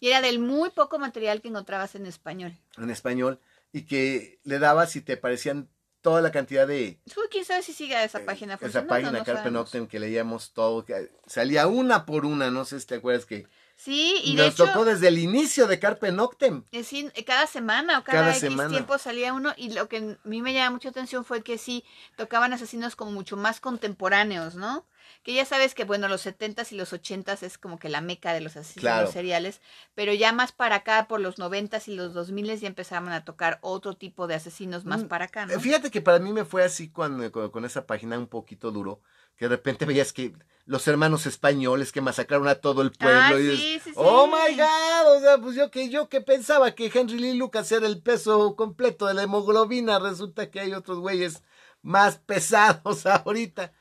Y 0.00 0.08
era 0.08 0.20
del 0.20 0.40
muy 0.40 0.70
poco 0.70 0.98
material 0.98 1.40
que 1.40 1.48
encontrabas 1.48 1.94
en 1.94 2.06
español. 2.06 2.52
En 2.76 2.90
español. 2.90 3.38
Y 3.72 3.82
que 3.82 4.40
le 4.42 4.58
dabas 4.58 4.96
y 4.96 5.02
te 5.02 5.16
parecían 5.16 5.68
toda 6.04 6.20
la 6.20 6.30
cantidad 6.30 6.68
de... 6.68 6.98
¿Quién 7.30 7.46
sabe 7.46 7.62
si 7.62 7.72
sigue 7.72 8.04
esa 8.04 8.20
página? 8.26 8.58
Esa 8.60 8.86
página, 8.86 9.24
Carpe 9.24 9.50
Noctem, 9.50 9.86
que 9.86 9.98
leíamos 9.98 10.52
todo. 10.52 10.84
Que 10.84 11.10
salía 11.26 11.66
una 11.66 12.04
por 12.04 12.26
una, 12.26 12.50
no 12.50 12.66
sé 12.66 12.78
si 12.78 12.86
te 12.86 12.96
acuerdas 12.96 13.24
que... 13.24 13.46
Sí, 13.76 14.20
y 14.24 14.34
Nos 14.34 14.54
tocó 14.54 14.84
desde 14.84 15.08
el 15.08 15.18
inicio 15.18 15.66
de 15.66 15.78
Carpe 15.78 16.12
Noctem. 16.12 16.64
Es 16.72 16.90
decir, 16.90 17.12
cada 17.26 17.46
semana 17.46 17.98
o 17.98 18.04
cada, 18.04 18.36
X 18.36 18.48
tiempo 18.70 18.98
salía 18.98 19.32
uno 19.32 19.52
y 19.56 19.72
lo 19.72 19.88
que 19.88 19.98
a 19.98 20.28
mí 20.28 20.42
me 20.42 20.54
llama 20.54 20.76
mucha 20.76 20.88
atención 20.88 21.24
fue 21.24 21.42
que 21.42 21.58
sí 21.58 21.84
tocaban 22.16 22.52
asesinos 22.52 22.96
como 22.96 23.10
mucho 23.10 23.36
más 23.36 23.60
contemporáneos, 23.60 24.54
¿no? 24.54 24.86
que 25.24 25.32
ya 25.32 25.44
sabes 25.46 25.74
que, 25.74 25.84
bueno, 25.84 26.06
los 26.06 26.26
70s 26.26 26.72
y 26.72 26.76
los 26.76 26.92
80s 26.92 27.42
es 27.42 27.56
como 27.58 27.78
que 27.78 27.88
la 27.88 28.02
meca 28.02 28.34
de 28.34 28.42
los 28.42 28.56
asesinos 28.56 29.10
seriales, 29.10 29.62
pero 29.94 30.12
ya 30.12 30.32
más 30.32 30.52
para 30.52 30.76
acá, 30.76 31.08
por 31.08 31.20
los 31.20 31.38
90s 31.38 31.88
y 31.88 31.94
los 31.94 32.14
2000s 32.14 32.60
ya 32.60 32.68
empezaban 32.68 33.10
a 33.10 33.24
tocar 33.24 33.58
otro 33.62 33.94
tipo 33.94 34.26
de 34.26 34.34
asesinos 34.34 34.84
más 34.84 35.04
mm, 35.04 35.08
para 35.08 35.24
acá, 35.24 35.46
¿no? 35.46 35.58
Fíjate 35.58 35.90
que 35.90 36.02
para 36.02 36.18
mí 36.18 36.32
me 36.32 36.44
fue 36.44 36.62
así 36.62 36.90
cuando, 36.90 37.32
con, 37.32 37.64
esa 37.64 37.86
página 37.86 38.18
un 38.18 38.26
poquito 38.26 38.70
duro, 38.70 39.00
que 39.36 39.46
de 39.46 39.50
repente 39.50 39.84
veías 39.84 40.12
que 40.12 40.34
los 40.66 40.88
hermanos 40.88 41.26
españoles 41.26 41.92
que 41.92 42.00
masacraron 42.00 42.48
a 42.48 42.54
todo 42.54 42.82
el 42.82 42.92
pueblo 42.92 43.36
ah, 43.36 43.40
y 43.40 43.56
sí, 43.56 43.80
sí, 43.84 43.92
oh 43.96 44.26
my 44.26 44.56
god, 44.56 45.16
o 45.16 45.20
sea, 45.20 45.38
pues 45.38 45.56
yo 45.56 45.70
que 45.70 45.90
yo 45.90 46.08
que 46.08 46.20
pensaba 46.20 46.74
que 46.74 46.90
Henry 46.92 47.18
Lee 47.18 47.34
Lucas 47.34 47.70
era 47.70 47.86
el 47.86 48.02
peso 48.02 48.56
completo 48.56 49.06
de 49.06 49.14
la 49.14 49.24
hemoglobina, 49.24 49.98
resulta 49.98 50.50
que 50.50 50.60
hay 50.60 50.72
otros 50.72 51.00
güeyes 51.00 51.42
más 51.82 52.16
pesados 52.18 53.04
ahorita. 53.06 53.72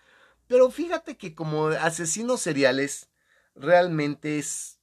Pero 0.48 0.70
fíjate 0.70 1.18
que 1.18 1.34
como 1.34 1.68
asesinos 1.68 2.42
seriales 2.42 3.10
realmente 3.56 4.40
es 4.40 4.80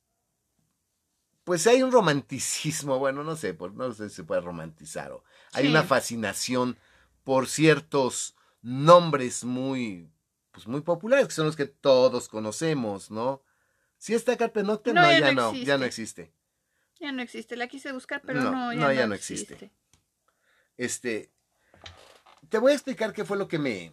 pues 1.45 1.67
hay 1.67 1.83
un 1.83 1.93
romanticismo, 1.93 2.99
bueno, 3.01 3.25
no 3.25 3.37
sé, 3.37 3.57
no 3.75 3.93
sé 3.93 4.09
si 4.09 4.17
se 4.17 4.25
puede 4.25 4.41
romantizar 4.41 5.13
o 5.13 5.25
hay 5.53 5.69
una 5.69 5.83
fascinación 5.83 6.79
por 7.25 7.47
ciertos 7.47 8.37
nombres 8.63 9.45
muy 9.45 10.09
pues 10.61 10.69
muy 10.69 10.83
populares 10.83 11.27
que 11.27 11.33
son 11.33 11.47
los 11.47 11.57
que 11.57 11.65
todos 11.65 12.29
conocemos, 12.29 13.11
¿no? 13.11 13.43
Si 13.97 14.15
está 14.15 14.37
Carpe 14.37 14.63
Noctem, 14.63 14.95
no, 14.95 15.11
ya, 15.11 15.33
no, 15.33 15.55
ya 15.55 15.79
no 15.79 15.87
existe. 15.87 16.35
Ya 17.01 17.13
no 17.13 17.23
existe, 17.23 17.57
la 17.57 17.67
quise 17.67 17.93
buscar, 17.93 18.21
pero 18.21 18.43
no, 18.43 18.73
ya, 18.75 18.79
no, 18.79 18.93
ya 18.93 19.07
no 19.07 19.15
existe. 19.15 19.73
Este 20.77 21.33
te 22.51 22.59
voy 22.59 22.73
a 22.73 22.75
explicar 22.75 23.15
qué 23.15 23.25
fue 23.25 23.39
lo 23.39 23.49
que 23.49 23.59
me 23.59 23.93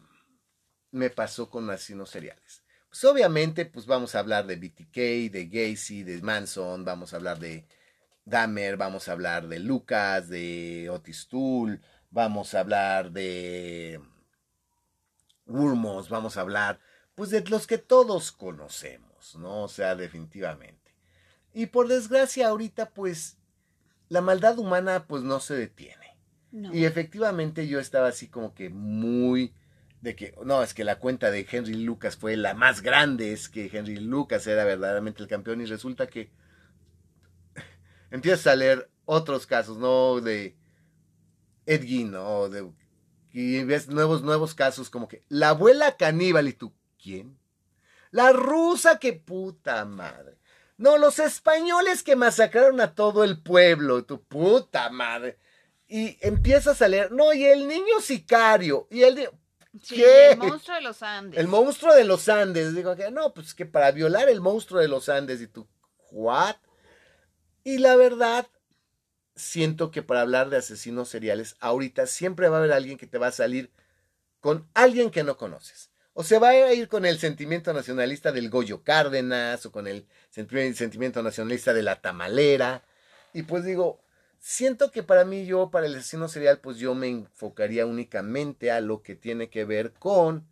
me 0.92 1.10
pasó 1.10 1.50
con 1.50 1.70
asesinos 1.70 2.10
seriales. 2.10 2.64
Pues 2.90 3.02
obviamente, 3.06 3.66
pues 3.66 3.86
vamos 3.86 4.16
a 4.16 4.20
hablar 4.20 4.46
de 4.46 4.58
BTK, 4.58 5.32
de 5.32 5.48
Gacy, 5.50 6.04
de 6.04 6.22
Manson, 6.22 6.84
vamos 6.84 7.14
a 7.14 7.16
hablar 7.16 7.40
de 7.40 7.66
Dahmer, 8.26 8.76
vamos 8.76 9.08
a 9.08 9.14
hablar 9.14 9.48
de 9.48 9.60
Lucas, 9.60 10.28
de 10.28 10.90
Otis 10.90 11.30
Toole, 11.30 11.80
vamos 12.10 12.54
a 12.54 12.60
hablar 12.60 13.12
de 13.12 14.02
Urmos, 15.48 16.10
vamos 16.10 16.38
a 16.38 16.42
hablar, 16.42 16.80
pues 17.16 17.30
de 17.30 17.42
los 17.42 17.68
que 17.68 17.78
todos 17.78 18.32
conocemos, 18.32 19.36
¿no? 19.36 19.64
O 19.64 19.68
sea, 19.68 19.96
definitivamente. 19.96 20.96
Y 21.54 21.68
por 21.68 21.88
desgracia, 21.88 22.50
ahorita, 22.50 22.90
pues, 22.92 23.38
la 24.10 24.22
maldad 24.22 24.60
humana, 24.60 25.06
pues, 25.08 25.24
no 25.24 25.40
se 25.40 25.56
detiene. 25.56 26.18
Y 26.52 26.86
efectivamente 26.86 27.68
yo 27.68 27.80
estaba 27.80 28.08
así 28.08 28.28
como 28.28 28.54
que 28.54 28.70
muy 28.70 29.54
de 30.02 30.16
que 30.16 30.36
no, 30.46 30.64
es 30.64 30.74
que 30.74 30.84
la 30.84 31.00
cuenta 31.00 31.32
de 31.32 31.46
Henry 31.50 31.74
Lucas 31.74 32.16
fue 32.16 32.38
la 32.38 32.54
más 32.54 32.82
grande, 32.82 33.34
es 33.34 33.50
que 33.50 33.70
Henry 33.72 33.98
Lucas 33.98 34.46
era 34.48 34.64
verdaderamente 34.64 35.22
el 35.22 35.30
campeón 35.30 35.62
y 35.62 35.66
resulta 35.66 36.08
que 36.08 36.30
empiezas 38.12 38.48
a 38.48 38.56
leer 38.56 38.90
otros 39.06 39.46
casos, 39.48 39.78
¿no? 39.78 40.22
De 40.22 40.56
Ed 41.66 41.84
¿no? 42.06 42.50
De, 42.50 42.70
y 43.40 43.64
ves 43.64 43.88
nuevos, 43.88 44.24
nuevos 44.24 44.56
casos 44.56 44.90
como 44.90 45.08
que 45.08 45.22
la 45.30 45.50
abuela 45.50 45.96
caníbal 45.96 46.48
y 46.48 46.54
tú, 46.54 46.74
¿quién? 47.00 47.38
La 48.10 48.32
rusa, 48.32 48.98
que 48.98 49.14
puta 49.14 49.86
madre. 49.86 50.40
No, 50.78 50.98
los 50.98 51.20
españoles 51.20 52.02
que 52.02 52.16
masacraron 52.16 52.82
a 52.82 52.96
todo 52.96 53.24
el 53.24 53.40
pueblo, 53.40 54.06
tu 54.06 54.24
puta 54.24 54.90
madre. 54.90 55.38
Y 55.88 56.18
empiezas 56.22 56.82
a 56.82 56.88
leer, 56.88 57.12
no, 57.12 57.32
y 57.32 57.46
el 57.46 57.68
niño 57.68 58.02
sicario, 58.02 58.88
y 58.90 59.04
el 59.04 59.30
el 59.92 60.38
monstruo 60.40 60.76
de 60.76 60.82
los 60.82 61.04
Andes. 61.04 61.40
El 61.40 61.48
monstruo 61.48 61.94
de 61.94 62.04
los 62.06 62.30
Andes. 62.30 62.74
Digo, 62.74 62.96
que 62.96 63.12
no, 63.12 63.36
pues 63.36 63.54
que 63.54 63.68
para 63.68 63.92
violar 63.92 64.30
el 64.30 64.42
monstruo 64.42 64.82
de 64.82 64.88
los 64.88 65.10
Andes 65.10 65.42
y 65.42 65.48
tú, 65.48 65.68
¿what? 66.10 66.56
Y 67.64 67.78
la 67.78 67.96
verdad, 67.96 68.48
siento 69.38 69.92
que 69.92 70.04
para 70.04 70.22
hablar 70.22 70.50
de 70.50 70.58
asesinos 70.58 71.10
seriales, 71.10 71.56
ahorita 71.60 72.08
siempre 72.08 72.50
va 72.50 72.58
a 72.58 72.60
haber 72.60 72.74
alguien 72.74 72.98
que 72.98 73.08
te 73.08 73.18
va 73.18 73.28
a 73.28 73.32
salir 73.32 73.72
con 74.42 74.68
alguien 74.74 75.10
que 75.10 75.24
no 75.24 75.38
conoces. 75.38 75.92
O 76.14 76.24
se 76.24 76.40
va 76.40 76.50
a 76.50 76.74
ir 76.74 76.88
con 76.88 77.06
el 77.06 77.20
sentimiento 77.20 77.72
nacionalista 77.74 78.32
del 78.32 78.50
Goyo 78.50 78.84
Cárdenas 78.84 79.66
o 79.66 79.72
con 79.72 79.88
el 79.88 80.08
sentimiento 80.32 81.22
nacionalista 81.24 81.74
de 81.74 81.84
la 81.84 82.02
tamalera. 82.02 82.84
Y 83.34 83.44
pues 83.44 83.64
digo, 83.64 84.02
Siento 84.40 84.92
que 84.92 85.04
para 85.04 85.26
mí 85.26 85.46
yo, 85.46 85.72
para 85.72 85.88
el 85.88 85.96
asesino 85.96 86.28
serial, 86.28 86.60
pues 86.60 86.78
yo 86.78 86.96
me 86.96 87.10
enfocaría 87.10 87.86
únicamente 87.86 88.72
a 88.72 88.82
lo 88.82 89.02
que 89.02 89.16
tiene 89.16 89.50
que 89.50 89.66
ver 89.66 89.94
con 89.94 90.48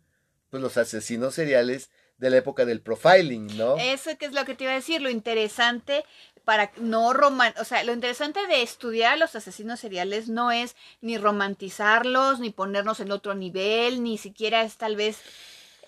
pues, 0.50 0.62
los 0.62 0.76
asesinos 0.76 1.34
seriales 1.34 1.90
de 2.18 2.30
la 2.30 2.38
época 2.38 2.64
del 2.64 2.80
profiling, 2.80 3.56
¿no? 3.56 3.76
Eso 3.76 4.16
que 4.18 4.26
es 4.26 4.32
lo 4.32 4.44
que 4.44 4.54
te 4.54 4.64
iba 4.64 4.72
a 4.72 4.76
decir, 4.76 5.02
lo 5.02 5.10
interesante 5.10 6.04
para 6.44 6.70
no 6.76 7.12
roman, 7.12 7.52
o 7.60 7.64
sea, 7.64 7.82
lo 7.82 7.92
interesante 7.92 8.46
de 8.46 8.62
estudiar 8.62 9.14
a 9.14 9.16
los 9.16 9.34
asesinos 9.34 9.80
seriales 9.80 10.28
no 10.28 10.52
es 10.52 10.76
ni 11.00 11.18
romantizarlos, 11.18 12.38
ni 12.38 12.50
ponernos 12.50 13.00
en 13.00 13.10
otro 13.10 13.34
nivel, 13.34 14.02
ni 14.04 14.16
siquiera 14.16 14.62
es 14.62 14.76
tal 14.76 14.94
vez 14.94 15.18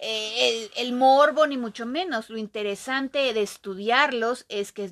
eh, 0.01 0.71
el, 0.77 0.93
morbo, 0.93 1.47
ni 1.47 1.57
mucho 1.57 1.85
menos. 1.85 2.31
Lo 2.31 2.39
interesante 2.39 3.33
de 3.33 3.43
estudiarlos 3.43 4.47
es 4.49 4.73
que 4.73 4.89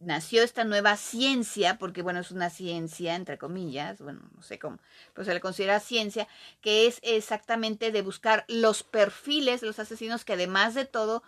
nació 0.00 0.42
esta 0.42 0.64
nueva 0.64 0.96
ciencia, 0.96 1.76
porque 1.78 2.02
bueno, 2.02 2.20
es 2.20 2.30
una 2.30 2.50
ciencia, 2.50 3.16
entre 3.16 3.36
comillas, 3.36 4.00
bueno, 4.00 4.20
no 4.34 4.42
sé 4.42 4.58
cómo, 4.58 4.78
pero 5.12 5.24
se 5.24 5.34
le 5.34 5.40
considera 5.40 5.80
ciencia, 5.80 6.28
que 6.60 6.86
es 6.86 7.00
exactamente 7.02 7.90
de 7.90 8.02
buscar 8.02 8.44
los 8.46 8.84
perfiles 8.84 9.60
de 9.60 9.66
los 9.66 9.78
asesinos 9.80 10.24
que 10.24 10.34
además 10.34 10.74
de 10.74 10.84
todo 10.84 11.22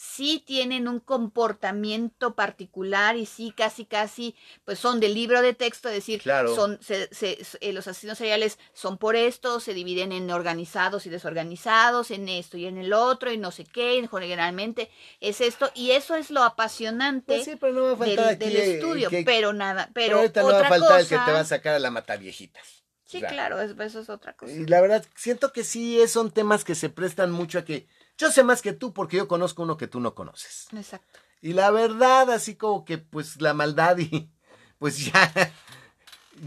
sí 0.00 0.44
tienen 0.46 0.86
un 0.86 1.00
comportamiento 1.00 2.36
particular 2.36 3.16
y 3.16 3.26
sí 3.26 3.52
casi 3.56 3.84
casi 3.84 4.36
pues 4.64 4.78
son 4.78 5.00
del 5.00 5.12
libro 5.12 5.42
de 5.42 5.54
texto, 5.54 5.88
es 5.88 5.96
decir, 5.96 6.22
son 6.22 6.78
se, 6.80 7.08
eh, 7.20 7.72
los 7.72 7.88
asesinos 7.88 8.16
seriales 8.16 8.60
son 8.72 8.96
por 8.96 9.16
esto, 9.16 9.58
se 9.58 9.74
dividen 9.74 10.12
en 10.12 10.30
organizados 10.30 11.04
y 11.06 11.10
desorganizados, 11.10 12.12
en 12.12 12.28
esto 12.28 12.56
y 12.56 12.66
en 12.66 12.78
el 12.78 12.92
otro 12.92 13.32
y 13.32 13.38
no 13.38 13.50
sé 13.50 13.64
qué, 13.64 14.08
generalmente 14.08 14.88
es 15.18 15.40
esto 15.40 15.68
y 15.74 15.90
eso 15.90 16.14
es 16.14 16.30
lo 16.30 16.44
apasionante 16.44 17.32
del, 17.32 18.56
estudio, 18.56 19.10
pero 19.24 19.52
nada, 19.52 19.90
pero, 19.94 20.18
ahorita 20.18 20.42
no 20.42 20.48
va 20.52 20.60
a 20.60 20.68
faltar 20.68 21.00
el 21.00 21.08
que 21.08 21.18
te 21.18 21.32
va 21.32 21.40
a 21.40 21.44
sacar 21.44 21.74
a 21.74 21.80
la 21.80 21.90
mata 21.90 22.16
viejitas. 22.16 22.84
Sí, 23.04 23.20
claro, 23.20 23.60
eso 23.60 24.00
es 24.00 24.08
otra 24.10 24.34
cosa. 24.34 24.52
Y 24.52 24.66
la 24.66 24.80
verdad, 24.80 25.04
siento 25.16 25.52
que 25.52 25.64
sí 25.64 25.98
son 26.06 26.30
temas 26.30 26.62
que 26.62 26.76
se 26.76 26.88
prestan 26.88 27.32
mucho 27.32 27.58
a 27.58 27.64
que 27.64 27.88
yo 28.18 28.30
sé 28.30 28.42
más 28.42 28.60
que 28.60 28.72
tú 28.72 28.92
porque 28.92 29.16
yo 29.16 29.28
conozco 29.28 29.62
uno 29.62 29.76
que 29.76 29.86
tú 29.86 30.00
no 30.00 30.14
conoces. 30.14 30.66
Exacto. 30.76 31.20
Y 31.40 31.52
la 31.52 31.70
verdad, 31.70 32.30
así 32.30 32.56
como 32.56 32.84
que 32.84 32.98
pues 32.98 33.40
la 33.40 33.54
maldad 33.54 33.96
y 33.98 34.30
pues 34.78 35.06
ya, 35.06 35.52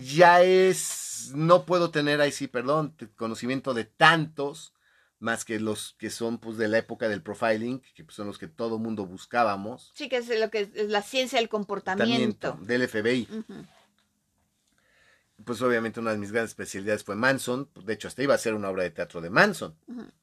ya 0.04 0.44
es, 0.44 1.32
no 1.34 1.66
puedo 1.66 1.90
tener 1.90 2.22
ahí 2.22 2.32
sí, 2.32 2.48
perdón, 2.48 2.96
conocimiento 3.16 3.74
de 3.74 3.86
tantos, 3.86 4.74
más 5.20 5.46
que 5.46 5.60
los 5.60 5.96
que 6.00 6.10
son 6.10 6.40
pues 6.40 6.58
de 6.58 6.68
la 6.68 6.80
época 6.80 7.08
del 7.08 7.22
profiling, 7.22 7.82
que 7.96 8.04
pues, 8.04 8.16
son 8.16 8.28
los 8.28 8.38
que 8.38 8.48
todo 8.48 8.80
mundo 8.80 9.06
buscábamos. 9.06 9.92
Sí, 9.96 10.10
que 10.10 10.18
es 10.18 10.28
lo 10.40 10.50
que 10.50 10.72
es 10.74 10.90
la 10.90 11.02
ciencia 11.02 11.40
del 11.40 11.48
comportamiento. 11.48 12.58
Del 12.62 12.88
FBI 12.88 13.28
pues 15.46 15.62
obviamente 15.62 16.00
una 16.00 16.12
de 16.12 16.18
mis 16.18 16.32
grandes 16.32 16.52
especialidades 16.52 17.04
fue 17.04 17.16
Manson, 17.16 17.70
de 17.84 17.94
hecho 17.94 18.08
hasta 18.08 18.24
iba 18.24 18.34
a 18.34 18.38
ser 18.38 18.54
una 18.54 18.70
obra 18.70 18.84
de 18.84 18.92
teatro 18.92 19.22
de 19.22 19.30
Manson. 19.30 19.76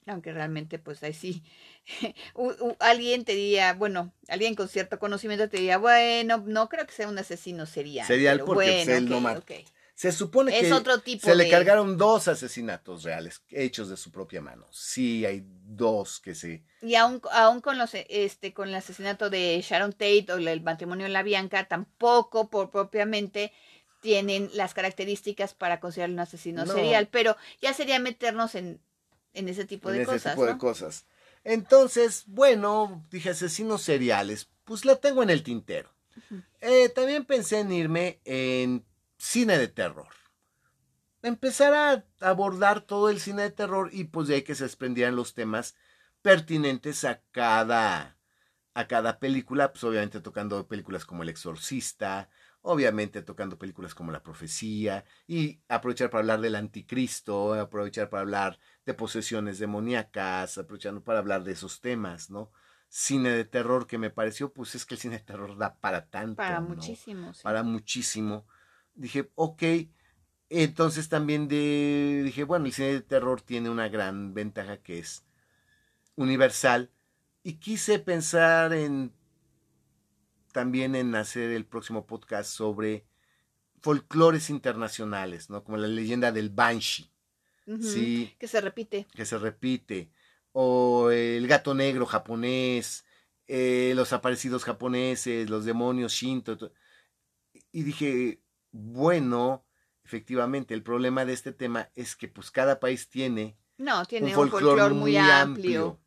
Aunque 0.07 0.33
realmente 0.33 0.79
pues 0.79 1.03
ahí 1.03 1.13
sí, 1.13 1.43
alguien 2.81 3.25
te 3.25 3.35
diría, 3.35 3.75
bueno, 3.75 4.13
alguien 4.29 4.55
con 4.55 4.69
cierto 4.69 4.99
conocimiento 4.99 5.49
te 5.49 5.59
diría, 5.59 5.79
bueno, 5.79 6.43
no 6.47 6.69
creo 6.69 6.87
que 6.87 6.93
sea 6.93 7.09
un 7.09 7.19
asesino 7.19 7.67
serial. 7.67 8.07
Serial 8.07 8.41
porque 8.41 8.85
pues, 8.85 8.89
él 8.89 9.09
no 9.09 9.21
mata. 9.21 9.43
Se 9.99 10.13
supone 10.13 10.53
que 10.53 11.19
se 11.19 11.35
le 11.35 11.51
cargaron 11.51 11.99
dos 11.99 12.29
asesinatos 12.29 13.03
reales 13.03 13.43
hechos 13.51 13.89
de 13.89 13.97
su 13.97 14.13
propia 14.13 14.41
mano. 14.41 14.69
Sí, 14.71 15.27
hay 15.27 15.43
dos 15.45 16.21
que 16.21 16.37
se... 16.37 16.63
Y 16.83 16.95
aún, 16.95 17.21
aún 17.33 17.61
con 17.61 17.79
los 17.79 17.91
este 17.95 18.55
con 18.55 18.69
el 18.69 18.77
asesinato 18.77 19.29
de 19.29 19.61
Sharon 19.61 19.91
Tate 19.91 20.27
o 20.29 20.37
el 20.37 20.63
matrimonio 20.63 21.05
en 21.05 21.13
la 21.13 21.25
Bianca, 21.25 21.67
tampoco 21.67 22.49
por 22.49 22.71
propiamente 22.71 23.53
tienen 24.01 24.51
las 24.55 24.75
características 24.75 25.55
para 25.55 25.81
considerar 25.81 26.11
un 26.11 26.21
asesino 26.21 26.67
serial, 26.67 27.09
pero 27.09 27.37
ya 27.61 27.73
sería 27.75 27.99
meternos 27.99 28.55
en, 28.55 28.81
en 29.35 29.49
ese 29.49 29.65
tipo 29.65 29.91
de 29.91 30.05
cosas. 30.05 30.35
tipo 30.35 30.47
de 30.47 30.59
cosas. 30.59 31.07
Entonces, 31.45 32.25
bueno, 32.27 33.07
dije 33.11 33.31
asesinos 33.31 33.83
seriales, 33.83 34.49
pues 34.65 34.85
la 34.85 34.97
tengo 34.97 35.23
en 35.23 35.31
el 35.31 35.43
tintero. 35.43 35.95
Eh, 36.61 36.89
también 36.91 37.25
pensé 37.25 37.61
en 37.61 37.73
irme 37.73 38.21
en 38.25 38.85
cine 39.19 39.59
de 39.59 39.69
terror. 39.69 40.09
Empezar 41.23 41.75
a 41.75 42.05
abordar 42.21 42.81
todo 42.81 43.09
el 43.11 43.21
cine 43.21 43.43
de 43.43 43.51
terror 43.51 43.91
y 43.93 44.05
pues 44.05 44.29
de 44.29 44.37
ahí 44.37 44.43
que 44.43 44.55
se 44.55 44.65
desprendieran 44.65 45.17
los 45.17 45.35
temas 45.35 45.75
pertinentes 46.23 47.05
a 47.05 47.23
cada, 47.31 48.19
a 48.75 48.87
cada 48.87 49.19
película, 49.19 49.73
pues 49.73 49.85
obviamente 49.85 50.21
tocando 50.21 50.67
películas 50.67 51.05
como 51.05 51.23
El 51.23 51.29
Exorcista, 51.29 52.29
obviamente 52.69 53.23
tocando 53.23 53.59
películas 53.59 53.95
como 53.95 54.13
La 54.13 54.23
Profecía 54.23 55.03
y 55.27 55.63
aprovechar 55.69 56.11
para 56.11 56.21
hablar 56.21 56.43
del 56.43 56.55
anticristo, 56.55 57.55
aprovechar 57.55 58.11
para 58.11 58.21
hablar 58.21 58.59
de 58.85 58.93
posesiones 58.93 59.59
demoníacas, 59.59 60.59
aprovechando 60.59 61.03
para 61.03 61.19
hablar 61.19 61.45
de 61.45 61.53
esos 61.53 61.81
temas, 61.81 62.29
¿no? 62.29 62.51
Cine 62.91 63.31
de 63.31 63.47
terror 63.47 63.87
que 63.87 63.97
me 63.97 64.11
pareció, 64.11 64.53
pues 64.53 64.75
es 64.75 64.85
que 64.85 64.97
el 64.97 65.01
cine 65.01 65.17
de 65.17 65.25
terror 65.25 65.57
da 65.57 65.79
para 65.81 66.11
tanto. 66.11 66.37
Para 66.37 66.61
muchísimo. 66.61 67.33
Para 67.43 67.63
muchísimo. 67.63 68.47
Dije, 68.95 69.31
ok, 69.35 69.63
entonces 70.51 71.09
también 71.09 71.49
de, 71.49 72.21
dije, 72.23 72.45
bueno, 72.45 72.67
el 72.67 72.73
cine 72.75 72.89
de 72.89 73.01
terror 73.01 73.41
tiene 73.41 73.71
una 73.71 73.89
gran 73.89 74.35
ventaja 74.35 74.77
que 74.77 74.99
es 74.99 75.25
universal 76.17 76.91
y 77.43 77.55
quise 77.55 77.99
pensar 77.99 78.75
en 78.75 79.15
también 80.59 80.97
en 80.97 81.15
hacer 81.15 81.53
el 81.53 81.65
próximo 81.65 82.05
podcast 82.05 82.51
sobre 82.51 83.07
folclores 83.81 84.51
internacionales, 84.51 85.51
¿no? 85.51 85.63
Como 85.63 85.77
la 85.77 85.87
leyenda 85.87 86.33
del 86.33 86.51
Banshee. 86.51 87.13
Sí. 87.81 88.35
Que 88.41 88.49
se 88.49 88.61
repite. 88.61 89.07
Que 89.15 89.25
se 89.25 89.39
repite. 89.39 90.11
O 90.51 91.13
el 91.13 91.47
gato 91.47 91.75
negro 91.75 92.07
japonés, 92.07 93.05
eh, 93.47 93.93
los 93.95 94.13
aparecidos 94.13 94.65
japoneses, 94.65 95.49
los 95.49 95.65
demonios 95.65 96.11
shinto. 96.11 96.73
Y 97.71 97.85
dije, 97.85 98.43
bueno, 98.73 99.65
efectivamente, 100.03 100.75
el 100.75 100.83
problema 100.83 101.25
de 101.25 101.35
este 101.35 101.53
tema 101.53 101.89
es 101.95 102.17
que 102.17 102.27
pues 102.27 102.51
cada 102.51 102.81
país 102.81 103.09
tiene, 103.09 103.57
no, 103.77 104.05
tiene 104.07 104.37
un 104.37 104.51
folclore, 104.51 104.93
muy, 104.93 105.17
amplio 105.17 106.01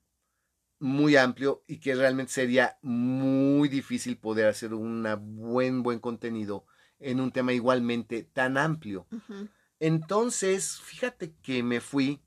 muy 0.82 1.16
amplio 1.16 1.64
y 1.68 1.80
que 1.80 1.94
realmente 1.94 2.34
sería 2.34 2.78
muy 2.82 3.70
difícil 3.70 4.18
poder 4.18 4.48
hacer 4.48 4.74
un 4.74 5.08
buen, 5.38 5.84
buen 5.84 6.00
contenido 6.00 6.66
en 7.00 7.20
un 7.20 7.32
tema 7.32 7.54
igualmente 7.54 8.24
tan 8.24 8.58
amplio. 8.58 9.08
Entonces, 9.80 10.82
fíjate 10.82 11.36
que 11.44 11.62
me 11.62 11.82
fui 11.82 12.22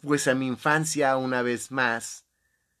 pues 0.00 0.28
a 0.28 0.34
mi 0.34 0.46
infancia 0.46 1.16
una 1.16 1.42
vez 1.42 1.72
más, 1.72 2.26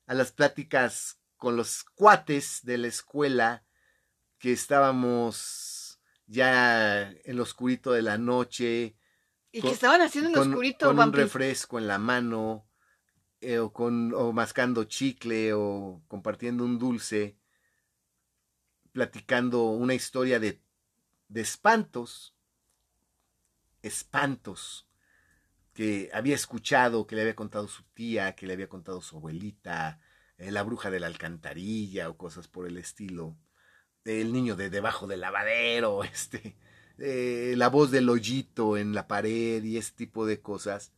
a 0.06 0.14
las 0.14 0.30
pláticas 0.30 1.18
con 1.36 1.56
los 1.56 1.82
cuates 1.82 2.60
de 2.62 2.78
la 2.78 2.86
escuela 2.86 3.64
que 4.38 4.52
estábamos 4.52 5.98
ya 6.26 7.10
en 7.10 7.36
lo 7.36 7.42
oscurito 7.42 7.90
de 7.90 8.02
la 8.02 8.18
noche. 8.18 8.96
Y 9.50 9.62
que 9.62 9.70
estaban 9.70 10.00
haciendo 10.00 10.30
en 10.30 10.36
lo 10.36 10.42
oscurito. 10.42 10.86
Con 10.86 11.00
un 11.00 11.12
refresco 11.12 11.78
en 11.78 11.88
la 11.88 11.98
mano 11.98 12.65
eh, 13.40 13.58
o, 13.58 13.72
con, 13.72 14.14
o 14.14 14.32
mascando 14.32 14.84
chicle 14.84 15.52
o 15.52 16.02
compartiendo 16.08 16.64
un 16.64 16.78
dulce, 16.78 17.36
platicando 18.92 19.64
una 19.64 19.94
historia 19.94 20.40
de, 20.40 20.60
de 21.28 21.40
espantos, 21.40 22.34
espantos 23.82 24.88
que 25.74 26.10
había 26.14 26.34
escuchado, 26.34 27.06
que 27.06 27.16
le 27.16 27.22
había 27.22 27.36
contado 27.36 27.68
su 27.68 27.82
tía, 27.92 28.34
que 28.34 28.46
le 28.46 28.54
había 28.54 28.68
contado 28.68 29.02
su 29.02 29.18
abuelita, 29.18 30.00
eh, 30.38 30.50
la 30.50 30.62
bruja 30.62 30.90
de 30.90 31.00
la 31.00 31.06
alcantarilla 31.06 32.08
o 32.08 32.16
cosas 32.16 32.48
por 32.48 32.66
el 32.66 32.78
estilo, 32.78 33.36
el 34.04 34.32
niño 34.32 34.56
de 34.56 34.70
debajo 34.70 35.06
del 35.06 35.20
lavadero, 35.20 36.02
este, 36.04 36.56
eh, 36.98 37.54
la 37.56 37.68
voz 37.68 37.90
del 37.90 38.08
hoyito 38.08 38.78
en 38.78 38.94
la 38.94 39.06
pared 39.06 39.62
y 39.62 39.76
ese 39.76 39.92
tipo 39.92 40.24
de 40.24 40.40
cosas 40.40 40.92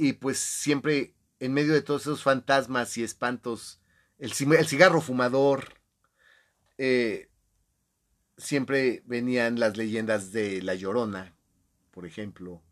y 0.00 0.14
pues 0.14 0.38
siempre 0.38 1.14
en 1.40 1.52
medio 1.52 1.74
de 1.74 1.82
todos 1.82 2.02
esos 2.02 2.22
fantasmas 2.22 2.96
y 2.96 3.02
espantos, 3.02 3.82
el, 4.18 4.32
cigarro 4.32 5.02
fumador, 5.02 5.74
eh, 6.78 7.28
siempre 8.38 9.02
venían 9.04 9.60
las 9.60 9.76
leyendas 9.76 10.32
de 10.32 10.62
La 10.62 10.74
Llorona, 10.74 11.36
por 11.90 12.06
ejemplo. 12.06 12.62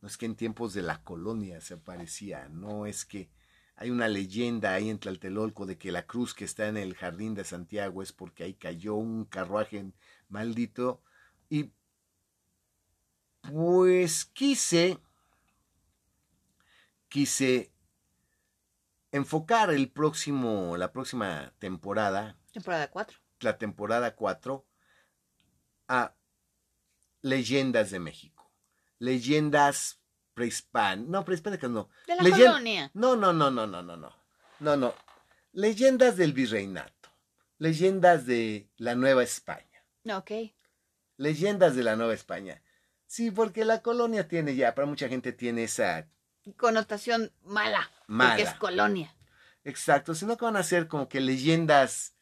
No 0.00 0.06
es 0.06 0.16
que 0.16 0.26
en 0.26 0.36
tiempos 0.36 0.74
de 0.74 0.82
la 0.82 1.02
colonia 1.02 1.60
se 1.60 1.74
aparecía, 1.74 2.48
no 2.50 2.86
es 2.86 3.04
que 3.04 3.30
hay 3.74 3.90
una 3.90 4.06
leyenda 4.06 4.74
ahí 4.74 4.88
en 4.88 5.00
Tlaltelolco 5.00 5.66
de 5.66 5.78
que 5.78 5.90
la 5.90 6.06
cruz 6.06 6.34
que 6.34 6.44
está 6.44 6.68
en 6.68 6.76
el 6.76 6.94
jardín 6.94 7.34
de 7.34 7.42
Santiago 7.42 8.00
es 8.00 8.12
porque 8.12 8.44
ahí 8.44 8.54
cayó 8.54 8.94
un 8.94 9.24
carruaje 9.24 9.90
maldito. 10.28 11.02
Y 11.50 11.72
pues 13.42 14.24
quise 14.24 15.00
quise 17.08 17.72
enfocar 19.12 19.70
el 19.70 19.90
próximo, 19.90 20.76
la 20.76 20.92
próxima 20.92 21.52
temporada. 21.58 22.36
Temporada 22.52 22.90
4. 22.90 23.18
La 23.40 23.58
temporada 23.58 24.16
4 24.16 24.66
a 25.88 26.14
leyendas 27.22 27.90
de 27.90 27.98
México. 27.98 28.50
Leyendas 28.98 30.00
prehispánicas, 30.34 31.08
no, 31.08 31.24
prehispánicas 31.24 31.70
no. 31.70 31.88
De 32.06 32.16
la 32.16 32.22
colonia. 32.30 32.90
No, 32.94 33.16
no, 33.16 33.32
no, 33.32 33.50
no, 33.50 33.66
no, 33.66 33.82
no, 33.82 33.96
no. 33.96 34.14
No, 34.60 34.76
no. 34.76 34.94
Leyendas 35.52 36.16
del 36.16 36.32
virreinato. 36.32 37.10
Leyendas 37.58 38.26
de 38.26 38.70
la 38.76 38.94
Nueva 38.94 39.22
España. 39.22 39.84
Ok. 40.10 40.30
Leyendas 41.16 41.74
de 41.74 41.82
la 41.82 41.96
Nueva 41.96 42.14
España. 42.14 42.62
Sí, 43.06 43.30
porque 43.30 43.64
la 43.64 43.82
colonia 43.82 44.28
tiene 44.28 44.54
ya, 44.56 44.74
para 44.74 44.86
mucha 44.86 45.08
gente 45.08 45.32
tiene 45.32 45.64
esa 45.64 46.08
Connotación 46.56 47.32
mala. 47.44 47.90
Mala. 48.06 48.30
Porque 48.30 48.42
es 48.42 48.54
colonia. 48.54 49.14
Exacto, 49.64 50.14
sino 50.14 50.36
que 50.36 50.44
van 50.44 50.56
a 50.56 50.62
ser 50.62 50.86
como 50.86 51.08
que 51.08 51.20
leyendas, 51.20 52.14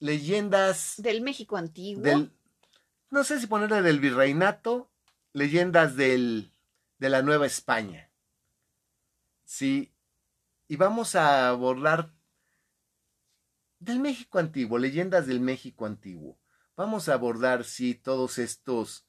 leyendas 0.00 0.94
Del 0.98 1.20
México 1.20 1.56
antiguo. 1.56 2.02
del, 2.02 2.32
no 3.10 3.22
sé 3.22 3.38
si 3.38 3.46
ponerle 3.46 3.82
del 3.82 4.00
virreinato, 4.00 4.90
leyendas 5.32 5.94
del, 5.94 6.52
de 6.98 7.08
la 7.08 7.22
Nueva 7.22 7.46
España. 7.46 8.10
Sí, 9.44 9.92
y 10.66 10.76
vamos 10.76 11.14
a 11.14 11.48
abordar 11.48 12.12
del 13.78 13.98
México 13.98 14.38
antiguo, 14.38 14.78
leyendas 14.78 15.26
del 15.26 15.40
México 15.40 15.86
antiguo. 15.86 16.38
Vamos 16.76 17.08
a 17.08 17.14
abordar, 17.14 17.64
sí, 17.64 17.94
todos 17.94 18.38
estos 18.38 19.06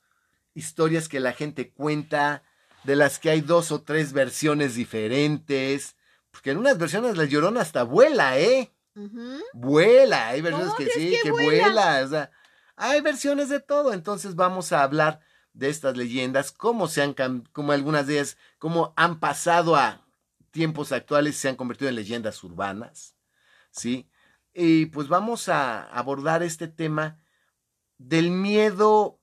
historias 0.53 1.07
que 1.07 1.19
la 1.19 1.33
gente 1.33 1.71
cuenta, 1.71 2.43
de 2.83 2.95
las 2.95 3.19
que 3.19 3.29
hay 3.29 3.41
dos 3.41 3.71
o 3.71 3.81
tres 3.81 4.13
versiones 4.13 4.75
diferentes, 4.75 5.95
porque 6.31 6.51
en 6.51 6.57
unas 6.57 6.77
versiones 6.77 7.17
la 7.17 7.25
llorona 7.25 7.61
hasta 7.61 7.83
vuela, 7.83 8.39
¿eh? 8.39 8.71
Vuela, 9.53 10.29
hay 10.29 10.41
versiones 10.41 10.73
¿Cómo 10.73 10.77
que 10.77 10.91
sí, 10.91 11.11
que 11.11 11.21
que 11.23 11.31
vuela? 11.31 11.63
vuela. 11.65 12.01
o 12.03 12.09
sea, 12.09 12.31
hay 12.75 13.01
versiones 13.01 13.49
de 13.49 13.59
todo. 13.59 13.93
Entonces 13.93 14.35
vamos 14.35 14.71
a 14.71 14.83
hablar 14.83 15.21
de 15.53 15.69
estas 15.69 15.97
leyendas, 15.97 16.51
cómo 16.51 16.87
se 16.87 17.01
han, 17.01 17.13
cómo 17.51 17.71
algunas 17.71 18.07
de 18.07 18.15
ellas, 18.15 18.37
cómo 18.57 18.93
han 18.95 19.19
pasado 19.19 19.75
a 19.75 20.05
tiempos 20.51 20.91
actuales 20.91 21.35
y 21.35 21.39
se 21.39 21.49
han 21.49 21.55
convertido 21.55 21.89
en 21.89 21.95
leyendas 21.95 22.43
urbanas, 22.43 23.15
¿sí? 23.69 24.09
Y 24.53 24.87
pues 24.87 25.07
vamos 25.07 25.47
a 25.47 25.83
abordar 25.83 26.43
este 26.43 26.67
tema 26.67 27.19
del 27.97 28.31
miedo 28.31 29.20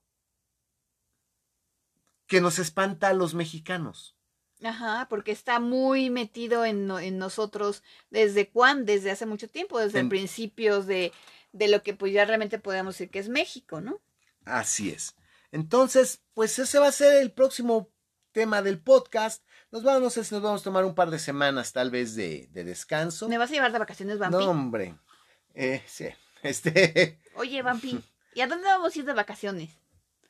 que 2.29 2.39
nos 2.39 2.59
espanta 2.59 3.09
a 3.09 3.13
los 3.13 3.33
mexicanos. 3.33 4.15
Ajá, 4.63 5.07
porque 5.09 5.31
está 5.31 5.59
muy 5.59 6.09
metido 6.09 6.63
en, 6.65 6.85
no- 6.87 6.99
en 6.99 7.17
nosotros 7.17 7.83
desde 8.09 8.49
cuán, 8.49 8.85
desde 8.85 9.11
hace 9.11 9.25
mucho 9.25 9.49
tiempo, 9.49 9.79
desde 9.79 9.99
En- 9.99 10.09
principios 10.09 10.85
de, 10.85 11.11
de 11.53 11.67
lo 11.67 11.81
que 11.83 11.93
pues 11.93 12.13
ya 12.13 12.23
realmente 12.25 12.59
podemos 12.59 12.95
decir 12.95 13.09
que 13.09 13.19
es 13.19 13.27
México, 13.29 13.81
¿no? 13.81 13.99
Así 14.45 14.89
es. 14.89 15.15
Entonces, 15.51 16.21
pues 16.33 16.57
ese 16.59 16.77
va 16.79 16.87
a 16.87 16.91
ser 16.91 17.21
el 17.21 17.31
próximo 17.31 17.89
tema 18.31 18.61
del 18.61 18.79
podcast. 18.79 19.43
Nos 19.71 19.83
vamos, 19.83 20.01
no 20.01 20.09
sé 20.09 20.23
si 20.23 20.35
nos 20.35 20.43
vamos 20.43 20.61
a 20.61 20.63
tomar 20.65 20.85
un 20.85 20.93
par 20.95 21.09
de 21.09 21.19
semanas 21.19 21.71
tal 21.73 21.89
vez 21.89 22.15
de, 22.15 22.47
de 22.51 22.63
descanso. 22.63 23.27
¿Me 23.29 23.37
vas 23.37 23.49
a 23.49 23.53
llevar 23.53 23.71
de 23.71 23.79
vacaciones, 23.79 24.19
Vampi? 24.19 24.37
No, 24.37 24.51
hombre. 24.51 24.95
Eh, 25.55 25.81
sí. 25.87 26.05
Este, 26.43 27.17
Oye, 27.35 27.61
Vampi, 27.63 27.99
¿y 28.35 28.41
a 28.41 28.47
dónde 28.47 28.67
vamos 28.67 28.95
a 28.95 28.99
ir 28.99 29.05
de 29.05 29.13
vacaciones? 29.13 29.69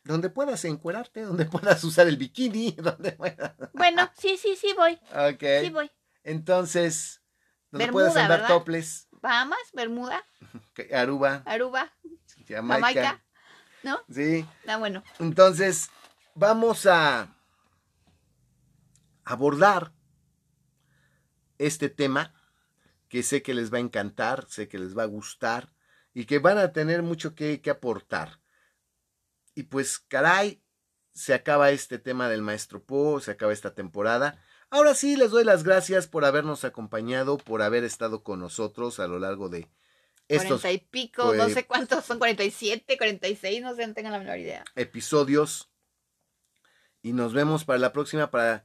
Donde 0.03 0.29
puedas 0.29 0.63
encuerarte, 0.65 1.21
donde 1.21 1.45
puedas 1.45 1.83
usar 1.83 2.07
el 2.07 2.17
bikini, 2.17 2.71
donde 2.77 3.11
puedas. 3.13 3.53
Bueno, 3.73 4.09
sí, 4.17 4.37
sí, 4.37 4.55
sí 4.55 4.73
voy, 4.75 4.93
Ok. 5.13 5.43
sí 5.61 5.69
voy. 5.69 5.91
Entonces, 6.23 7.21
donde 7.71 7.85
Bermuda, 7.85 8.05
puedas 8.07 8.17
andar 8.17 8.41
¿verdad? 8.41 8.55
toples, 8.55 9.07
Bahamas, 9.21 9.59
Bermuda, 9.73 10.23
Aruba, 10.93 11.43
Aruba, 11.45 11.91
Jamaica. 12.47 12.75
Jamaica, 12.79 13.23
¿no? 13.83 13.99
Sí. 14.09 14.45
Ah, 14.67 14.77
bueno. 14.77 15.03
Entonces, 15.19 15.89
vamos 16.35 16.85
a 16.85 17.35
abordar 19.25 19.91
este 21.57 21.89
tema 21.89 22.33
que 23.09 23.23
sé 23.23 23.41
que 23.41 23.53
les 23.53 23.71
va 23.73 23.77
a 23.77 23.81
encantar, 23.81 24.45
sé 24.49 24.67
que 24.67 24.79
les 24.79 24.97
va 24.97 25.03
a 25.03 25.07
gustar 25.07 25.71
y 26.13 26.25
que 26.25 26.39
van 26.39 26.57
a 26.57 26.71
tener 26.71 27.03
mucho 27.03 27.35
que, 27.35 27.61
que 27.61 27.69
aportar. 27.69 28.38
Y 29.59 29.63
pues, 29.63 29.99
caray, 29.99 30.63
se 31.11 31.33
acaba 31.33 31.71
este 31.71 31.99
tema 31.99 32.29
del 32.29 32.41
maestro 32.41 32.81
Po, 32.81 33.19
se 33.19 33.31
acaba 33.31 33.51
esta 33.51 33.75
temporada. 33.75 34.41
Ahora 34.69 34.95
sí, 34.95 35.17
les 35.17 35.31
doy 35.31 35.43
las 35.43 35.63
gracias 35.65 36.07
por 36.07 36.23
habernos 36.23 36.63
acompañado, 36.63 37.37
por 37.37 37.61
haber 37.61 37.83
estado 37.83 38.23
con 38.23 38.39
nosotros 38.39 39.01
a 39.01 39.07
lo 39.07 39.19
largo 39.19 39.49
de 39.49 39.67
estos 40.29 40.61
Cuarenta 40.61 40.71
y 40.71 40.77
pico, 40.77 41.33
no 41.35 41.43
pues- 41.43 41.55
sé 41.55 41.65
cuántos 41.65 42.05
son, 42.05 42.19
47, 42.19 42.97
46, 42.97 43.61
no 43.61 43.75
sé, 43.75 43.85
no 43.85 43.93
tengo 43.93 44.11
la 44.11 44.19
menor 44.19 44.37
idea. 44.37 44.63
episodios. 44.75 45.69
Y 47.01 47.11
nos 47.11 47.33
vemos 47.33 47.65
para 47.65 47.79
la 47.79 47.91
próxima 47.91 48.31
para 48.31 48.63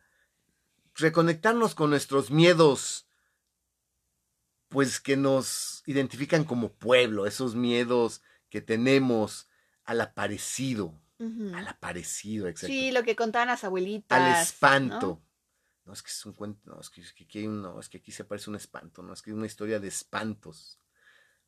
reconectarnos 0.94 1.74
con 1.74 1.90
nuestros 1.90 2.30
miedos, 2.30 3.08
pues 4.68 5.00
que 5.00 5.16
nos 5.16 5.82
identifican 5.86 6.44
como 6.44 6.72
pueblo, 6.72 7.26
esos 7.26 7.56
miedos 7.56 8.22
que 8.48 8.60
tenemos 8.60 9.48
al 9.84 10.00
aparecido, 10.00 11.00
al 11.18 11.68
aparecido, 11.68 12.48
exacto. 12.48 12.72
Sí, 12.72 12.90
lo 12.92 13.02
que 13.02 13.16
contaban 13.16 13.48
las 13.48 13.64
abuelitas. 13.64 14.18
al 14.18 14.32
espanto. 14.32 15.22
¿no? 15.84 15.92
es 15.92 16.02
que 16.02 16.10
es 16.10 16.26
un 16.26 16.32
cuento, 16.32 16.60
no, 16.70 16.80
es 16.80 16.88
que, 16.90 17.02
es 17.02 17.12
que 17.12 17.24
aquí 17.24 17.40
hay 17.40 17.46
un- 17.46 17.62
no, 17.62 17.78
es 17.78 17.88
que 17.88 17.98
aquí 17.98 18.10
se 18.10 18.24
parece 18.24 18.48
un 18.50 18.56
espanto, 18.56 19.02
no, 19.02 19.12
es 19.12 19.20
que 19.22 19.30
es 19.30 19.36
una 19.36 19.46
historia 19.46 19.78
de 19.80 19.88
espantos. 19.88 20.78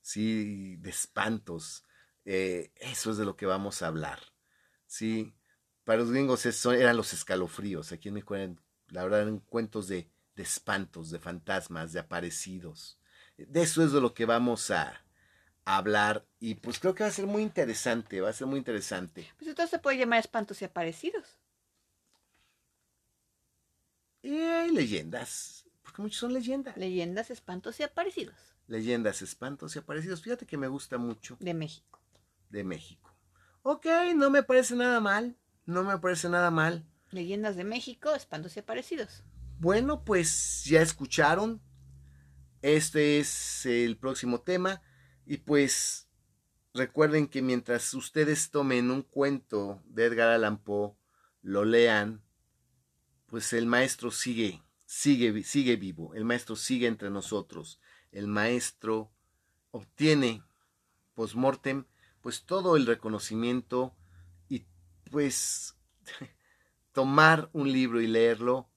Sí, 0.01 0.77
de 0.77 0.91
espantos. 0.91 1.85
Eh, 2.25 2.71
eso 2.77 3.11
es 3.11 3.17
de 3.17 3.25
lo 3.25 3.37
que 3.37 3.47
vamos 3.47 3.83
a 3.83 3.89
hablar. 3.89 4.21
Sí, 4.87 5.35
para 5.85 5.99
los 6.01 6.11
gringos 6.13 6.47
eso 6.47 6.73
eran 6.73 6.97
los 6.97 7.13
escalofríos. 7.13 7.93
Aquí 7.93 8.09
en 8.09 8.19
eran, 8.19 8.61
la 8.89 9.03
verdad, 9.05 9.23
eran 9.23 9.41
cuentos 9.41 9.89
de, 9.89 10.11
de 10.35 10.43
espantos, 10.43 11.11
de 11.11 11.19
fantasmas, 11.19 11.93
de 11.93 12.01
aparecidos. 12.01 12.99
De 13.37 13.63
eso 13.63 13.83
es 13.85 13.93
de 13.93 14.01
lo 14.01 14.15
que 14.15 14.27
vamos 14.27 14.71
a, 14.71 15.05
a 15.67 15.77
hablar. 15.77 16.25
Y 16.41 16.55
pues 16.55 16.79
creo 16.79 16.95
que 16.95 17.05
va 17.05 17.11
a 17.11 17.13
ser 17.13 17.27
muy 17.27 17.43
interesante, 17.43 18.23
va 18.23 18.31
a 18.31 18.33
ser 18.33 18.47
muy 18.47 18.57
interesante. 18.59 19.31
Pues 19.37 19.49
entonces 19.49 19.71
se 19.71 19.79
puede 19.79 19.99
llamar 19.99 20.21
espantos 20.21 20.63
y 20.63 20.65
aparecidos. 20.65 21.39
Y 24.23 24.39
hay 24.39 24.71
leyendas, 24.71 25.67
porque 25.83 26.01
muchos 26.03 26.19
son 26.21 26.33
leyendas. 26.33 26.77
Leyendas, 26.77 27.31
espantos 27.31 27.79
y 27.79 27.83
aparecidos 27.85 28.35
Leyendas, 28.67 29.23
espantos 29.23 29.77
y 29.77 29.79
aparecidos. 29.79 30.23
Fíjate 30.23 30.47
que 30.47 30.57
me 30.57 30.67
gusta 30.67 30.99
mucho 30.99 31.37
de 31.39 31.55
México. 31.55 32.01
de 32.49 32.65
México. 32.65 33.15
Ok, 33.63 33.87
no 34.17 34.31
me 34.31 34.43
parece 34.43 34.75
nada 34.75 34.99
mal. 35.01 35.37
No 35.67 35.85
me 35.85 35.99
parece 35.99 36.29
nada 36.29 36.51
mal. 36.51 36.85
Leyendas 37.11 37.57
de 37.57 37.65
México, 37.65 38.15
espantos 38.15 38.57
y 38.57 38.61
aparecidos. 38.61 39.23
Bueno, 39.59 40.05
pues 40.05 40.65
ya 40.65 40.81
escucharon. 40.83 41.61
Este 42.63 43.19
es 43.19 43.67
el 43.67 43.97
próximo 43.97 44.41
tema. 44.41 44.83
Y 45.27 45.39
pues 45.39 46.09
recuerden 46.73 47.27
que 47.27 47.43
mientras 47.43 47.93
ustedes 47.95 48.51
tomen 48.51 48.91
un 48.91 49.03
cuento 49.03 49.83
de 49.87 50.05
Edgar 50.05 50.29
Allan 50.29 50.59
Poe, 50.59 50.95
lo 51.43 51.65
lean, 51.65 52.23
pues 53.27 53.53
el 53.53 53.67
maestro 53.67 54.13
sigue, 54.13 54.63
sigue, 54.85 55.43
sigue 55.43 55.77
vivo. 55.77 56.15
El 56.15 56.25
maestro 56.25 56.55
sigue 56.55 56.87
entre 56.87 57.11
nosotros. 57.11 57.81
El 58.13 58.29
maestro 58.29 59.11
obtiene 59.73 60.43
post-mortem 61.15 61.85
pues 62.21 62.45
todo 62.45 62.77
el 62.77 62.87
reconocimiento 62.87 63.95
y 64.49 64.65
pues 65.11 65.77
tomar 66.93 67.51
un 67.53 67.73
libro 67.73 68.01
y 68.01 68.07
leerlo 68.07 68.69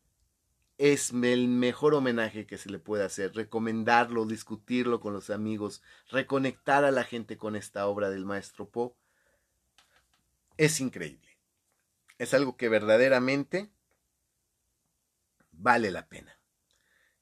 es 0.79 1.11
el 1.11 1.49
mejor 1.49 1.93
homenaje 1.93 2.47
que 2.47 2.57
se 2.57 2.69
le 2.69 2.79
puede 2.79 3.03
hacer, 3.03 3.35
recomendarlo, 3.35 4.25
discutirlo 4.25 5.01
con 5.01 5.11
los 5.11 5.29
amigos, 5.29 5.83
reconectar 6.07 6.85
a 6.85 6.91
la 6.91 7.03
gente 7.03 7.37
con 7.37 7.57
esta 7.57 7.85
obra 7.85 8.09
del 8.09 8.25
maestro 8.25 8.69
Poe. 8.69 8.93
Es 10.55 10.79
increíble. 10.79 11.37
Es 12.17 12.33
algo 12.33 12.55
que 12.55 12.69
verdaderamente 12.69 13.69
vale 15.51 15.91
la 15.91 16.07
pena. 16.07 16.39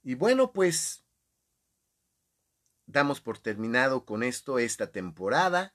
Y 0.03 0.14
bueno, 0.14 0.53
pues 0.53 1.03
damos 2.86 3.22
por 3.22 3.39
terminado 3.39 4.05
con 4.05 4.22
esto 4.22 4.60
esta 4.60 4.91
temporada. 4.91 5.74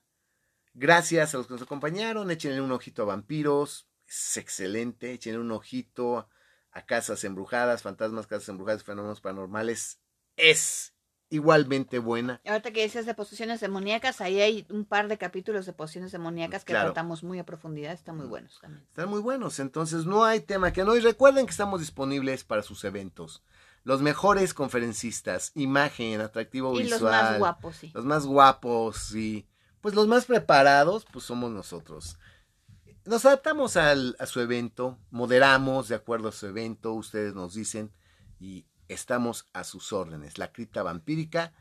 Gracias 0.73 1.33
a 1.33 1.37
los 1.37 1.47
que 1.47 1.53
nos 1.53 1.63
acompañaron. 1.63 2.31
Échenle 2.31 2.61
un 2.61 2.71
ojito 2.71 3.01
a 3.01 3.07
vampiros. 3.07 3.89
Es 4.07 4.37
excelente. 4.37 5.11
Échenle 5.11 5.39
un 5.39 5.51
ojito 5.51 6.29
a 6.73 6.85
casas 6.85 7.23
embrujadas, 7.23 7.81
fantasmas, 7.81 8.27
casas 8.27 8.49
embrujadas, 8.49 8.83
fenómenos 8.83 9.21
paranormales. 9.21 9.99
Es 10.37 10.93
igualmente 11.29 11.97
buena. 11.99 12.41
Ahorita 12.45 12.71
que 12.71 12.81
decías 12.81 13.05
de 13.05 13.13
posesiones 13.15 13.59
demoníacas, 13.59 14.21
ahí 14.21 14.39
hay 14.41 14.67
un 14.69 14.85
par 14.85 15.07
de 15.07 15.17
capítulos 15.17 15.65
de 15.65 15.73
posesiones 15.73 16.11
demoníacas 16.11 16.63
que 16.63 16.73
Claro. 16.73 16.89
tratamos 16.89 17.23
muy 17.23 17.39
a 17.39 17.45
profundidad, 17.45 17.93
están 17.93 18.17
muy 18.17 18.27
buenos 18.27 18.59
también. 18.61 18.83
Están 18.89 19.09
muy 19.09 19.19
buenos. 19.21 19.59
Entonces 19.59 20.05
no 20.05 20.23
hay 20.25 20.41
tema 20.41 20.71
que 20.73 20.83
no. 20.83 20.95
Y 20.95 20.99
recuerden 20.99 21.45
que 21.45 21.51
estamos 21.51 21.79
disponibles 21.79 22.43
para 22.43 22.61
sus 22.61 22.83
eventos. 22.83 23.43
Los 23.83 24.01
mejores 24.01 24.53
conferencistas, 24.53 25.51
imagen, 25.55 26.21
atractivo 26.21 26.73
Y 26.79 26.83
visual. 26.83 27.01
los 27.01 27.11
más 27.11 27.39
guapos, 27.39 27.75
sí. 27.75 27.91
los 27.93 28.05
más 28.05 28.25
guapos 28.25 29.13
y 29.15 29.47
pues 29.81 29.95
los 29.95 30.07
más 30.07 30.25
preparados, 30.25 31.05
pues 31.11 31.25
somos 31.25 31.51
nosotros. 31.51 32.17
Nos 33.05 33.25
adaptamos 33.25 33.77
al, 33.77 34.15
a 34.19 34.25
su 34.25 34.39
evento, 34.39 34.97
moderamos 35.11 35.87
de 35.89 35.95
acuerdo 35.95 36.29
a 36.29 36.31
su 36.31 36.47
evento, 36.47 36.93
ustedes 36.93 37.33
nos 37.33 37.53
dicen 37.53 37.91
y 38.39 38.65
estamos 38.87 39.47
a 39.53 39.63
sus 39.63 39.93
órdenes. 39.93 40.37
La 40.37 40.51
cripta 40.51 40.83
vampírica. 40.83 41.53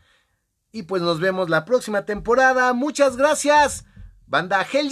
Y 0.70 0.84
pues 0.84 1.03
nos 1.03 1.20
vemos 1.20 1.51
la 1.51 1.64
próxima 1.64 2.05
temporada. 2.07 2.72
Muchas 2.72 3.16
gracias. 3.16 3.84
Banda 4.26 4.66
Hell 4.70 4.90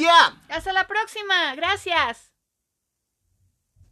Hasta 0.49 0.73
la 0.73 0.87
próxima. 0.87 1.55
Gracias. 1.55 2.30